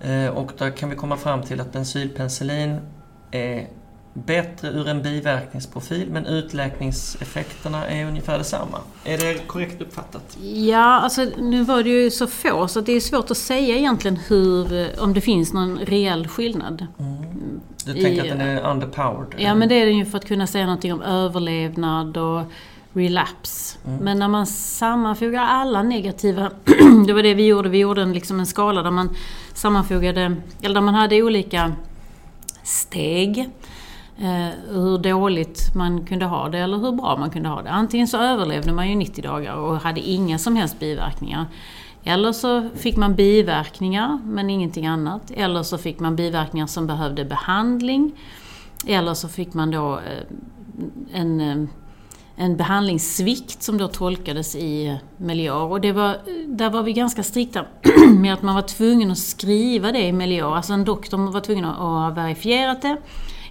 Eh, 0.01 0.27
och 0.27 0.51
där 0.57 0.69
kan 0.71 0.89
vi 0.89 0.95
komma 0.95 1.17
fram 1.17 1.41
till 1.43 1.61
att 1.61 1.73
bensylpenicillin 1.73 2.79
är 3.31 3.67
bättre 4.13 4.67
ur 4.67 4.87
en 4.87 5.01
biverkningsprofil 5.01 6.09
men 6.11 6.25
utläkningseffekterna 6.25 7.87
är 7.87 8.05
ungefär 8.05 8.37
detsamma. 8.37 8.77
Är 9.05 9.17
det 9.17 9.47
korrekt 9.47 9.81
uppfattat? 9.81 10.37
Ja, 10.41 10.99
alltså 10.99 11.25
nu 11.37 11.63
var 11.63 11.83
det 11.83 11.89
ju 11.89 12.11
så 12.11 12.27
få 12.27 12.67
så 12.67 12.81
det 12.81 12.91
är 12.93 12.99
svårt 12.99 13.31
att 13.31 13.37
säga 13.37 13.77
egentligen 13.77 14.17
hur, 14.27 14.73
eh, 14.81 14.87
om 15.03 15.13
det 15.13 15.21
finns 15.21 15.53
någon 15.53 15.77
reell 15.79 16.27
skillnad. 16.27 16.85
Du 17.85 17.91
I- 17.97 18.03
tänker 18.03 18.21
att 18.21 18.29
den 18.39 18.41
är 18.41 18.71
underpowered? 18.71 19.35
Ja, 19.37 19.55
men 19.55 19.69
det 19.69 19.75
är 19.75 19.85
den 19.85 19.97
ju 19.97 20.05
för 20.05 20.17
att 20.17 20.25
kunna 20.27 20.47
säga 20.47 20.65
någonting 20.65 20.93
om 20.93 21.01
överlevnad 21.01 22.17
och 22.17 22.41
relapse. 22.93 23.77
Mm. 23.87 24.03
Men 24.03 24.19
när 24.19 24.27
man 24.27 24.45
sammanfogar 24.45 25.43
alla 25.43 25.83
negativa, 25.83 26.51
det 27.07 27.13
var 27.13 27.23
det 27.23 27.33
vi 27.33 27.45
gjorde, 27.47 27.69
vi 27.69 27.77
gjorde 27.77 28.01
en, 28.01 28.13
liksom 28.13 28.39
en 28.39 28.45
skala 28.45 28.83
där 28.83 28.91
man 28.91 29.15
sammanfogade, 29.53 30.35
eller 30.61 30.75
där 30.75 30.81
man 30.81 30.95
hade 30.95 31.23
olika 31.23 31.73
steg. 32.63 33.49
Eh, 34.21 34.49
hur 34.69 34.97
dåligt 34.97 35.75
man 35.75 36.05
kunde 36.05 36.25
ha 36.25 36.49
det 36.49 36.59
eller 36.59 36.77
hur 36.77 36.91
bra 36.91 37.17
man 37.17 37.29
kunde 37.29 37.49
ha 37.49 37.61
det. 37.61 37.69
Antingen 37.69 38.07
så 38.07 38.17
överlevde 38.17 38.71
man 38.71 38.89
ju 38.89 38.95
90 38.95 39.23
dagar 39.23 39.55
och 39.55 39.77
hade 39.77 40.01
inga 40.01 40.37
som 40.37 40.55
helst 40.55 40.79
biverkningar. 40.79 41.45
Eller 42.03 42.31
så 42.31 42.69
fick 42.75 42.95
man 42.95 43.15
biverkningar 43.15 44.19
men 44.23 44.49
ingenting 44.49 44.87
annat. 44.87 45.31
Eller 45.31 45.63
så 45.63 45.77
fick 45.77 45.99
man 45.99 46.15
biverkningar 46.15 46.67
som 46.67 46.87
behövde 46.87 47.25
behandling. 47.25 48.11
Eller 48.87 49.13
så 49.13 49.27
fick 49.27 49.53
man 49.53 49.71
då 49.71 49.93
eh, 49.93 50.23
en, 51.13 51.41
eh, 51.41 51.67
en 52.39 52.57
behandlingssvikt 52.57 53.63
som 53.63 53.77
då 53.77 53.87
tolkades 53.87 54.55
i 54.55 54.99
Melior. 55.17 55.71
Och 55.71 55.81
det 55.81 55.91
var, 55.91 56.17
där 56.47 56.69
var 56.69 56.83
vi 56.83 56.93
ganska 56.93 57.23
strikta 57.23 57.65
med 58.19 58.33
att 58.33 58.41
man 58.41 58.55
var 58.55 58.61
tvungen 58.61 59.11
att 59.11 59.17
skriva 59.17 59.91
det 59.91 60.01
i 60.01 60.11
Melior. 60.11 60.55
Alltså 60.55 60.73
en 60.73 60.85
doktor 60.85 61.31
var 61.31 61.41
tvungen 61.41 61.65
att 61.65 61.77
ha 61.77 62.09
verifierat 62.09 62.81
det. 62.81 62.97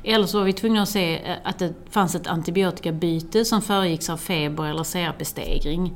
Eller 0.05 0.27
så 0.27 0.39
var 0.39 0.45
vi 0.45 0.53
tvungna 0.53 0.83
att 0.83 0.89
se 0.89 1.31
eh, 1.31 1.37
att 1.45 1.59
det 1.59 1.75
fanns 1.91 2.15
ett 2.15 2.27
antibiotikabyte 2.27 3.45
som 3.45 3.63
föregicks 3.63 4.11
av 4.11 4.17
feber 4.17 4.65
eller 4.65 4.85
CRP-stegring. 4.85 5.95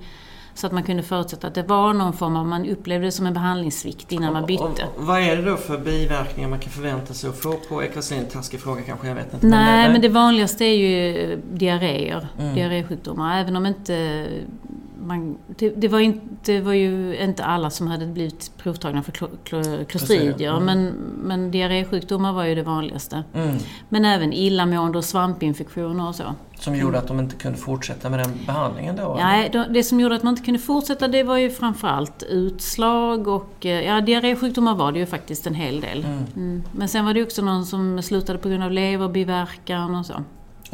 Så 0.54 0.66
att 0.66 0.72
man 0.72 0.82
kunde 0.82 1.02
förutsätta 1.02 1.46
att 1.46 1.54
det 1.54 1.62
var 1.62 1.92
någon 1.92 2.12
form 2.12 2.36
av, 2.36 2.46
man 2.46 2.66
upplevde 2.68 3.06
det 3.06 3.12
som 3.12 3.26
en 3.26 3.34
behandlingssvikt 3.34 4.12
innan 4.12 4.32
man 4.32 4.46
bytte. 4.46 4.62
Och, 4.64 4.70
och, 4.70 5.06
vad 5.06 5.20
är 5.20 5.36
det 5.36 5.42
då 5.42 5.56
för 5.56 5.78
biverkningar 5.78 6.48
man 6.48 6.58
kan 6.58 6.72
förvänta 6.72 7.14
sig 7.14 7.30
att 7.30 7.36
få 7.36 7.52
på 7.68 7.82
ekvasin? 7.82 8.26
Taskig 8.32 8.60
fråga 8.60 8.82
kanske, 8.82 9.08
jag 9.08 9.14
vet 9.14 9.34
inte. 9.34 9.46
Nej, 9.46 9.92
men 9.92 10.00
det 10.00 10.08
vanligaste 10.08 10.64
är 10.64 10.76
ju 10.76 11.16
eh, 11.32 11.38
diarréer, 11.52 12.28
Mm. 12.38 12.54
diarrésjukdomar. 12.54 13.40
Även 13.40 13.56
om 13.56 13.66
inte 13.66 14.26
man, 15.06 15.38
det, 15.46 15.68
det, 15.70 15.88
var 15.88 16.00
inte, 16.00 16.52
det 16.52 16.60
var 16.60 16.72
ju 16.72 17.16
inte 17.16 17.44
alla 17.44 17.70
som 17.70 17.86
hade 17.86 18.06
blivit 18.06 18.50
provtagna 18.58 19.02
för 19.02 19.12
klo, 19.12 19.28
klo, 19.44 19.62
klostridier, 19.88 20.50
Mm. 20.56 20.64
men, 20.64 20.86
men 21.22 21.50
diarrésjukdomar 21.50 22.32
var 22.32 22.44
ju 22.44 22.54
det 22.54 22.62
vanligaste. 22.62 23.24
Mm, 23.34 23.56
Men 23.88 24.04
även 24.04 24.32
illamående 24.32 24.98
och 24.98 25.04
svampinfektioner 25.04 26.08
och 26.08 26.14
så. 26.14 26.24
Som 26.62 26.76
gjorde 26.76 26.98
att 26.98 27.08
de 27.08 27.20
inte 27.20 27.36
kunde 27.36 27.58
fortsätta 27.58 28.10
med 28.10 28.18
den 28.18 28.32
behandlingen 28.46 28.96
då? 28.96 29.14
Nej, 29.14 29.50
det 29.70 29.84
som 29.84 30.00
gjorde 30.00 30.14
att 30.14 30.22
man 30.22 30.32
inte 30.32 30.44
kunde 30.44 30.60
fortsätta 30.60 31.08
det 31.08 31.22
var 31.22 31.36
ju 31.36 31.50
framförallt 31.50 32.22
utslag 32.22 33.28
och 33.28 33.66
eh, 33.66 33.86
ja, 33.86 34.00
diarrésjukdomar 34.00 34.74
var 34.74 34.92
det 34.92 34.98
ju 34.98 35.06
faktiskt 35.06 35.46
en 35.46 35.54
hel 35.54 35.80
del. 35.80 36.04
Mm. 36.04 36.24
Mm. 36.36 36.62
Men 36.72 36.88
sen 36.88 37.04
var 37.04 37.14
det 37.14 37.22
också 37.22 37.42
någon 37.42 37.66
som 37.66 38.02
slutade 38.02 38.38
på 38.38 38.48
grund 38.48 38.62
av 38.62 38.70
leverbiverkan 38.70 39.94
och 39.94 40.06
så. 40.06 40.14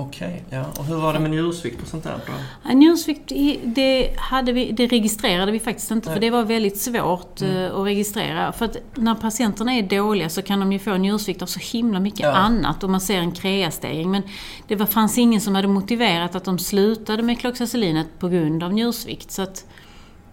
Okej, 0.01 0.45
ja. 0.51 0.65
Och 0.79 0.85
hur 0.85 0.97
var 0.97 1.13
det 1.13 1.19
med 1.21 1.31
njursvikt 1.31 1.83
och 1.83 1.89
sånt 1.89 2.05
där 2.05 2.21
då? 2.27 2.33
Ja, 2.65 2.73
Njursvikt, 2.75 3.33
det, 3.65 4.15
hade 4.19 4.53
vi, 4.53 4.73
det 4.73 4.87
registrerade 4.87 5.53
vi 5.53 5.61
faktiskt 5.61 5.91
inte 5.91 6.05
för 6.07 6.13
Nej. 6.13 6.21
det 6.21 6.31
var 6.31 6.43
väldigt 6.45 6.79
svårt 6.81 7.41
Mm. 7.41 7.57
eh, 7.57 7.75
att 7.75 7.87
registrera. 7.87 8.53
För 8.53 8.65
att 8.65 8.77
när 8.95 9.15
patienterna 9.15 9.73
är 9.75 9.83
dåliga 9.83 10.29
så 10.29 10.43
kan 10.43 10.61
de 10.61 10.73
ju 10.73 10.79
få 10.79 10.97
njursvikt 10.97 11.43
av 11.43 11.47
så 11.47 11.61
himla 11.77 12.01
mycket 12.01 12.21
Ja. 12.21 12.33
annat 12.33 12.85
och 12.85 12.91
man 12.91 13.01
ser 13.01 13.19
en 13.19 13.33
kreastegring. 13.33 14.11
Men 14.11 14.23
det 14.69 14.77
var, 14.77 14.87
fanns 14.87 15.19
ingen 15.19 15.41
som 15.41 15.55
hade 15.55 15.69
motiverat 15.69 16.35
att 16.35 16.45
de 16.45 16.59
slutade 16.59 17.23
med 17.23 17.41
kloxacillinet 17.41 18.07
på 18.19 18.29
grund 18.29 18.63
av 18.63 18.73
njursvikt. 18.73 19.31
Så 19.31 19.43
att, 19.43 19.67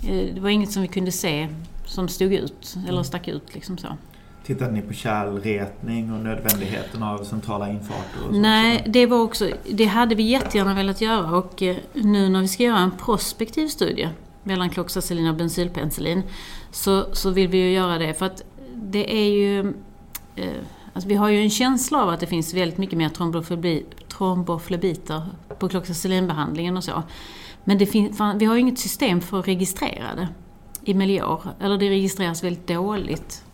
eh, 0.08 0.34
det 0.36 0.40
var 0.42 0.50
inget 0.50 0.72
som 0.72 0.82
vi 0.82 0.88
kunde 0.88 1.12
se 1.12 1.48
som 1.86 2.08
stod 2.08 2.34
ut, 2.34 2.74
Mm. 2.76 2.88
eller 2.90 3.04
stack 3.04 3.28
ut 3.28 3.54
liksom 3.56 3.78
så. 3.78 3.88
Tittade 4.46 4.72
ni 4.72 4.82
på 4.82 4.94
kärlretning 4.94 6.14
och 6.14 6.20
nödvändigheten 6.20 7.04
av 7.04 7.24
centrala 7.24 7.70
infarter? 7.70 8.22
Nej, 8.32 8.84
det 8.88 9.06
var 9.06 9.22
också, 9.22 9.50
det 9.72 9.86
hade 9.86 10.16
vi 10.16 10.24
jättegärna 10.24 10.74
velat 10.74 11.02
göra 11.02 11.38
och 11.38 11.62
eh, 11.62 11.76
nu 11.94 12.30
när 12.30 12.42
vi 12.42 12.48
ska 12.48 12.64
göra 12.64 12.80
en 12.80 12.92
prospektiv 12.92 13.68
studie 13.68 14.10
mellan 14.44 14.70
kloxacillin 14.70 15.28
och 15.28 15.36
bensylpenicillin 15.36 16.24
så, 16.72 17.16
så 17.16 17.30
vill 17.30 17.48
vi 17.48 17.58
ju 17.58 17.72
göra 17.72 17.98
det 17.98 18.14
för 18.14 18.26
att 18.26 18.44
det 18.74 19.16
är 19.18 19.30
ju... 19.30 19.60
Eh, 20.36 20.48
alltså 20.94 21.10
vi 21.10 21.16
har 21.16 21.30
ju 21.30 21.42
en 21.42 21.50
känsla 21.50 22.04
av 22.04 22.10
att 22.10 22.20
det 22.20 22.28
finns 22.28 22.54
väldigt 22.54 22.78
mycket 22.78 22.98
mer 22.98 23.10
tromboflebi, 23.10 23.86
tromboflebiter 24.18 25.22
på 25.60 25.70
kloxacilinbehandlingen 25.70 26.78
och 26.78 26.84
så. 26.84 27.04
Men 27.64 27.78
det 27.78 27.86
fin, 27.86 28.16
vi 28.36 28.46
har 28.46 28.56
ju 28.56 28.62
inget 28.62 28.80
system 28.80 29.22
för 29.22 29.40
att 29.40 29.48
registrera 29.48 30.16
det 30.16 30.28
i 30.84 30.94
Melior, 30.94 31.42
eller 31.60 31.78
det 31.78 31.90
registreras 31.90 32.44
väldigt 32.44 32.68
dåligt. 32.68 33.45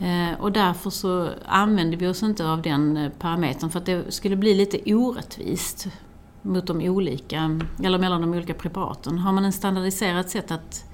Eh, 0.00 0.40
och 0.40 0.52
därför 0.52 0.90
så 0.90 1.28
använder 1.46 1.96
vi 1.96 2.06
oss 2.06 2.22
inte 2.22 2.46
av 2.46 2.62
den 2.62 2.96
eh, 2.96 3.10
parametern 3.18 3.70
för 3.70 3.78
att 3.78 3.86
det 3.86 4.12
skulle 4.12 4.36
bli 4.36 4.54
lite 4.54 4.94
orättvist. 4.94 5.88
mot 6.42 6.66
de 6.66 6.80
olika, 6.88 7.60
eller 7.84 7.98
mellan 7.98 8.20
de 8.20 8.30
olika 8.30 8.54
preparaten. 8.54 9.18
Har 9.18 9.32
man 9.32 9.44
en 9.44 9.52
standardiserat 9.52 10.30
sätt 10.30 10.50
att, 10.50 10.84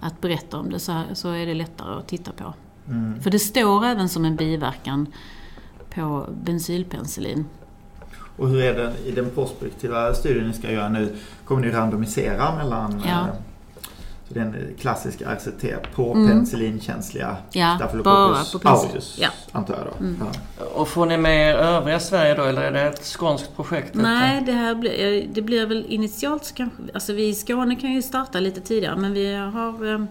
att 0.00 0.20
berätta 0.20 0.58
om 0.58 0.70
det 0.70 0.78
så, 0.78 1.02
så 1.12 1.30
är 1.30 1.46
det 1.46 1.54
lättare 1.54 1.98
att 1.98 2.08
titta 2.08 2.32
på. 2.32 2.54
Mm. 2.88 3.20
För 3.20 3.30
det 3.30 3.38
står 3.38 3.84
även 3.84 4.08
som 4.08 4.24
en 4.24 4.36
biverkan 4.36 5.06
på 5.94 6.26
bensylpenicillin. 6.44 7.44
Och 8.36 8.48
hur 8.48 8.62
är 8.62 8.74
det 8.74 8.94
i 9.04 9.10
den 9.10 9.30
prospektiva 9.30 10.14
studien 10.14 10.48
ni 10.48 10.54
ska 10.54 10.72
göra 10.72 10.88
nu? 10.88 11.16
Kommer 11.44 11.62
ni 11.62 11.70
randomisera 11.70 12.56
mellan 12.56 13.02
Ja. 13.06 13.26
Eh, 14.28 14.34
så 14.34 14.34
det 14.34 14.40
är 14.40 14.44
en 14.44 14.74
klassisk 14.80 15.22
RCT 15.22 15.64
på 15.94 16.12
Mm. 16.14 16.28
penicillinkänsliga 16.28 17.36
Ja, 17.50 17.76
Staphylococcus 17.76 18.52
bara 18.52 18.60
på 18.62 18.68
aureus, 18.68 19.18
Ja. 19.20 19.28
antar 19.52 19.74
jag 19.74 19.84
då. 19.86 19.98
Mm. 20.04 20.22
Ja. 20.58 20.64
Och 20.74 20.88
får 20.88 21.06
ni 21.06 21.16
med 21.16 21.50
er 21.50 21.54
övriga 21.54 22.00
Sverige 22.00 22.34
då, 22.34 22.42
eller 22.44 22.62
är 22.62 22.72
det 22.72 22.80
ett 22.82 23.04
skånskt 23.04 23.56
projekt? 23.56 23.94
Nej, 23.94 24.42
det 24.46 24.52
här 24.52 24.74
blir, 24.74 25.26
det 25.34 25.42
blir 25.42 25.66
väl 25.66 25.86
initialt 25.88 26.44
så 26.44 26.54
kanske... 26.54 26.82
Alltså 26.94 27.12
vi 27.12 27.28
i 27.28 27.34
Skåne 27.34 27.76
kan 27.76 27.92
ju 27.92 28.02
starta 28.02 28.40
lite 28.40 28.60
tidigare 28.60 28.96
men 28.96 29.12
vi 29.12 29.34
har 29.34 29.92
eh, 29.94 30.04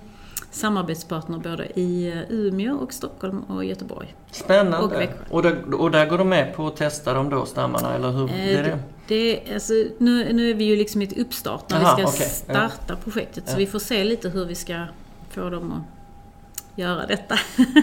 samarbetspartner 0.52 1.38
både 1.38 1.66
i 1.80 2.08
eh, 2.12 2.18
Umeå 2.36 2.76
och 2.76 2.94
Stockholm 2.94 3.40
och 3.40 3.66
Göteborg. 3.66 4.16
Spännande. 4.32 4.78
Och. 4.78 5.36
Och, 5.36 5.44
där, 5.44 5.74
och 5.82 5.92
där 5.92 6.06
går 6.06 6.18
de 6.18 6.30
med 6.30 6.56
på 6.56 6.68
att 6.68 6.76
testa 6.78 7.14
de 7.14 7.30
då 7.30 7.46
stammarna, 7.46 7.94
eller 7.96 8.12
hur 8.12 8.26
blir 8.28 8.58
Eh, 8.58 8.64
det? 8.64 8.70
Det, 8.70 8.80
alltså, 9.54 9.74
nu, 9.98 10.34
nu 10.34 10.50
är 10.50 10.54
vi 10.54 10.64
ju 10.64 10.76
liksom 10.76 11.02
i 11.02 11.06
ett 11.06 11.18
uppstart 11.18 11.70
när 11.70 11.82
Aha, 11.84 11.96
vi 11.98 12.08
ska 12.08 12.24
ja. 12.24 12.30
starta 12.30 12.96
projektet. 13.04 13.44
Så 13.48 13.54
Ja. 13.54 13.58
vi 13.58 13.66
får 13.68 13.80
se 13.80 14.04
lite 14.04 14.30
hur 14.30 14.46
vi 14.46 14.56
ska 14.56 14.84
få 15.30 15.50
dem 15.50 15.72
att 15.72 16.80
göra 16.80 17.06
detta. 17.06 17.36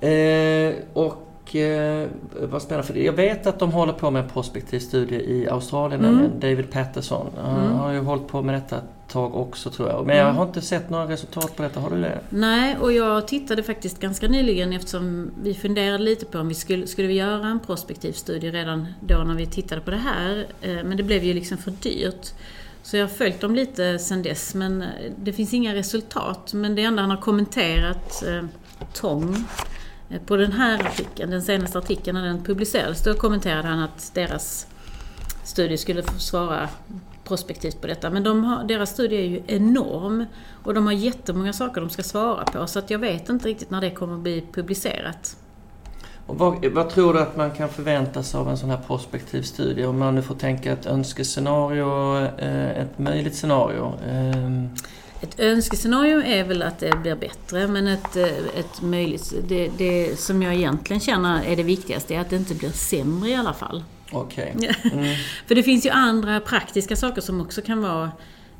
Eh, 0.00 0.74
och 0.92 1.56
eh, 1.56 2.08
vad 2.42 2.62
spännande, 2.62 2.86
för 2.86 2.94
jag 2.94 3.12
vet 3.12 3.46
att 3.46 3.58
de 3.58 3.72
håller 3.72 3.92
på 3.92 4.10
med 4.10 4.22
en 4.22 4.28
prospektiv 4.28 4.78
studie 4.80 5.14
i 5.16 5.48
Australien, 5.48 6.04
Mm. 6.04 6.30
David 6.40 6.70
Patterson. 6.70 7.26
Han 7.42 7.64
Mm. 7.64 7.72
har 7.78 7.92
ju 7.92 7.98
hållit 8.00 8.28
på 8.28 8.42
med 8.42 8.54
detta 8.54 8.76
ett 8.76 9.01
tag 9.12 9.34
också 9.34 9.70
tror 9.70 9.88
jag. 9.88 10.06
Men 10.06 10.16
jag 10.16 10.24
Mm. 10.24 10.36
har 10.36 10.46
inte 10.46 10.60
sett 10.60 10.90
några 10.90 11.08
resultat 11.08 11.56
på 11.56 11.62
detta, 11.62 11.80
har 11.80 11.90
du 11.90 12.00
det? 12.00 12.20
Nej, 12.28 12.76
och 12.80 12.92
jag 12.92 13.28
tittade 13.28 13.62
faktiskt 13.62 14.00
ganska 14.00 14.28
nyligen 14.28 14.72
eftersom 14.72 15.30
vi 15.42 15.54
funderade 15.54 15.98
lite 16.04 16.26
på 16.26 16.38
om 16.38 16.48
vi 16.48 16.54
skulle, 16.54 16.86
skulle 16.86 17.08
vi 17.08 17.14
göra 17.14 17.46
en 17.46 17.60
prospektiv 17.60 18.12
studie 18.12 18.50
redan 18.50 18.86
då 19.00 19.18
när 19.18 19.34
vi 19.34 19.46
tittade 19.46 19.80
på 19.80 19.90
det 19.90 19.96
här. 19.96 20.46
Eh, 20.60 20.70
Men 20.84 20.96
det 20.96 21.02
blev 21.02 21.24
ju 21.24 21.34
liksom 21.34 21.58
för 21.58 21.70
dyrt. 21.70 22.26
Så 22.82 22.96
jag 22.96 23.04
har 23.04 23.08
följt 23.08 23.40
dem 23.40 23.54
lite 23.54 23.98
sen 23.98 24.22
dess 24.22 24.54
men 24.54 24.82
eh, 24.82 24.88
det 25.16 25.32
finns 25.32 25.54
inga 25.54 25.74
resultat. 25.74 26.52
Men 26.54 26.74
det 26.74 26.82
enda 26.82 27.02
han 27.02 27.10
har 27.10 27.16
kommenterat, 27.20 28.22
eh, 28.26 28.44
eh, 30.10 30.20
på 30.26 30.36
den 30.36 30.52
här 30.52 30.80
artikeln, 30.86 31.30
den 31.30 31.42
senaste 31.42 31.78
artikeln 31.78 32.16
när 32.18 32.24
den 32.26 32.44
publicerades, 32.44 33.04
då 33.04 33.14
kommenterade 33.14 33.68
han 33.68 33.78
att 33.78 34.10
deras 34.14 34.66
studie 35.44 35.76
skulle 35.78 36.02
svara 36.02 36.68
prospektivt 37.32 37.80
på 37.80 37.86
detta. 37.86 38.10
Men 38.10 38.22
de 38.22 38.44
har, 38.44 38.64
deras 38.64 38.90
studie 38.90 39.16
är 39.16 39.26
ju 39.26 39.42
enorm 39.46 40.24
och 40.64 40.74
de 40.74 40.86
har 40.86 40.92
jättemånga 40.92 41.52
saker 41.52 41.80
de 41.80 41.90
ska 41.90 42.02
svara 42.02 42.44
på 42.44 42.66
så 42.66 42.78
att 42.78 42.90
jag 42.90 42.98
vet 42.98 43.28
inte 43.28 43.48
riktigt 43.48 43.70
när 43.70 43.80
det 43.80 43.90
kommer 43.90 44.14
att 44.14 44.20
bli 44.20 44.44
publicerat. 44.52 45.36
Och 46.26 46.38
vad, 46.38 46.66
vad 46.66 46.90
tror 46.90 47.14
du 47.14 47.20
att 47.20 47.36
man 47.36 47.50
kan 47.50 47.68
förvänta 47.68 48.22
sig 48.22 48.40
av 48.40 48.48
en 48.48 48.56
sån 48.56 48.70
här 48.70 48.80
prospektiv 48.86 49.42
studie? 49.42 49.84
Om 49.84 49.98
man 49.98 50.14
nu 50.14 50.22
får 50.22 50.34
tänka 50.34 50.72
ett 50.72 50.86
önskescenario, 50.86 52.18
eh, 52.38 52.70
ett 52.70 52.98
möjligt 52.98 53.34
scenario. 53.34 53.94
Eh, 54.08 54.64
Ett 55.20 55.40
önskescenario 55.40 56.22
är 56.22 56.44
väl 56.44 56.62
att 56.62 56.78
det 56.78 56.98
blir 57.02 57.16
bättre 57.16 57.68
men 57.68 57.86
ett, 57.86 58.16
eh, 58.16 58.58
ett 58.58 58.82
möjligt, 58.82 59.34
det, 59.48 59.70
det 59.78 60.18
som 60.18 60.42
jag 60.42 60.54
egentligen 60.54 61.00
känner 61.00 61.44
är 61.44 61.56
det 61.56 61.62
viktigaste 61.62 62.14
är 62.14 62.20
att 62.20 62.30
det 62.30 62.36
inte 62.36 62.54
blir 62.54 62.70
sämre 62.70 63.28
i 63.28 63.34
alla 63.34 63.52
fall. 63.52 63.84
Okej. 64.12 64.54
Mm. 64.92 65.14
För 65.46 65.54
det 65.54 65.62
finns 65.62 65.86
ju 65.86 65.90
andra 65.90 66.40
praktiska 66.40 66.96
saker 66.96 67.20
som 67.20 67.40
också 67.40 67.62
kan 67.62 67.82
vara 67.82 68.12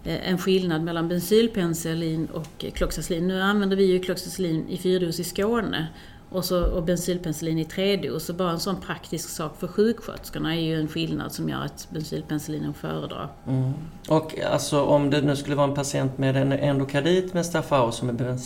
eh, 0.04 0.30
en 0.30 0.38
skillnad 0.38 0.82
mellan 0.82 1.08
bensylpenicillin 1.08 2.26
och 2.26 2.64
kloxacillin. 2.74 3.28
Nu 3.28 3.42
använder 3.42 3.76
vi 3.76 3.84
ju 3.84 4.00
kloxacillin 4.00 4.68
i 4.68 4.78
fyrdos 4.78 5.20
i 5.20 5.24
Skåne 5.24 5.86
och, 6.32 6.44
så, 6.44 6.64
och 6.64 6.82
bensylpenicillin 6.82 7.58
i 7.58 7.64
tredos. 7.64 8.24
Så 8.24 8.32
bara 8.32 8.50
en 8.50 8.60
sån 8.60 8.80
praktisk 8.80 9.28
sak 9.28 9.56
för 9.58 9.68
sjuksköterskorna 9.68 10.54
är 10.56 10.60
ju 10.60 10.80
en 10.80 10.88
skillnad 10.88 11.32
som 11.32 11.48
gör 11.48 11.64
att 11.64 11.88
bensylpenicillin 11.90 12.64
är 12.64 12.70
att 12.70 12.76
föredra. 12.76 13.28
Mm. 13.48 13.72
Och 14.08 14.40
alltså 14.40 14.82
om 14.82 15.10
det 15.10 15.20
nu 15.20 15.36
skulle 15.36 15.56
vara 15.56 15.68
en 15.68 15.74
patient 15.74 16.18
med 16.18 16.36
en 16.36 16.52
endokardit 16.52 17.34
med 17.34 17.46
Staphylococcus 17.46 17.96
som 17.96 18.08
är 18.08 18.38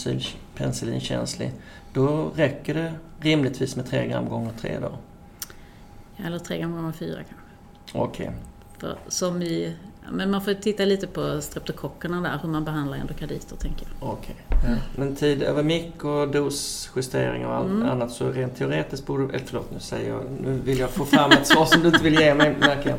penicillinkänslig, 0.56 1.52
då 1.92 2.30
räcker 2.34 2.74
det 2.74 2.92
rimligtvis 3.20 3.76
med 3.76 3.86
3 3.86 4.08
gram 4.08 4.28
gånger 4.28 4.52
3 4.60 4.78
då? 4.80 4.92
Eller 6.24 6.38
tre 6.38 6.62
gånger 6.62 6.92
fyra 6.92 7.16
kanske. 7.16 7.98
Okej. 7.98 8.30
För, 8.78 8.96
som 9.08 9.42
i, 9.42 9.76
ja, 10.04 10.08
men 10.12 10.30
man 10.30 10.42
får 10.42 10.54
titta 10.54 10.84
lite 10.84 11.06
på 11.06 11.40
streptokockerna 11.40 12.20
där, 12.20 12.38
hur 12.42 12.48
man 12.48 12.64
behandlar 12.64 12.98
endokarditer 12.98 13.56
tänker 13.56 13.86
jag. 14.00 14.10
Okej. 14.12 14.36
Ja. 14.50 14.56
Men 14.96 15.16
tid 15.16 15.42
över 15.42 15.62
mick 15.62 16.04
och 16.04 16.28
dosjustering 16.28 17.46
och 17.46 17.54
allt 17.54 17.66
Mm. 17.70 17.88
annat 17.88 18.10
så 18.10 18.30
rent 18.30 18.56
teoretiskt 18.56 19.06
borde... 19.06 19.24
Eller 19.34 19.44
förlåt, 19.46 19.70
nu 19.72 19.80
säger 19.80 20.10
jag... 20.10 20.22
Nu 20.40 20.60
vill 20.64 20.78
jag 20.78 20.90
få 20.90 21.04
fram 21.04 21.30
ett 21.30 21.46
svar 21.46 21.64
som 21.64 21.80
du 21.82 21.88
inte 21.88 22.02
vill 22.04 22.14
ge 22.20 22.34
mig, 22.34 22.56
märker 22.60 22.90
jag. 22.90 22.98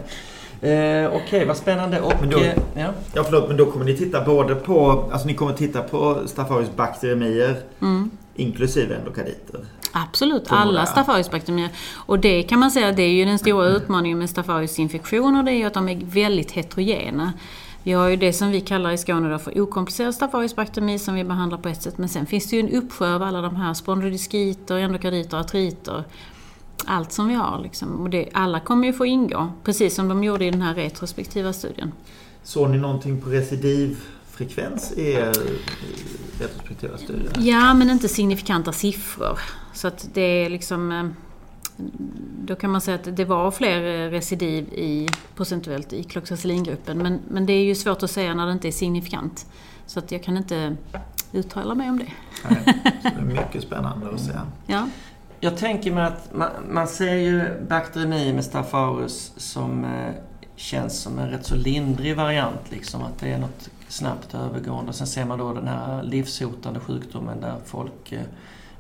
Eh, 0.62 1.12
Okej, 1.16 1.46
vad 1.46 1.58
spännande. 1.58 2.02
Och... 2.02 2.14
Men 2.22 2.30
då- 2.30 2.40
eh, 2.40 2.58
ja. 2.76 2.94
ja, 3.14 3.24
förlåt, 3.24 3.48
men 3.48 3.58
då 3.58 3.66
kommer 3.72 3.86
ni 3.86 3.98
titta 3.98 4.26
både 4.26 4.56
på, 4.56 5.10
alltså 5.12 5.28
ni 5.28 5.34
kommer 5.34 5.54
titta 5.54 5.82
på 5.82 6.22
Staphylococcus 6.26 6.76
bakteriemier 6.76 7.56
Mm. 7.82 8.10
inklusive 8.36 8.96
endokarditer. 8.96 9.66
Absolut, 10.04 10.44
alla 10.48 10.86
staphylococcusbakterier. 10.86 11.70
Och 11.96 12.20
det 12.20 12.44
kan 12.44 12.60
man 12.60 12.72
säga, 12.72 12.92
det 12.92 13.04
är 13.04 13.10
ju 13.10 13.26
den 13.26 13.40
stora 13.40 13.68
utmaningen 13.68 14.20
med 14.20 14.30
staphylococcus-infektioner, 14.30 15.44
det 15.44 15.52
är 15.52 15.56
ju 15.56 15.64
att 15.64 15.74
de 15.74 15.90
är 15.90 16.02
väldigt 16.06 16.52
heterogena. 16.52 17.34
Vi 17.84 17.94
har 17.94 18.08
ju 18.08 18.16
det 18.16 18.34
som 18.34 18.52
vi 18.52 18.62
kallar 18.62 18.92
i 18.92 18.98
Skåne 18.98 19.40
för 19.40 19.62
okomplicerad 19.62 20.16
staphylococcusbaktemi 20.16 21.00
som 21.00 21.16
vi 21.16 21.24
behandlar 21.24 21.58
på 21.58 21.70
ett 21.70 21.82
sätt, 21.82 21.98
men 21.98 22.10
sen 22.10 22.26
finns 22.26 22.50
det 22.50 22.56
ju 22.56 22.60
en 22.60 22.70
uppsjö 22.70 23.16
av 23.16 23.24
alla 23.24 23.42
de 23.42 23.56
här 23.56 23.74
spondylodiskiter, 23.74 24.78
endokarditer, 24.78 25.38
artriter, 25.38 26.04
allt 26.86 27.12
som 27.12 27.28
vi 27.28 27.34
har 27.34 27.60
liksom. 27.64 28.02
Och 28.02 28.10
det, 28.10 28.30
alla 28.34 28.60
kommer 28.60 28.88
ju 28.88 28.94
få 28.94 29.06
ingå, 29.06 29.52
precis 29.64 29.96
som 29.96 30.08
de 30.08 30.24
gjorde 30.24 30.46
i 30.46 30.52
den 30.52 30.62
här 30.62 30.76
retrospektiva 30.76 31.54
studien. 31.54 31.92
Såg 32.44 32.70
ni 32.70 32.78
någonting 32.78 33.22
på 33.22 33.30
recidivfrekvens 33.30 34.94
i 34.98 35.12
er 35.12 35.34
retrospektiva 36.40 36.98
studie? 36.98 37.30
Ja, 37.38 37.74
men 37.74 37.90
inte 37.90 38.08
signifikanta 38.08 38.72
siffror. 38.72 39.40
Så 39.78 39.88
att 39.88 40.10
det 40.14 40.22
är 40.22 40.50
liksom... 40.50 40.92
eh, 40.92 41.06
Då 42.46 42.56
kan 42.56 42.70
man 42.72 42.82
säga 42.82 42.96
att 42.96 43.16
det 43.16 43.26
var 43.26 43.52
fler 43.52 44.06
eh, 44.06 44.10
recidiv 44.12 44.74
i, 44.74 45.08
procentuellt 45.36 45.94
i 45.94 46.04
kloxacillingruppen. 46.04 46.98
Men, 46.98 47.20
men 47.30 47.46
det 47.46 47.54
är 47.54 47.64
ju 47.64 47.76
svårt 47.76 48.04
att 48.04 48.12
säga 48.12 48.34
när 48.34 48.46
det 48.46 48.52
inte 48.52 48.68
är 48.68 48.72
signifikant. 48.72 49.46
Så 49.86 50.00
att 50.00 50.12
jag 50.12 50.24
kan 50.24 50.38
inte 50.38 50.76
uttala 51.32 51.76
mig 51.76 51.90
om 51.90 52.00
det. 52.00 52.12
Nej, 52.50 52.82
det 53.04 53.10
är 53.10 53.22
mycket 53.44 53.64
spännande 53.64 54.10
att 54.14 54.20
se. 54.20 54.32
Ja, 54.68 54.88
Jag 55.40 55.58
tänker 55.58 55.92
mig 55.92 56.04
att 56.06 56.34
man, 56.34 56.50
man 56.70 56.88
ser 56.88 57.14
ju 57.16 57.44
bakteriemi 57.70 58.34
med 58.34 58.46
Staphylococcus 58.46 59.34
som 59.38 59.86
eh, 59.86 60.14
känns 60.56 61.00
som 61.00 61.20
en 61.20 61.30
rätt 61.30 61.46
så 61.46 61.56
lindrig 61.56 62.16
variant. 62.16 62.62
Liksom, 62.72 63.02
att 63.02 63.20
det 63.20 63.30
är 63.32 63.38
något 63.40 63.70
snabbt 63.88 64.34
övergående. 64.36 64.90
Och 64.90 64.96
sen 64.96 65.08
ser 65.08 65.26
man 65.26 65.40
då 65.40 65.54
den 65.54 65.68
här 65.68 66.04
livshotande 66.04 66.80
sjukdomen 66.80 67.42
där 67.42 67.56
folk 67.66 68.12
eh, 68.12 68.22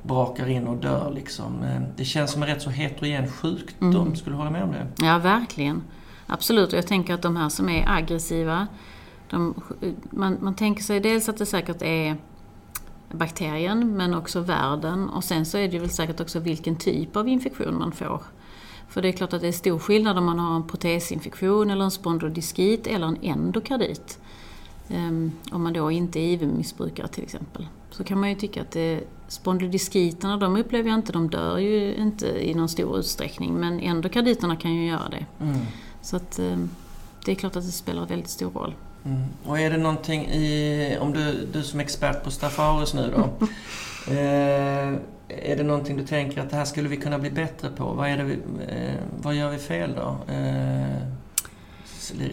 brakar 0.08 0.50
in 0.50 0.68
och 0.68 0.78
dör. 0.78 1.12
Liksom. 1.16 1.64
Eh, 1.64 1.82
det 1.96 2.06
känns 2.06 2.32
som 2.32 2.44
en 2.44 2.50
rätt 2.50 2.62
så 2.62 2.70
heterogen 2.70 3.28
sjukdom. 3.28 3.96
Mm. 3.96 4.16
Skulle 4.16 4.36
du 4.36 4.38
hålla 4.38 4.52
med 4.52 4.64
om 4.64 4.72
det? 4.72 4.88
ja 5.06 5.18
verkligen. 5.18 5.84
Absolut. 6.28 6.74
Och 6.74 6.78
jag 6.78 6.88
tänker 6.88 7.14
att 7.14 7.22
de 7.22 7.36
här 7.36 7.50
som 7.50 7.70
är 7.70 7.90
aggressiva, 7.90 8.68
de, 9.30 9.54
man, 10.10 10.38
man 10.42 10.56
tänker 10.56 10.84
sig 10.84 11.00
dels 11.00 11.30
att 11.30 11.38
det 11.38 11.46
säkert 11.46 11.82
är 11.82 12.18
bakterien 13.12 13.98
men 13.98 14.14
också 14.14 14.40
världen 14.40 15.10
och 15.10 15.24
sen 15.24 15.46
så 15.46 15.58
är 15.58 15.68
det 15.68 15.80
väl 15.80 15.90
säkert 15.90 16.20
också 16.20 16.40
vilken 16.40 16.76
typ 16.76 17.16
av 17.16 17.28
infektion 17.28 17.78
man 17.78 17.92
får. 17.92 18.22
För 18.90 19.02
det 19.02 19.08
är 19.08 19.12
klart 19.12 19.34
att 19.34 19.42
det 19.42 19.48
är 19.48 19.52
stor 19.52 19.80
skillnad 19.80 20.18
om 20.18 20.26
man 20.26 20.40
har 20.40 20.56
en 20.56 20.68
protesinfektion 20.68 21.70
eller 21.70 21.86
en 21.86 21.92
spondylodiskit 21.92 22.88
eller 22.88 23.08
en 23.08 23.18
endokardit. 23.22 24.20
Ehm, 24.90 25.32
om 25.52 25.64
man 25.64 25.74
då 25.74 25.92
inte 25.92 26.20
är 26.20 26.34
IV-missbrukare 26.34 27.08
till 27.08 27.24
exempel. 27.24 27.68
Så 27.90 28.04
kan 28.04 28.20
man 28.20 28.30
ju 28.30 28.36
tycka 28.36 28.62
att 28.62 28.72
det, 28.72 29.04
de 30.40 30.58
upplever 30.58 30.90
jag 30.90 31.00
inte, 31.00 31.12
de 31.12 31.30
dör 31.30 31.58
ju 31.58 31.96
inte 31.96 32.28
i 32.28 32.54
någon 32.54 32.70
stor 32.70 33.00
utsträckning 33.00 33.54
men 33.54 33.80
endokarditerna 33.80 34.56
kan 34.56 34.74
ju 34.76 34.88
göra 34.88 35.10
det. 35.10 35.26
Mm. 35.44 35.60
Så 36.02 36.16
att 36.16 36.40
ehm, 36.40 36.70
det 37.26 37.32
är 37.32 37.36
klart 37.36 37.56
att 37.56 37.66
det 37.66 37.72
spelar 37.72 38.06
väldigt 38.06 38.30
stor 38.30 38.52
roll. 38.52 38.74
Mm. 39.06 39.22
Och 39.46 39.60
är 39.60 39.70
det 39.70 39.78
någonting 39.78 40.26
i, 40.26 40.98
om 41.02 41.14
du, 41.14 41.48
du 41.54 41.64
som 41.64 41.80
expert 41.80 42.24
på 42.24 42.32
Staphylococcus 42.32 42.94
nu 42.94 43.14
då. 43.16 43.46
eh, 44.14 44.94
är 45.28 45.56
det 45.58 45.64
någonting 45.64 45.98
du 45.98 46.04
tänker 46.04 46.42
att 46.42 46.50
det 46.50 46.56
här 46.56 46.66
skulle 46.66 46.90
vi 46.90 46.98
kunna 46.98 47.20
bli 47.20 47.30
bättre 47.30 47.70
på? 47.70 47.84
Vad, 47.84 48.10
är 48.10 48.18
det 48.18 48.24
vi, 48.24 48.34
eh, 48.68 48.94
vad 49.22 49.36
gör 49.36 49.50
vi 49.50 49.58
fel 49.58 49.94
då? 49.96 50.34
Eh, 50.34 51.17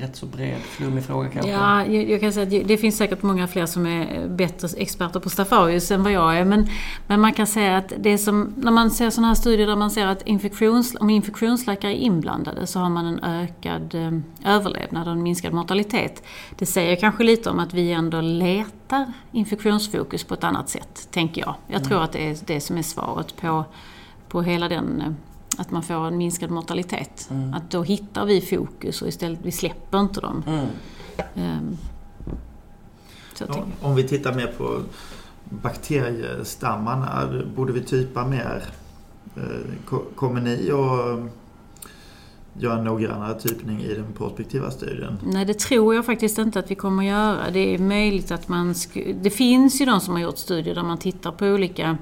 rätt 0.00 0.16
så 0.16 0.26
bred, 0.26 0.58
flummig 0.60 1.04
fråga 1.04 1.28
kanske. 1.28 1.50
Ja, 1.50 1.86
jag, 1.86 2.10
jag 2.10 2.20
kan 2.20 2.32
säga 2.32 2.42
att 2.44 2.50
det- 2.50 2.62
det 2.62 2.76
finns 2.76 2.96
säkert 2.96 3.22
många 3.22 3.48
fler 3.48 3.66
som 3.66 3.86
är 3.86 4.28
bättre 4.28 4.68
experter 4.76 5.20
på 5.20 5.30
Stafarius 5.30 5.90
än 5.90 6.02
vad 6.02 6.12
jag 6.12 6.38
är. 6.38 6.44
Men, 6.44 6.66
men 7.06 7.20
man 7.20 7.32
kan 7.32 7.46
säga 7.46 7.76
att 7.76 7.92
det 7.98 8.18
som, 8.18 8.54
när 8.56 8.70
man 8.72 8.90
ser 8.90 9.10
sådana 9.10 9.28
här 9.28 9.34
studier 9.34 9.66
där 9.66 9.76
man 9.76 9.90
ser 9.90 10.06
att 10.06 10.22
infektions, 10.26 10.96
om 11.00 11.10
infektionsläkare 11.10 11.92
är 11.92 11.96
inblandade 11.96 12.66
så 12.66 12.78
har 12.80 12.88
man 12.90 13.06
en 13.06 13.20
ökad 13.24 13.94
eh, 13.94 14.10
överlevnad 14.54 15.06
och 15.06 15.12
en 15.12 15.22
minskad 15.22 15.52
mortalitet. 15.52 16.22
Det 16.58 16.66
säger 16.66 16.96
kanske 16.96 17.24
lite 17.24 17.50
om 17.50 17.58
att 17.58 17.74
vi 17.74 17.92
ändå 17.92 18.20
letar 18.20 19.12
infektionsfokus 19.32 20.24
på 20.24 20.34
ett 20.34 20.44
annat 20.44 20.68
sätt, 20.68 21.08
tänker 21.10 21.40
jag. 21.40 21.54
Jag 21.66 21.84
tror 21.84 22.02
att 22.02 22.12
det 22.12 22.30
är 22.30 22.36
det 22.46 22.60
som 22.60 22.78
är 22.78 22.82
svaret 22.82 23.36
på, 23.36 23.64
på 24.28 24.42
hela 24.42 24.68
den 24.68 25.00
eh, 25.00 25.12
att 25.58 25.70
man 25.70 25.82
får 25.82 26.06
en 26.06 26.16
minskad 26.16 26.50
mortalitet. 26.50 27.28
Mm. 27.30 27.54
Att 27.54 27.70
då 27.70 27.82
hittar 27.82 28.26
vi 28.26 28.40
fokus 28.40 29.02
och 29.02 29.08
istället, 29.08 29.38
vi 29.42 29.52
släpper 29.52 30.00
inte 30.00 30.20
dem. 30.20 30.42
Mm. 30.46 31.76
Ja, 33.38 33.46
tänker. 33.46 33.62
om 33.82 33.94
vi 33.94 34.08
tittar 34.08 34.34
mer 34.34 34.46
på 34.58 34.80
bakteriestammarna, 35.44 37.28
borde 37.56 37.72
vi 37.72 37.80
typa 37.80 38.26
mer? 38.26 38.62
Eh, 39.36 39.42
ko- 39.88 40.04
Kommer 40.14 40.40
ni 40.40 40.54
att 40.54 41.30
göra 42.62 42.78
en 42.78 42.84
noggrannare 42.84 43.40
typning 43.40 43.80
i 43.82 43.94
den 43.94 44.12
prospektiva 44.16 44.70
studien? 44.70 45.18
Nej, 45.26 45.44
det 45.44 45.58
tror 45.58 45.94
jag 45.94 46.06
faktiskt 46.06 46.38
inte 46.38 46.58
att 46.58 46.70
vi 46.70 46.74
kommer 46.74 47.02
att 47.02 47.08
göra. 47.08 47.50
Det 47.50 47.74
är 47.74 47.78
möjligt 47.78 48.30
att 48.30 48.48
man... 48.48 48.72
Sk- 48.72 49.18
det 49.22 49.30
finns 49.30 49.80
ju 49.80 49.84
de 49.84 50.00
som 50.00 50.14
har 50.14 50.20
gjort 50.20 50.38
studier 50.38 50.74
där 50.74 50.82
man 50.82 50.98
tittar 50.98 51.32
på 51.32 51.46
olika 51.46 51.96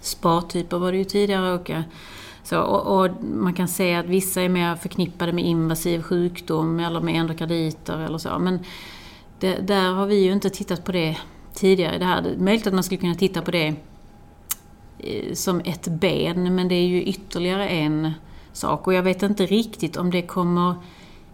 spartyper 0.00 0.78
var 0.78 0.92
det 0.92 0.98
ju 0.98 1.04
tidigare 1.04 1.52
och, 1.52 1.70
eh, 1.70 1.82
så, 2.44 2.60
och, 2.60 3.04
och 3.04 3.10
man 3.22 3.54
kan 3.54 3.68
se 3.68 3.94
att 3.94 4.06
vissa 4.06 4.42
är 4.42 4.48
mer 4.48 4.76
förknippade 4.76 5.32
med 5.32 5.44
invasiv 5.44 6.02
sjukdom 6.02 6.80
eller 6.80 7.00
med 7.00 7.14
endokarditer 7.14 7.98
eller 7.98 8.18
så. 8.18 8.38
Men 8.38 8.58
det, 9.40 9.54
där 9.54 9.92
har 9.92 10.06
vi 10.06 10.24
ju 10.24 10.32
inte 10.32 10.50
tittat 10.50 10.84
på 10.84 10.92
det 10.92 11.16
tidigare. 11.54 11.98
Det, 11.98 12.04
här, 12.04 12.22
det 12.22 12.30
är 12.30 12.36
möjligt 12.36 12.66
att 12.66 12.74
man 12.74 12.84
skulle 12.84 13.00
kunna 13.00 13.14
titta 13.14 13.42
på 13.42 13.50
det 13.50 13.74
eh, 14.98 15.34
som 15.34 15.60
ett 15.64 15.88
ben, 15.88 16.54
men 16.54 16.68
det 16.68 16.74
är 16.74 16.86
ju 16.86 17.02
ytterligare 17.02 17.68
en 17.68 18.12
sak. 18.52 18.86
Och 18.86 18.94
jag 18.94 19.02
vet 19.02 19.22
inte 19.22 19.46
riktigt 19.46 19.96
om 19.96 20.10
det 20.10 20.22
kommer 20.22 20.74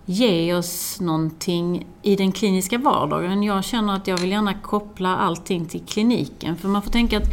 ge 0.04 0.54
oss 0.54 1.00
någonting 1.00 1.86
i 2.02 2.16
den 2.16 2.32
kliniska 2.32 2.78
vardagen. 2.78 3.42
Jag 3.42 3.64
känner 3.64 3.94
att 3.94 4.06
jag 4.06 4.18
vill 4.18 4.30
gärna 4.30 4.54
koppla 4.54 5.16
allting 5.16 5.66
till 5.66 5.80
kliniken. 5.80 6.56
För 6.56 6.68
man 6.68 6.82
får 6.82 6.90
tänka 6.90 7.18
att 7.18 7.28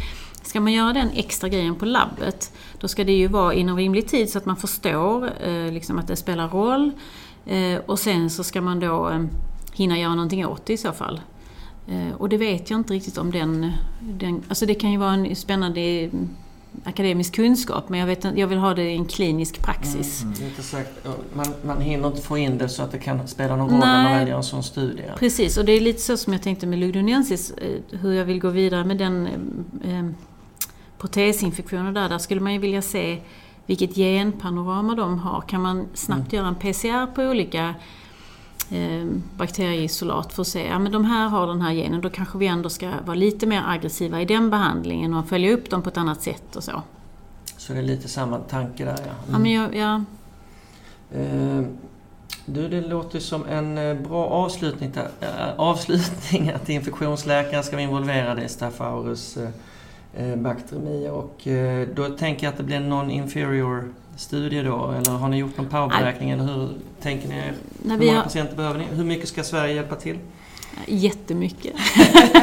ska 0.48 0.60
man 0.60 0.72
göra 0.72 0.92
den 0.92 1.10
extra 1.10 1.48
grejen 1.48 1.74
på 1.74 1.84
labbet, 1.84 2.52
då 2.80 2.88
ska 2.88 3.04
det 3.04 3.12
ju 3.12 3.26
vara 3.26 3.54
inom 3.54 3.76
rimlig 3.76 4.08
tid 4.08 4.30
så 4.30 4.38
att 4.38 4.46
man 4.46 4.56
förstår 4.56 5.30
eh, 5.42 5.72
liksom 5.72 5.98
att 5.98 6.06
det 6.06 6.16
spelar 6.16 6.48
roll. 6.48 6.90
Eh, 7.46 7.78
och 7.86 7.98
sen 7.98 8.30
så 8.30 8.44
ska 8.44 8.60
man 8.60 8.80
då 8.80 9.10
eh, 9.10 9.24
hinna 9.72 9.98
göra 9.98 10.14
någonting 10.14 10.46
åt 10.46 10.66
det 10.66 10.72
i 10.72 10.76
så 10.76 10.92
fall. 10.92 11.20
Och 12.18 12.28
det 12.28 12.36
vet 12.36 12.70
jag 12.70 12.80
inte 12.80 12.94
riktigt 12.94 13.18
om 13.18 13.30
den... 13.30 13.72
den 14.00 14.42
alltså 14.48 14.66
det 14.66 14.74
kan 14.74 14.92
ju 14.92 14.98
vara 14.98 15.12
en 15.12 15.36
spännande 15.36 15.80
mm, 15.80 16.28
akademisk 16.84 17.34
kunskap, 17.34 17.88
men 17.88 18.00
jag, 18.00 18.06
vet, 18.06 18.24
jag 18.36 18.46
vill 18.46 18.58
ha 18.58 18.74
det 18.74 18.82
i 18.82 18.94
en 18.94 19.04
klinisk 19.04 19.62
praxis. 19.62 20.22
Är 20.22 20.44
inte 20.44 20.62
säkert, 20.62 21.06
man, 21.32 21.46
man 21.62 21.80
hinner 21.80 22.08
inte 22.08 22.22
få 22.22 22.38
in 22.38 22.58
det 22.58 22.68
så 22.68 22.82
att 22.82 22.92
det 22.92 22.98
kan 22.98 23.28
spela 23.28 23.56
någon 23.56 23.70
roll 23.70 23.78
när 23.78 24.02
man 24.02 24.18
väljer 24.18 24.36
en 24.36 24.42
sån 24.42 24.62
studie. 24.62 25.02
Precis, 25.18 25.56
och 25.58 25.64
det 25.64 25.72
är 25.72 25.80
lite 25.80 26.00
så 26.00 26.16
som 26.16 26.32
jag 26.32 26.42
tänkte 26.42 26.66
med 26.66 26.78
Lugdunensis, 26.78 27.52
hur 27.90 28.12
jag 28.12 28.24
vill 28.24 28.40
gå 28.40 28.48
vidare 28.48 28.84
med 28.84 28.98
den 28.98 29.26
eh, 29.84 30.04
protesinfektionen 30.98 31.94
där. 31.94 32.08
Där 32.08 32.18
skulle 32.18 32.40
man 32.40 32.52
ju 32.52 32.58
vilja 32.58 32.82
se 32.82 33.18
vilket 33.66 33.94
genpanorama 33.94 34.94
de 34.94 35.18
har. 35.18 35.40
Kan 35.40 35.62
man 35.62 35.86
snabbt 35.94 36.32
göra 36.32 36.46
en 36.46 36.54
PCR 36.54 37.06
på 37.14 37.22
olika 37.22 37.74
eh, 38.70 39.06
bakterieisolat 39.36 40.32
för 40.32 40.42
att 40.42 40.48
se, 40.48 40.66
ja 40.66 40.78
men 40.78 40.92
de 40.92 41.04
här 41.04 41.28
har 41.28 41.46
den 41.46 41.62
här 41.62 41.72
genen, 41.74 42.00
då 42.00 42.10
kanske 42.10 42.38
vi 42.38 42.46
ändå 42.46 42.70
ska 42.70 42.90
vara 43.06 43.14
lite 43.14 43.46
mer 43.46 43.62
aggressiva 43.66 44.20
i 44.20 44.24
den 44.24 44.50
behandlingen 44.50 45.14
och 45.14 45.28
följa 45.28 45.52
upp 45.52 45.70
dem 45.70 45.82
på 45.82 45.88
ett 45.88 45.96
annat 45.96 46.22
sätt 46.22 46.56
och 46.56 46.64
så. 46.64 46.82
Så 47.56 47.72
det 47.72 47.78
är 47.78 47.82
lite 47.82 48.08
samma 48.08 48.38
tanke 48.38 48.84
där 48.84 48.98
ja. 49.06 49.12
Ja, 49.32 49.38
men 49.38 49.52
jag, 49.52 49.76
ja, 49.76 50.04
Eh, 51.12 51.62
Du, 52.44 52.68
det 52.68 52.80
låter 52.80 53.20
som 53.20 53.46
en 53.46 53.78
eh, 53.78 53.94
bra 53.94 54.26
avslutning, 54.26 54.92
äh, 55.20 55.54
avslutning 55.56 56.50
att 56.50 56.68
infektionsläkaren 56.68 57.64
ska 57.64 57.76
vara 57.76 57.82
involverad 57.82 58.42
i 58.42 58.48
Staphylococcus 58.48 59.36
eh, 59.36 59.48
bakteremi 60.36 61.08
och 61.08 61.46
eh, 61.46 61.88
då 61.94 62.08
tänker 62.08 62.46
jag 62.46 62.52
att 62.52 62.56
det 62.56 62.64
blir 62.64 62.76
en 62.76 62.88
non-inferior 62.88 63.94
studie 64.16 64.62
då, 64.62 64.90
eller 64.90 65.10
har 65.10 65.28
ni 65.28 65.38
gjort 65.38 65.56
någon 65.56 65.68
powerberäkning 65.68 66.30
eller 66.30 66.44
hur 66.44 66.68
tänker 67.00 67.28
ni 67.28 67.34
er? 67.34 67.54
när 67.82 67.98
Hur 67.98 68.06
många 68.06 68.16
har, 68.16 68.22
patienter 68.22 68.56
behöver 68.56 68.78
ni? 68.78 68.84
Hur 68.84 69.04
mycket 69.04 69.28
ska 69.28 69.44
Sverige 69.44 69.74
hjälpa 69.74 69.96
till? 69.96 70.18
Jättemycket. 70.86 71.74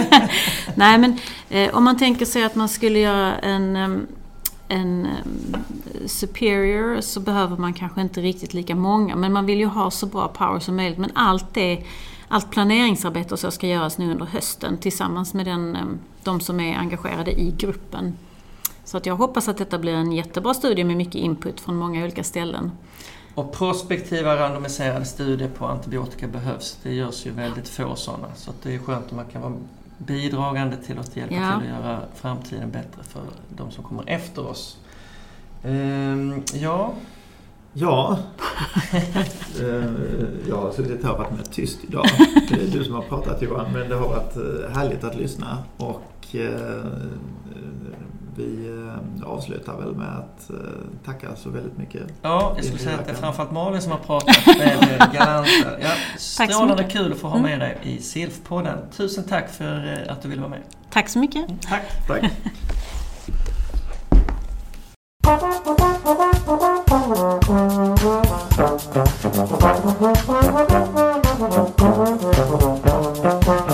Nej 0.75 0.97
men 0.97 1.17
eh, 1.49 1.75
om 1.75 1.83
man 1.83 1.97
tänker 1.97 2.25
sig 2.25 2.43
att 2.43 2.55
man 2.55 2.69
skulle 2.69 2.99
göra 2.99 3.35
en, 3.35 4.07
en 4.67 5.07
superior 6.05 7.01
så 7.01 7.19
behöver 7.19 7.57
man 7.57 7.73
kanske 7.73 8.01
inte 8.01 8.21
riktigt 8.21 8.53
lika 8.53 8.75
många. 8.75 9.15
Men 9.15 9.33
man 9.33 9.45
vill 9.45 9.59
ju 9.59 9.65
ha 9.65 9.91
så 9.91 10.05
bra 10.05 10.27
power 10.27 10.59
som 10.59 10.75
möjligt. 10.75 10.99
Men 10.99 11.11
allt 11.13 11.53
det, 11.53 11.83
allt 12.27 12.51
planeringsarbete 12.51 13.33
och 13.33 13.39
så 13.39 13.51
ska 13.51 13.67
göras 13.67 13.97
nu 13.97 14.11
under 14.11 14.25
hösten 14.25 14.77
tillsammans 14.77 15.33
med 15.33 15.45
den, 15.45 15.77
de 16.25 16.39
som 16.39 16.59
är 16.59 16.77
engagerade 16.77 17.31
i 17.41 17.51
gruppen. 17.57 18.17
Så 18.83 18.97
att 18.97 19.05
jag 19.05 19.15
hoppas 19.15 19.47
att 19.47 19.57
detta 19.57 19.77
blir 19.79 19.93
en 19.93 20.11
jättebra 20.11 20.53
studie 20.53 20.83
med 20.83 20.97
mycket 20.97 21.15
input 21.15 21.59
från 21.59 21.75
många 21.75 22.03
olika 22.03 22.23
ställen. 22.23 22.71
Och 23.35 23.53
prospektiva 23.53 24.35
randomiserade 24.35 25.05
studier 25.05 25.49
på 25.49 25.65
antibiotika 25.65 26.27
behövs. 26.27 26.77
Det 26.83 26.93
görs 26.93 27.25
ju 27.25 27.31
väldigt 27.31 27.69
få 27.69 27.95
sådana. 27.95 28.27
Så 28.35 28.51
det 28.63 28.75
är 28.75 28.79
skönt 28.79 29.05
om 29.11 29.15
man 29.17 29.25
kan 29.25 29.41
vara 29.41 29.53
bidragande 29.97 30.77
till 30.77 30.99
att 30.99 31.15
hjälpa 31.15 31.35
Ja. 31.35 31.59
till 31.61 31.71
att 31.73 31.79
göra 31.83 32.01
framtiden 32.15 32.71
bättre 32.71 33.03
för 33.03 33.21
de 33.49 33.71
som 33.71 33.83
kommer 33.83 34.03
efter 34.09 34.47
oss. 34.47 34.77
Ehm, 35.63 36.43
ja, 36.53 36.93
Ja, 37.77 38.17
eh, 38.93 39.83
jag 40.49 40.55
har 40.55 40.71
suttit 40.71 41.03
här 41.03 41.11
och 41.11 41.17
varit 41.17 41.31
mer 41.31 41.43
tyst 41.51 41.79
idag. 41.83 42.05
Det 42.49 42.55
är 42.55 42.67
du 42.67 42.83
som 42.83 42.93
har 42.93 43.01
pratat 43.01 43.41
Johan, 43.41 43.73
men 43.73 43.89
det 43.89 43.95
har 43.95 44.07
varit 44.07 44.35
eh, 44.35 44.75
härligt 44.75 45.03
att 45.03 45.15
lyssna. 45.15 45.57
Och 45.77 46.35
eh, 46.35 46.85
vi 48.35 48.81
avslutar 49.25 49.77
väl 49.77 49.95
med 49.95 50.17
att 50.17 50.51
tacka 51.05 51.35
så 51.35 51.49
väldigt 51.49 51.77
mycket. 51.77 52.01
Ja, 52.21 52.53
jag 52.55 52.65
skulle 52.65 52.79
säga 52.79 52.95
att 52.99 53.05
det 53.05 53.11
är 53.11 53.15
framförallt 53.15 53.51
Malin 53.51 53.81
som 53.81 53.91
har 53.91 53.99
pratat 53.99 54.47
väldigt 54.47 55.13
galant. 55.13 55.47
Ja, 55.81 55.91
strålande 56.17 56.83
kul 56.83 57.11
att 57.11 57.17
få 57.17 57.27
ha 57.27 57.37
med 57.37 57.53
mm. 57.53 57.59
dig 57.59 57.77
i 57.83 57.97
SILF-podden. 57.97 58.77
Tusen 58.97 59.23
tack 59.23 59.49
för 59.49 60.05
att 60.09 60.21
du 60.21 60.29
ville 60.29 60.41
vara 60.41 60.51
med. 60.51 60.61
Tack 60.89 61.09
så 61.09 61.19
mycket. 61.19 61.49
Mm, 61.49 61.59
tack. 61.59 62.07
tack. 62.07 62.31
Thank 67.15 67.47
you. 73.47 73.64